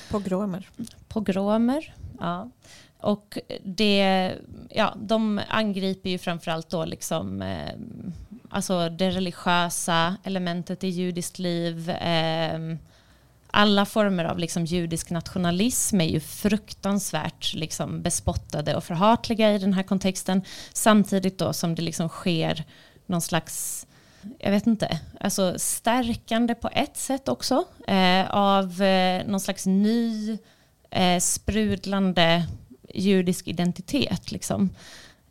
Pogromer. 0.10 0.70
Pogromer, 1.08 1.94
ja. 2.20 2.50
Och 3.00 3.38
det, 3.64 4.34
ja, 4.70 4.96
de 4.98 5.42
angriper 5.48 6.10
ju 6.10 6.18
framförallt 6.18 6.70
då 6.70 6.86
liksom, 6.86 7.42
eh, 7.42 7.74
alltså 8.50 8.90
det 8.90 9.12
religiösa 9.12 10.18
elementet 10.24 10.84
i 10.84 10.88
judiskt 10.88 11.40
liv. 11.40 11.90
Eh, 11.90 12.60
alla 13.56 13.86
former 13.86 14.26
av 14.26 14.40
liksom 14.40 14.66
judisk 14.66 15.10
nationalism 15.10 16.02
är 16.02 16.06
ju 16.08 16.20
fruktansvärt 16.20 17.54
liksom 17.54 18.02
bespottade 18.02 18.76
och 18.76 18.84
förhatliga 18.84 19.54
i 19.54 19.58
den 19.58 19.74
här 19.74 19.84
kontexten. 19.84 20.42
Samtidigt 20.74 21.38
då 21.38 21.54
som 21.54 21.76
det 21.76 21.82
liksom 21.82 22.10
sker 22.10 22.66
någon 23.06 23.22
slags 23.22 23.88
jag 24.40 24.52
vet 24.52 24.68
inte, 24.68 25.00
alltså 25.20 25.54
stärkande 25.58 26.56
på 26.56 26.70
ett 26.74 26.98
sätt 26.98 27.28
också 27.28 27.64
eh, 27.88 28.30
av 28.30 28.82
eh, 28.82 29.26
någon 29.26 29.40
slags 29.40 29.66
ny 29.66 30.38
eh, 30.92 31.20
sprudlande 31.20 32.48
judisk 32.94 33.48
identitet. 33.48 34.32
Liksom. 34.32 34.70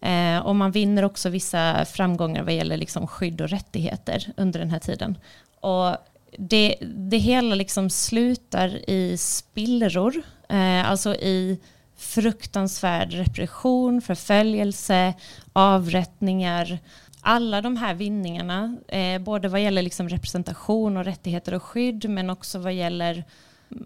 Eh, 0.01 0.39
och 0.39 0.57
man 0.57 0.71
vinner 0.71 1.05
också 1.05 1.29
vissa 1.29 1.85
framgångar 1.85 2.43
vad 2.43 2.55
gäller 2.55 2.77
liksom 2.77 3.07
skydd 3.07 3.41
och 3.41 3.49
rättigheter 3.49 4.33
under 4.37 4.61
den 4.61 4.71
här 4.71 4.79
tiden. 4.79 5.19
Och 5.61 5.97
det, 6.39 6.77
det 6.81 7.19
hela 7.19 7.55
liksom 7.55 7.91
slutar 7.91 8.91
i 8.91 9.17
spillror, 9.17 10.23
eh, 10.49 10.91
alltså 10.91 11.15
i 11.15 11.61
fruktansvärd 11.97 13.13
repression, 13.13 14.01
förföljelse, 14.01 15.15
avrättningar. 15.53 16.79
Alla 17.25 17.61
de 17.61 17.77
här 17.77 17.95
vinningarna, 17.95 18.77
eh, 18.89 19.19
både 19.19 19.49
vad 19.49 19.63
gäller 19.63 19.83
liksom 19.83 20.09
representation 20.09 20.97
och 20.97 21.05
rättigheter 21.05 21.55
och 21.55 21.63
skydd, 21.63 22.11
men 22.11 22.31
också 22.31 22.59
vad 22.59 22.73
gäller 22.73 23.25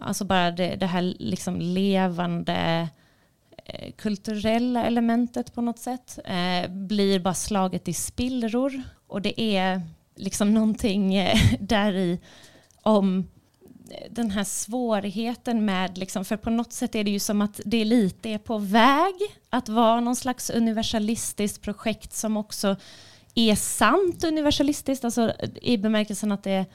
alltså 0.00 0.24
bara 0.24 0.50
det, 0.50 0.76
det 0.76 0.86
här 0.86 1.14
liksom 1.18 1.60
levande 1.60 2.88
Eh, 3.68 3.92
kulturella 3.92 4.84
elementet 4.84 5.54
på 5.54 5.60
något 5.60 5.78
sätt 5.78 6.18
eh, 6.24 6.70
blir 6.70 7.20
bara 7.20 7.34
slaget 7.34 7.88
i 7.88 7.92
spillror. 7.92 8.82
Och 9.06 9.22
det 9.22 9.40
är 9.40 9.82
liksom 10.16 10.54
någonting 10.54 11.14
eh, 11.14 11.38
där 11.60 11.92
i 11.92 12.20
om 12.82 13.28
den 14.10 14.30
här 14.30 14.44
svårigheten 14.44 15.64
med, 15.64 15.98
liksom, 15.98 16.24
för 16.24 16.36
på 16.36 16.50
något 16.50 16.72
sätt 16.72 16.94
är 16.94 17.04
det 17.04 17.10
ju 17.10 17.18
som 17.18 17.40
att 17.40 17.60
det 17.64 17.84
lite 17.84 18.30
är 18.30 18.38
på 18.38 18.58
väg 18.58 19.14
att 19.50 19.68
vara 19.68 20.00
någon 20.00 20.16
slags 20.16 20.50
universalistiskt 20.50 21.62
projekt 21.62 22.12
som 22.12 22.36
också 22.36 22.76
är 23.36 23.54
sant 23.54 24.24
universalistiskt, 24.24 25.04
alltså 25.04 25.32
i 25.62 25.76
bemärkelsen 25.76 26.32
att 26.32 26.42
det 26.42 26.66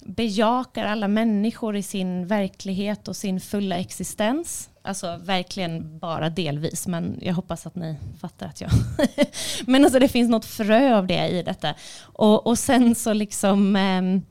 bejakar 0.00 0.84
alla 0.84 1.08
människor 1.08 1.76
i 1.76 1.82
sin 1.82 2.26
verklighet 2.26 3.08
och 3.08 3.16
sin 3.16 3.40
fulla 3.40 3.76
existens. 3.76 4.70
Alltså 4.82 5.16
verkligen 5.16 5.98
bara 5.98 6.30
delvis, 6.30 6.86
men 6.86 7.18
jag 7.22 7.34
hoppas 7.34 7.66
att 7.66 7.74
ni 7.74 7.96
fattar 8.20 8.46
att 8.46 8.60
jag... 8.60 8.70
men 9.66 9.84
alltså 9.84 9.98
det 9.98 10.08
finns 10.08 10.30
något 10.30 10.44
frö 10.44 10.96
av 10.96 11.06
det 11.06 11.28
i 11.28 11.42
detta. 11.42 11.74
Och, 12.00 12.46
och 12.46 12.58
sen 12.58 12.94
så 12.94 13.12
liksom 13.12 13.76
ehm, 13.76 14.22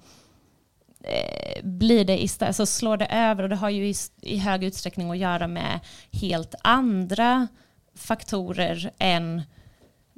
eh, 1.04 1.64
blir 1.64 2.06
det 2.06 2.24
istället, 2.24 2.56
så 2.56 2.66
slår 2.66 2.98
det 2.98 3.06
över 3.06 3.44
och 3.44 3.50
det 3.50 3.56
har 3.56 3.70
ju 3.70 3.88
i, 3.88 3.96
i 4.22 4.38
hög 4.38 4.64
utsträckning 4.64 5.12
att 5.12 5.18
göra 5.18 5.48
med 5.48 5.80
helt 6.12 6.56
andra 6.62 7.48
faktorer 7.96 8.92
än 8.98 9.42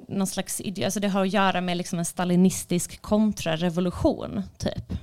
någon 0.08 0.28
slags 0.28 0.62
alltså 0.84 1.00
det 1.00 1.08
har 1.08 1.22
att 1.22 1.34
göra 1.34 1.62
med 1.62 1.78
liksom 1.78 2.00
en 2.00 2.06
stalinistisk 2.06 3.02
kontrarevolution 3.02 4.43
typ. 4.58 4.93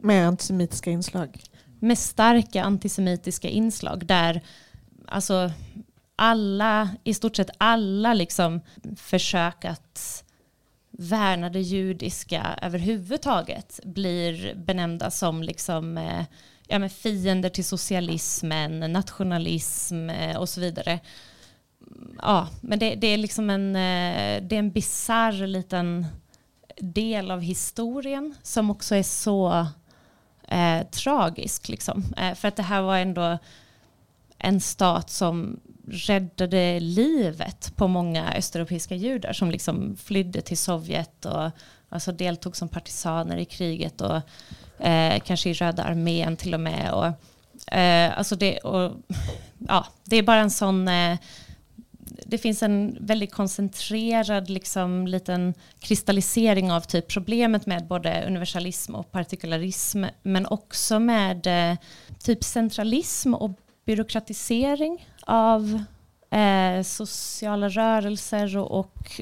Med 0.00 0.28
antisemitiska 0.28 0.90
inslag? 0.90 1.42
Med 1.80 1.98
starka 1.98 2.62
antisemitiska 2.62 3.48
inslag 3.48 4.06
där 4.06 4.40
alltså 5.06 5.50
alla, 6.16 6.90
i 7.04 7.14
stort 7.14 7.36
sett 7.36 7.50
alla 7.58 8.14
liksom 8.14 8.60
försök 8.96 9.64
att 9.64 10.24
värnar 10.98 11.50
det 11.50 11.60
judiska 11.60 12.58
överhuvudtaget 12.62 13.80
blir 13.84 14.54
benämnda 14.54 15.10
som 15.10 15.42
liksom, 15.42 15.98
eh, 15.98 16.24
ja, 16.68 16.88
fiender 16.88 17.48
till 17.48 17.64
socialismen, 17.64 18.92
nationalism 18.92 20.10
eh, 20.10 20.36
och 20.36 20.48
så 20.48 20.60
vidare. 20.60 21.00
Ja, 22.22 22.48
men 22.60 22.78
det, 22.78 22.94
det 22.94 23.06
är 23.06 23.18
liksom 23.18 23.50
en, 23.50 23.76
eh, 23.76 24.42
det 24.42 24.56
är 24.56 24.58
en 24.58 24.70
bizarr 24.70 25.46
liten 25.46 26.06
del 26.80 27.30
av 27.30 27.40
historien 27.40 28.34
som 28.42 28.70
också 28.70 28.94
är 28.94 29.02
så 29.02 29.66
eh, 30.48 30.86
tragisk. 30.90 31.68
Liksom. 31.68 32.04
Eh, 32.16 32.34
för 32.34 32.48
att 32.48 32.56
det 32.56 32.62
här 32.62 32.82
var 32.82 32.96
ändå 32.96 33.38
en 34.38 34.60
stat 34.60 35.10
som 35.10 35.60
räddade 35.88 36.80
livet 36.80 37.72
på 37.76 37.88
många 37.88 38.32
östeuropeiska 38.32 38.94
judar 38.94 39.32
som 39.32 39.50
liksom 39.50 39.96
flydde 39.96 40.40
till 40.40 40.58
Sovjet 40.58 41.24
och 41.24 41.50
alltså 41.88 42.12
deltog 42.12 42.56
som 42.56 42.68
partisaner 42.68 43.36
i 43.36 43.44
kriget 43.44 44.00
och 44.00 44.20
eh, 44.86 45.20
kanske 45.20 45.50
i 45.50 45.54
Röda 45.54 45.84
armén 45.84 46.36
till 46.36 46.54
och 46.54 46.60
med. 46.60 46.92
Och, 46.92 47.06
eh, 47.74 48.18
alltså 48.18 48.36
det, 48.36 48.58
och, 48.58 48.92
ja, 49.68 49.86
det 50.04 50.16
är 50.16 50.22
bara 50.22 50.40
en 50.40 50.50
sån... 50.50 50.88
Eh, 50.88 51.18
det 52.24 52.38
finns 52.38 52.62
en 52.62 52.96
väldigt 53.00 53.32
koncentrerad 53.32 54.50
liksom, 54.50 55.06
liten 55.06 55.54
kristallisering 55.80 56.72
av 56.72 56.80
typ 56.80 57.08
problemet 57.08 57.66
med 57.66 57.86
både 57.86 58.24
universalism 58.26 58.94
och 58.94 59.12
partikularism 59.12 60.04
men 60.22 60.46
också 60.46 61.00
med 61.00 61.46
eh, 61.46 61.78
typ 62.18 62.44
centralism 62.44 63.34
och 63.34 63.50
byråkratisering 63.84 65.08
av 65.20 65.84
eh, 66.30 66.82
sociala 66.82 67.68
rörelser 67.68 68.56
och, 68.56 68.78
och 68.78 69.20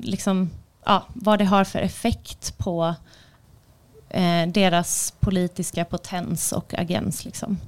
liksom, 0.00 0.50
ja, 0.84 1.04
vad 1.14 1.38
det 1.38 1.44
har 1.44 1.64
för 1.64 1.78
effekt 1.78 2.58
på 2.58 2.94
eh, 4.08 4.46
deras 4.48 5.14
politiska 5.20 5.84
potens 5.84 6.52
och 6.52 6.74
agens. 6.78 7.24
Liksom. 7.24 7.58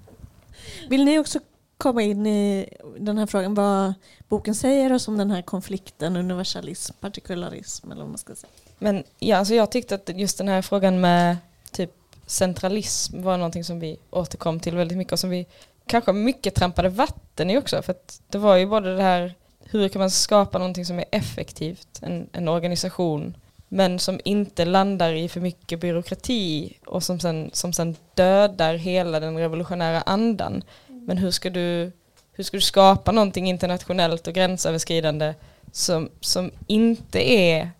Vill 0.88 1.04
ni 1.04 1.18
också 1.18 1.40
komma 1.78 2.02
in 2.02 2.26
i 2.26 2.68
den 2.98 3.18
här 3.18 3.26
frågan 3.26 3.54
vad 3.54 3.94
boken 4.28 4.54
säger 4.54 4.92
oss 4.92 5.08
om 5.08 5.18
den 5.18 5.30
här 5.30 5.42
konflikten 5.42 6.16
universalism, 6.16 6.94
partikularism 7.00 7.92
eller 7.92 8.02
vad 8.02 8.10
man 8.10 8.18
ska 8.18 8.34
säga? 8.34 8.50
Men 8.78 9.04
ja, 9.18 9.36
alltså 9.36 9.54
jag 9.54 9.70
tyckte 9.70 9.94
att 9.94 10.08
just 10.08 10.38
den 10.38 10.48
här 10.48 10.62
frågan 10.62 11.00
med 11.00 11.36
typ 11.70 11.92
centralism 12.26 13.22
var 13.22 13.36
någonting 13.36 13.64
som 13.64 13.80
vi 13.80 13.96
återkom 14.10 14.60
till 14.60 14.76
väldigt 14.76 14.98
mycket 14.98 15.12
och 15.12 15.18
som 15.18 15.30
vi 15.30 15.46
kanske 15.86 16.12
mycket 16.12 16.54
trampade 16.54 16.88
vatten 16.88 17.50
i 17.50 17.58
också. 17.58 17.82
För 17.82 17.90
att 17.92 18.20
det 18.28 18.38
var 18.38 18.56
ju 18.56 18.66
både 18.66 18.96
det 18.96 19.02
här, 19.02 19.34
hur 19.64 19.88
kan 19.88 20.00
man 20.00 20.10
skapa 20.10 20.58
någonting 20.58 20.84
som 20.84 20.98
är 20.98 21.04
effektivt, 21.10 22.00
en, 22.02 22.28
en 22.32 22.48
organisation, 22.48 23.36
men 23.68 23.98
som 23.98 24.20
inte 24.24 24.64
landar 24.64 25.12
i 25.12 25.28
för 25.28 25.40
mycket 25.40 25.80
byråkrati 25.80 26.78
och 26.86 27.02
som 27.02 27.20
sen, 27.20 27.50
som 27.52 27.72
sen 27.72 27.96
dödar 28.14 28.74
hela 28.74 29.20
den 29.20 29.38
revolutionära 29.38 30.00
andan. 30.00 30.62
Men 31.08 31.18
hur 31.18 31.30
ska 31.30 31.50
du, 31.50 31.92
hur 32.32 32.44
ska 32.44 32.56
du 32.56 32.60
skapa 32.60 33.12
någonting 33.12 33.48
internationellt 33.48 34.26
och 34.26 34.34
gränsöverskridande 34.34 35.34
som, 35.72 36.10
som 36.20 36.50
inte 36.66 37.30
är 37.32 37.70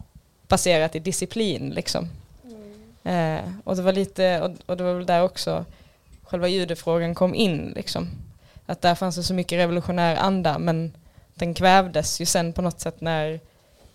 baserat 0.47 0.97
i 0.97 0.99
disciplin 0.99 1.71
liksom. 1.71 2.09
Mm. 3.05 3.37
Eh, 3.37 3.53
och 3.65 3.77
det 3.77 3.83
var 3.83 3.93
lite, 3.93 4.41
och, 4.41 4.51
och 4.67 4.77
det 4.77 4.85
var 4.85 4.95
väl 4.95 5.07
där 5.07 5.23
också 5.23 5.65
själva 6.23 6.49
judefrågan 6.49 7.15
kom 7.15 7.35
in. 7.35 7.73
Liksom. 7.77 8.09
Att 8.67 8.83
där 8.83 8.95
fanns 8.95 9.17
det 9.17 9.23
så 9.23 9.35
mycket 9.35 9.59
revolutionär 9.59 10.17
anda 10.17 10.59
men 10.59 10.93
den 11.35 11.55
kvävdes 11.55 12.21
ju 12.21 12.27
sen 12.27 12.53
på 12.53 12.63
något 12.63 12.81
sätt 12.81 13.01
när, 13.01 13.41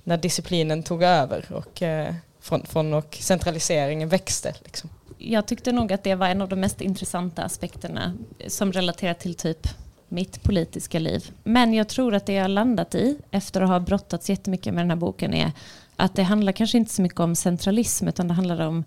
när 0.03 0.17
disciplinen 0.17 0.83
tog 0.83 1.03
över 1.03 1.45
och, 1.51 1.81
eh, 1.81 2.13
från, 2.39 2.65
från 2.65 2.93
och 2.93 3.17
centraliseringen 3.21 4.09
växte. 4.09 4.55
Liksom. 4.63 4.89
Jag 5.25 5.45
tyckte 5.45 5.71
nog 5.71 5.93
att 5.93 6.03
det 6.03 6.15
var 6.15 6.27
en 6.27 6.41
av 6.41 6.49
de 6.49 6.55
mest 6.55 6.81
intressanta 6.81 7.43
aspekterna 7.43 8.13
som 8.47 8.71
relaterar 8.71 9.13
till 9.13 9.35
typ 9.35 9.67
mitt 10.09 10.43
politiska 10.43 10.99
liv. 10.99 11.31
Men 11.43 11.73
jag 11.73 11.87
tror 11.87 12.15
att 12.15 12.25
det 12.25 12.33
jag 12.33 12.43
har 12.43 12.49
landat 12.49 12.95
i 12.95 13.17
efter 13.31 13.61
att 13.61 13.69
ha 13.69 13.79
brottats 13.79 14.29
jättemycket 14.29 14.73
med 14.73 14.83
den 14.83 14.89
här 14.89 14.97
boken 14.97 15.33
är 15.33 15.51
att 15.95 16.15
det 16.15 16.23
handlar 16.23 16.51
kanske 16.51 16.77
inte 16.77 16.93
så 16.93 17.01
mycket 17.01 17.19
om 17.19 17.35
centralism 17.35 18.07
utan 18.07 18.27
det 18.27 18.33
handlar 18.33 18.67
om 18.67 18.83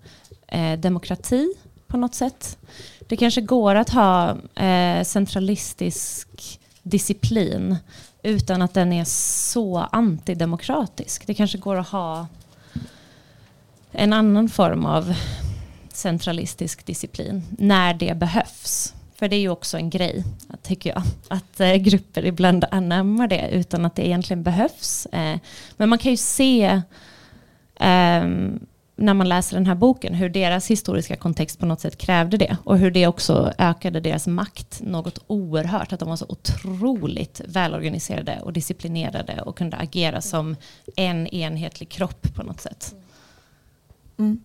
eh, 0.47 0.79
demokrati 0.79 1.53
på 1.87 1.97
något 1.97 2.15
sätt. 2.15 2.57
Det 2.99 3.17
kanske 3.17 3.41
går 3.41 3.75
att 3.75 3.89
ha 3.89 4.37
eh, 4.55 5.03
centralistisk 5.03 6.59
disciplin 6.83 7.75
utan 8.23 8.61
att 8.61 8.73
den 8.73 8.93
är 8.93 9.03
så 9.05 9.77
antidemokratisk. 9.77 11.27
Det 11.27 11.33
kanske 11.33 11.57
går 11.57 11.75
att 11.75 11.87
ha 11.87 12.27
en 13.91 14.13
annan 14.13 14.49
form 14.49 14.85
av 14.85 15.15
centralistisk 15.97 16.85
disciplin 16.85 17.43
när 17.57 17.93
det 17.93 18.17
behövs. 18.17 18.93
För 19.15 19.27
det 19.27 19.35
är 19.35 19.39
ju 19.39 19.49
också 19.49 19.77
en 19.77 19.89
grej, 19.89 20.23
tycker 20.63 20.89
jag, 20.89 21.03
att 21.27 21.59
eh, 21.59 21.75
grupper 21.75 22.25
ibland 22.25 22.65
anammar 22.71 23.27
det 23.27 23.49
utan 23.51 23.85
att 23.85 23.95
det 23.95 24.07
egentligen 24.07 24.43
behövs. 24.43 25.05
Eh, 25.05 25.37
men 25.77 25.89
man 25.89 25.99
kan 25.99 26.11
ju 26.11 26.17
se 26.17 26.81
ehm, 27.79 28.59
när 28.95 29.13
man 29.13 29.29
läser 29.29 29.57
den 29.57 29.65
här 29.65 29.75
boken 29.75 30.13
hur 30.13 30.29
deras 30.29 30.71
historiska 30.71 31.15
kontext 31.15 31.59
på 31.59 31.65
något 31.65 31.79
sätt 31.79 31.97
krävde 31.97 32.37
det 32.37 32.57
och 32.63 32.77
hur 32.77 32.91
det 32.91 33.07
också 33.07 33.53
ökade 33.57 33.99
deras 33.99 34.27
makt 34.27 34.81
något 34.81 35.19
oerhört. 35.27 35.93
Att 35.93 35.99
de 35.99 36.09
var 36.09 36.15
så 36.15 36.25
otroligt 36.29 37.41
välorganiserade 37.45 38.39
och 38.43 38.53
disciplinerade 38.53 39.41
och 39.41 39.57
kunde 39.57 39.77
agera 39.77 40.21
som 40.21 40.55
en 40.95 41.27
enhetlig 41.27 41.89
kropp 41.89 42.35
på 42.35 42.43
något 42.43 42.61
sätt. 42.61 42.95
Mm. 44.19 44.41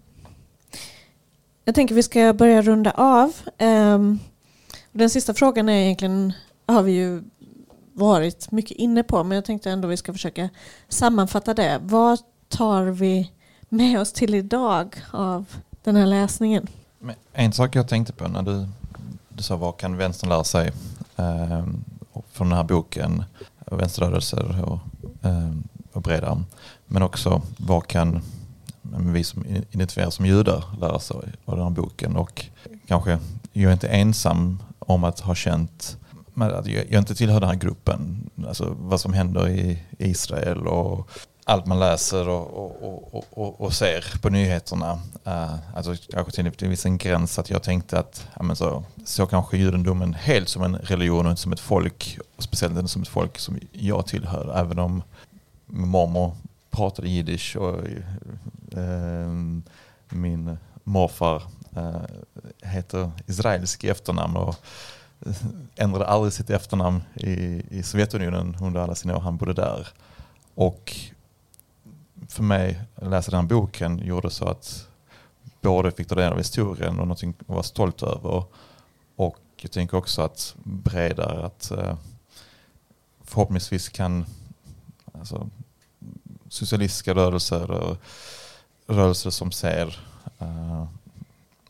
Jag 1.64 1.74
tänker 1.74 1.94
vi 1.94 2.02
ska 2.02 2.32
börja 2.32 2.62
runda 2.62 2.90
av. 2.90 3.32
Ehm, 3.58 4.18
den 4.92 5.10
sista 5.10 5.34
frågan 5.34 5.68
är 5.68 5.82
egentligen, 5.82 6.32
har 6.66 6.82
vi 6.82 6.92
ju 6.92 7.22
varit 7.92 8.50
mycket 8.50 8.76
inne 8.76 9.02
på, 9.02 9.24
men 9.24 9.36
jag 9.36 9.44
tänkte 9.44 9.70
ändå 9.70 9.88
vi 9.88 9.96
ska 9.96 10.12
försöka 10.12 10.48
sammanfatta 10.88 11.54
det. 11.54 11.80
Vad 11.82 12.18
tar 12.48 12.84
vi 12.84 13.30
med 13.68 14.00
oss 14.00 14.12
till 14.12 14.34
idag 14.34 14.96
av 15.10 15.44
den 15.82 15.96
här 15.96 16.06
läsningen? 16.06 16.66
En 17.32 17.52
sak 17.52 17.76
jag 17.76 17.88
tänkte 17.88 18.12
på 18.12 18.28
när 18.28 18.42
du, 18.42 18.68
du 19.28 19.42
sa 19.42 19.56
vad 19.56 19.76
kan 19.76 19.96
vänstern 19.96 20.28
lära 20.30 20.44
sig 20.44 20.72
eh, 21.16 21.66
från 22.32 22.48
den 22.48 22.56
här 22.56 22.64
boken, 22.64 23.24
vänsterrörelser 23.66 24.64
och, 24.64 24.78
eh, 25.26 25.52
och 25.92 26.02
bredare. 26.02 26.42
Men 26.86 27.02
också 27.02 27.42
vad 27.56 27.86
kan 27.86 28.22
vi 28.98 29.24
som 29.24 29.46
identifierar 29.46 30.10
som 30.10 30.26
judar 30.26 30.64
lär 30.80 30.92
oss 30.92 31.10
av 31.10 31.24
den 31.44 31.62
här 31.62 31.70
boken 31.70 32.16
och 32.16 32.46
kanske, 32.86 33.18
jag 33.52 33.68
är 33.68 33.72
inte 33.72 33.88
ensam 33.88 34.62
om 34.78 35.04
att 35.04 35.20
ha 35.20 35.34
känt 35.34 35.98
att 36.34 36.66
jag 36.66 36.92
inte 36.92 37.14
tillhör 37.14 37.40
den 37.40 37.48
här 37.48 37.56
gruppen. 37.56 38.30
Alltså 38.48 38.76
vad 38.78 39.00
som 39.00 39.12
händer 39.12 39.48
i 39.48 39.82
Israel 39.98 40.66
och 40.66 41.10
allt 41.44 41.66
man 41.66 41.78
läser 41.78 42.28
och, 42.28 42.82
och, 42.82 43.26
och, 43.30 43.60
och, 43.60 43.72
ser 43.72 44.18
på 44.22 44.30
nyheterna. 44.30 44.92
Uh, 45.26 45.56
alltså 45.74 45.94
kanske 46.10 46.32
till, 46.32 46.52
till 46.52 46.64
en 46.64 46.70
viss 46.70 46.84
gräns 46.84 47.38
att 47.38 47.50
jag 47.50 47.62
tänkte 47.62 47.98
att 47.98 48.28
ja, 48.36 48.42
men 48.42 48.56
så, 48.56 48.84
så 49.04 49.26
kanske 49.26 49.56
judendomen 49.56 50.14
helt 50.14 50.48
som 50.48 50.62
en 50.62 50.76
religion 50.76 51.26
och 51.26 51.30
inte 51.30 51.42
som 51.42 51.52
ett 51.52 51.60
folk. 51.60 52.18
Och 52.36 52.42
speciellt 52.42 52.78
inte 52.78 52.88
som 52.88 53.02
ett 53.02 53.08
folk 53.08 53.38
som 53.38 53.58
jag 53.72 54.06
tillhör. 54.06 54.58
Även 54.58 54.78
om 54.78 55.02
min 55.66 55.88
mormor 55.88 56.36
pratade 56.72 57.08
jiddisch 57.08 57.56
och 57.56 57.78
eh, 58.78 59.32
min 60.08 60.58
morfar 60.84 61.42
eh, 61.76 62.02
heter 62.62 63.10
israelisk 63.26 63.84
i 63.84 63.88
efternamn. 63.88 64.36
Och, 64.36 64.56
eh, 65.26 65.36
ändrade 65.76 66.06
aldrig 66.06 66.32
sitt 66.32 66.50
efternamn 66.50 67.02
i, 67.14 67.62
i 67.70 67.82
Sovjetunionen 67.82 68.56
under 68.60 68.80
alla 68.80 68.94
sina 68.94 69.16
år 69.16 69.20
han 69.20 69.36
bodde 69.36 69.52
där. 69.54 69.88
Och 70.54 70.96
för 72.28 72.42
mig, 72.42 72.80
att 72.94 73.10
läsa 73.10 73.30
den 73.30 73.40
här 73.40 73.48
boken 73.48 73.98
gjorde 73.98 74.30
så 74.30 74.48
att 74.48 74.88
både 75.60 75.92
fick 75.92 76.08
ta 76.08 76.14
del 76.14 76.32
av 76.32 76.38
historien 76.38 76.90
och 76.90 77.06
någonting 77.06 77.34
att 77.38 77.48
vara 77.48 77.62
stolt 77.62 78.02
över. 78.02 78.44
Och 79.16 79.38
jag 79.56 79.70
tänker 79.70 79.96
också 79.96 80.22
att 80.22 80.54
bredare 80.64 81.46
att 81.46 81.70
eh, 81.70 81.96
förhoppningsvis 83.24 83.88
kan 83.88 84.24
alltså, 85.18 85.48
socialistiska 86.52 87.14
rörelser 87.14 87.70
och 87.70 87.96
rörelser 88.86 89.30
som 89.30 89.52
ser 89.52 90.00
eh, 90.38 90.46
uh, 90.46 90.84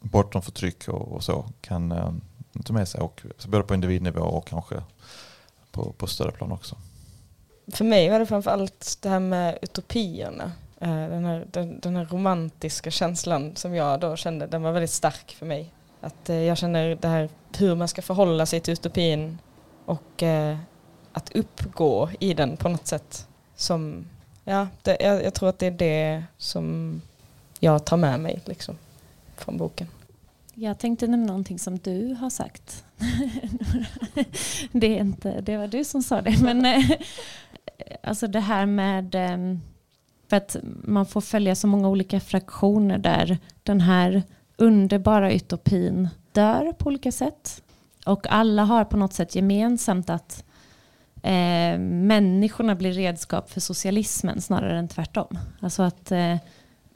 bortom 0.01 0.43
förtryck 0.43 0.89
och, 0.89 1.13
och 1.13 1.25
så 1.25 1.45
kan 1.61 1.93
uh, 1.93 2.13
ta 2.65 2.73
med 2.73 2.89
sig 2.89 3.01
och, 3.01 3.23
både 3.47 3.65
på 3.65 3.75
individnivå 3.75 4.21
och 4.21 4.47
kanske 4.47 4.83
på, 5.71 5.93
på 5.93 6.07
större 6.07 6.33
plan 6.33 6.53
också 6.53 6.77
för 7.67 7.85
mig 7.85 8.11
var 8.11 8.19
det 8.19 8.27
framförallt 8.27 8.99
det 9.01 9.09
här 9.09 9.21
med 9.21 9.59
utopierna. 9.63 10.53
Eh, 10.81 11.09
den 11.09 11.25
här, 11.25 11.47
den, 11.51 11.81
den 11.81 11.97
här 11.97 12.05
romantiska 12.05 12.91
känslan 12.91 13.57
som 13.57 13.75
jag 13.75 14.01
då 14.01 14.17
kände, 14.17 14.47
den 14.47 14.63
var 14.63 14.73
väldigt 14.73 14.91
stark 14.91 15.37
för 15.39 15.47
mig. 15.47 15.71
Att 16.01 16.29
jag 16.29 16.59
känner 16.59 16.99
det 17.01 17.09
här 17.09 17.29
hur 17.57 17.75
man 17.75 17.89
ska 17.89 18.03
förhålla 18.03 18.47
sig 18.47 18.61
till 18.61 18.73
utopin 18.73 19.39
och 19.85 20.23
att 21.13 21.33
uppgå 21.35 22.09
i 22.21 22.35
den 22.35 22.57
på 22.57 22.69
något 22.69 22.87
sätt 22.87 23.29
som 23.57 24.05
ja, 24.45 24.69
det, 24.83 24.97
jag, 25.01 25.25
jag 25.25 25.35
tror 25.35 25.49
att 25.49 25.59
det 25.59 25.67
är 25.67 25.71
det 25.71 26.25
som 26.39 27.01
jag 27.61 27.85
tar 27.85 27.97
med 27.97 28.21
mig 28.21 28.41
liksom, 28.45 28.77
från 29.37 29.57
boken. 29.57 29.87
Jag 30.55 30.79
tänkte 30.79 31.07
nämna 31.07 31.27
någonting 31.27 31.59
som 31.59 31.79
du 31.79 32.17
har 32.21 32.31
sagt. 32.31 32.85
det, 34.73 34.87
är 34.87 35.01
inte, 35.01 35.41
det 35.41 35.57
var 35.57 35.67
du 35.67 35.85
som 35.85 36.03
sa 36.03 36.21
det. 36.21 36.43
Men, 36.43 36.65
eh, 36.65 36.91
alltså 38.03 38.27
det 38.27 38.41
här 38.41 38.67
med 38.67 39.15
ehm, 39.15 39.61
för 40.33 40.37
att 40.37 40.57
man 40.83 41.07
får 41.07 41.21
följa 41.21 41.55
så 41.55 41.67
många 41.67 41.89
olika 41.89 42.21
fraktioner 42.21 42.99
där 42.99 43.39
den 43.63 43.81
här 43.81 44.23
underbara 44.57 45.33
utopin 45.33 46.09
dör 46.33 46.73
på 46.73 46.87
olika 46.87 47.13
sätt. 47.13 47.63
Och 48.07 48.27
alla 48.31 48.65
har 48.65 48.85
på 48.85 48.97
något 48.97 49.13
sätt 49.13 49.35
gemensamt 49.35 50.11
att 50.11 50.45
eh, 51.23 51.79
människorna 51.79 52.75
blir 52.75 52.93
redskap 52.93 53.51
för 53.51 53.61
socialismen 53.61 54.41
snarare 54.41 54.79
än 54.79 54.89
tvärtom. 54.89 55.39
Alltså 55.61 55.83
att 55.83 56.13
eh, 56.13 56.33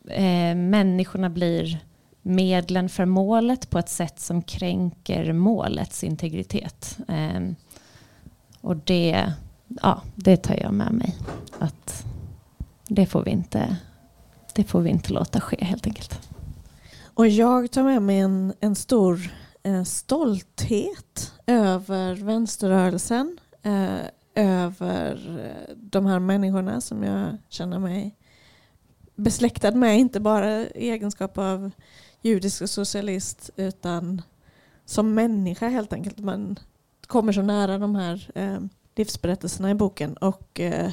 eh, 0.08 0.54
människorna 0.54 1.30
blir 1.30 1.80
medlen 2.22 2.88
för 2.88 3.04
målet 3.04 3.70
på 3.70 3.78
ett 3.78 3.88
sätt 3.88 4.20
som 4.20 4.42
kränker 4.42 5.32
målets 5.32 6.04
integritet. 6.04 6.98
Eh, 7.08 7.40
och 8.60 8.76
det, 8.76 9.32
ja, 9.82 10.02
det 10.14 10.36
tar 10.36 10.56
jag 10.62 10.74
med 10.74 10.92
mig. 10.92 11.16
Att 11.58 12.04
det 12.88 13.06
får 13.06 13.22
vi 13.22 13.30
inte, 13.30 13.76
det 14.54 14.64
får 14.64 14.80
vi 14.80 14.90
inte 14.90 15.12
låta 15.12 15.40
ske 15.40 15.64
helt 15.64 15.86
enkelt. 15.86 16.28
Och 17.14 17.28
jag 17.28 17.70
tar 17.70 17.82
med 17.82 18.02
mig 18.02 18.18
en, 18.18 18.52
en 18.60 18.74
stor 18.74 19.30
eh, 19.62 19.82
stolthet 19.82 21.32
över 21.46 22.14
vänsterrörelsen. 22.14 23.38
Eh, 23.62 23.96
över 24.36 25.40
eh, 25.44 25.74
de 25.76 26.06
här 26.06 26.18
människorna 26.18 26.80
som 26.80 27.02
jag 27.02 27.36
känner 27.48 27.78
mig 27.78 28.16
besläktad 29.14 29.70
med. 29.70 29.98
Inte 29.98 30.20
bara 30.20 30.60
i 30.60 30.90
egenskap 30.90 31.38
av 31.38 31.70
judisk 32.22 32.62
och 32.62 32.70
socialist 32.70 33.50
utan 33.56 34.22
som 34.84 35.14
människa 35.14 35.68
helt 35.68 35.92
enkelt. 35.92 36.18
Man 36.18 36.58
kommer 37.06 37.32
så 37.32 37.42
nära 37.42 37.78
de 37.78 37.94
här 37.94 38.30
eh, 38.34 38.58
livsberättelserna 38.96 39.70
i 39.70 39.74
boken. 39.74 40.16
Och 40.16 40.60
eh, 40.60 40.90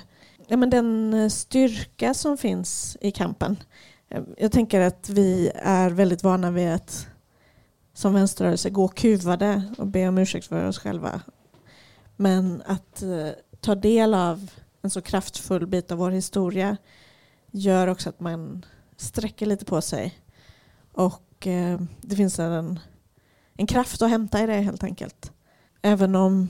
ja, 0.47 0.57
men 0.57 0.69
den 0.69 1.29
styrka 1.29 2.13
som 2.13 2.37
finns 2.37 2.97
i 3.01 3.11
kampen. 3.11 3.57
Eh, 4.09 4.23
jag 4.37 4.51
tänker 4.51 4.81
att 4.81 5.09
vi 5.09 5.51
är 5.55 5.89
väldigt 5.89 6.23
vana 6.23 6.51
vid 6.51 6.69
att 6.69 7.07
som 7.93 8.13
vänsterrörelse 8.13 8.69
gå 8.69 8.87
kuvade 8.87 9.63
och 9.77 9.87
be 9.87 10.07
om 10.07 10.17
ursäkt 10.17 10.47
för 10.47 10.67
oss 10.67 10.79
själva. 10.79 11.21
Men 12.16 12.64
att 12.66 13.01
eh, 13.01 13.30
ta 13.59 13.76
del 13.76 14.14
av 14.14 14.51
en 14.82 14.89
så 14.89 15.01
kraftfull 15.01 15.68
bit 15.68 15.91
av 15.91 15.97
vår 15.97 16.11
historia 16.11 16.78
gör 17.51 17.88
också 17.88 18.09
att 18.09 18.20
man 18.20 18.66
sträcker 18.97 19.45
lite 19.45 19.66
på 19.66 19.82
sig. 19.82 20.20
Och 20.91 21.47
eh, 21.47 21.82
det 22.01 22.16
finns 22.16 22.39
en, 22.39 22.80
en 23.57 23.68
kraft 23.68 24.01
att 24.01 24.09
hämta 24.09 24.43
i 24.43 24.47
det 24.47 24.53
helt 24.53 24.84
enkelt. 24.84 25.32
Även 25.82 26.16
om 26.16 26.49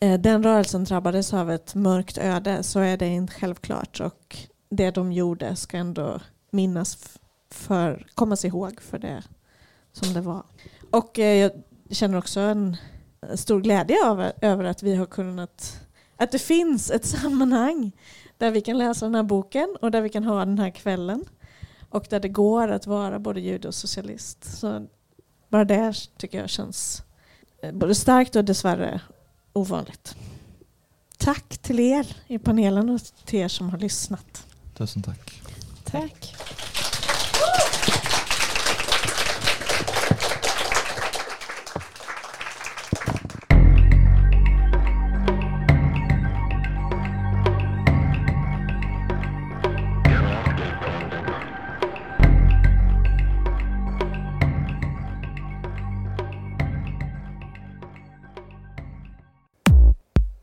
eh, 0.00 0.20
den 0.20 0.42
rörelsen 0.42 0.84
drabbades 0.84 1.34
av 1.34 1.50
ett 1.50 1.74
mörkt 1.74 2.18
öde 2.18 2.62
så 2.62 2.80
är 2.80 2.96
det 2.96 3.06
inte 3.06 3.34
självklart. 3.34 4.00
Och 4.00 4.36
det 4.70 4.90
de 4.90 5.12
gjorde 5.12 5.56
ska 5.56 5.76
ändå 5.76 6.20
minnas 6.50 7.18
för, 7.50 8.06
kommas 8.14 8.44
ihåg 8.44 8.80
för 8.80 8.98
det 8.98 9.22
som 9.92 10.12
det 10.14 10.20
var. 10.20 10.42
Och 10.90 11.18
eh, 11.18 11.36
jag 11.36 11.52
känner 11.90 12.18
också 12.18 12.40
en 12.40 12.76
stor 13.34 13.60
glädje 13.60 13.96
över, 14.06 14.32
över 14.40 14.64
att 14.64 14.82
vi 14.82 14.94
har 14.94 15.06
kunnat 15.06 15.80
att 16.18 16.32
det 16.32 16.38
finns 16.38 16.90
ett 16.90 17.06
sammanhang 17.06 17.92
där 18.38 18.50
vi 18.50 18.60
kan 18.60 18.78
läsa 18.78 19.06
den 19.06 19.14
här 19.14 19.22
boken 19.22 19.76
och 19.80 19.90
där 19.90 20.00
vi 20.00 20.08
kan 20.08 20.24
ha 20.24 20.44
den 20.44 20.58
här 20.58 20.70
kvällen. 20.70 21.24
Och 21.90 22.06
där 22.10 22.20
det 22.20 22.28
går 22.28 22.68
att 22.68 22.86
vara 22.86 23.18
både 23.18 23.40
jude 23.40 23.68
och 23.68 23.74
socialist. 23.74 24.58
Så 24.58 24.86
bara 25.48 25.64
det 25.64 25.94
tycker 26.16 26.40
jag 26.40 26.50
känns 26.50 27.02
eh, 27.62 27.72
både 27.72 27.94
starkt 27.94 28.36
och 28.36 28.44
dessvärre 28.44 29.00
ovanligt. 29.52 30.16
Tack 31.18 31.58
till 31.58 31.80
er 31.80 32.16
i 32.26 32.38
panelen 32.38 32.90
och 32.90 33.00
till 33.24 33.38
er 33.38 33.48
som 33.48 33.70
har 33.70 33.78
lyssnat. 33.78 34.46
Tusen 34.74 35.02
tack. 35.02 35.42
Tack. 35.84 36.34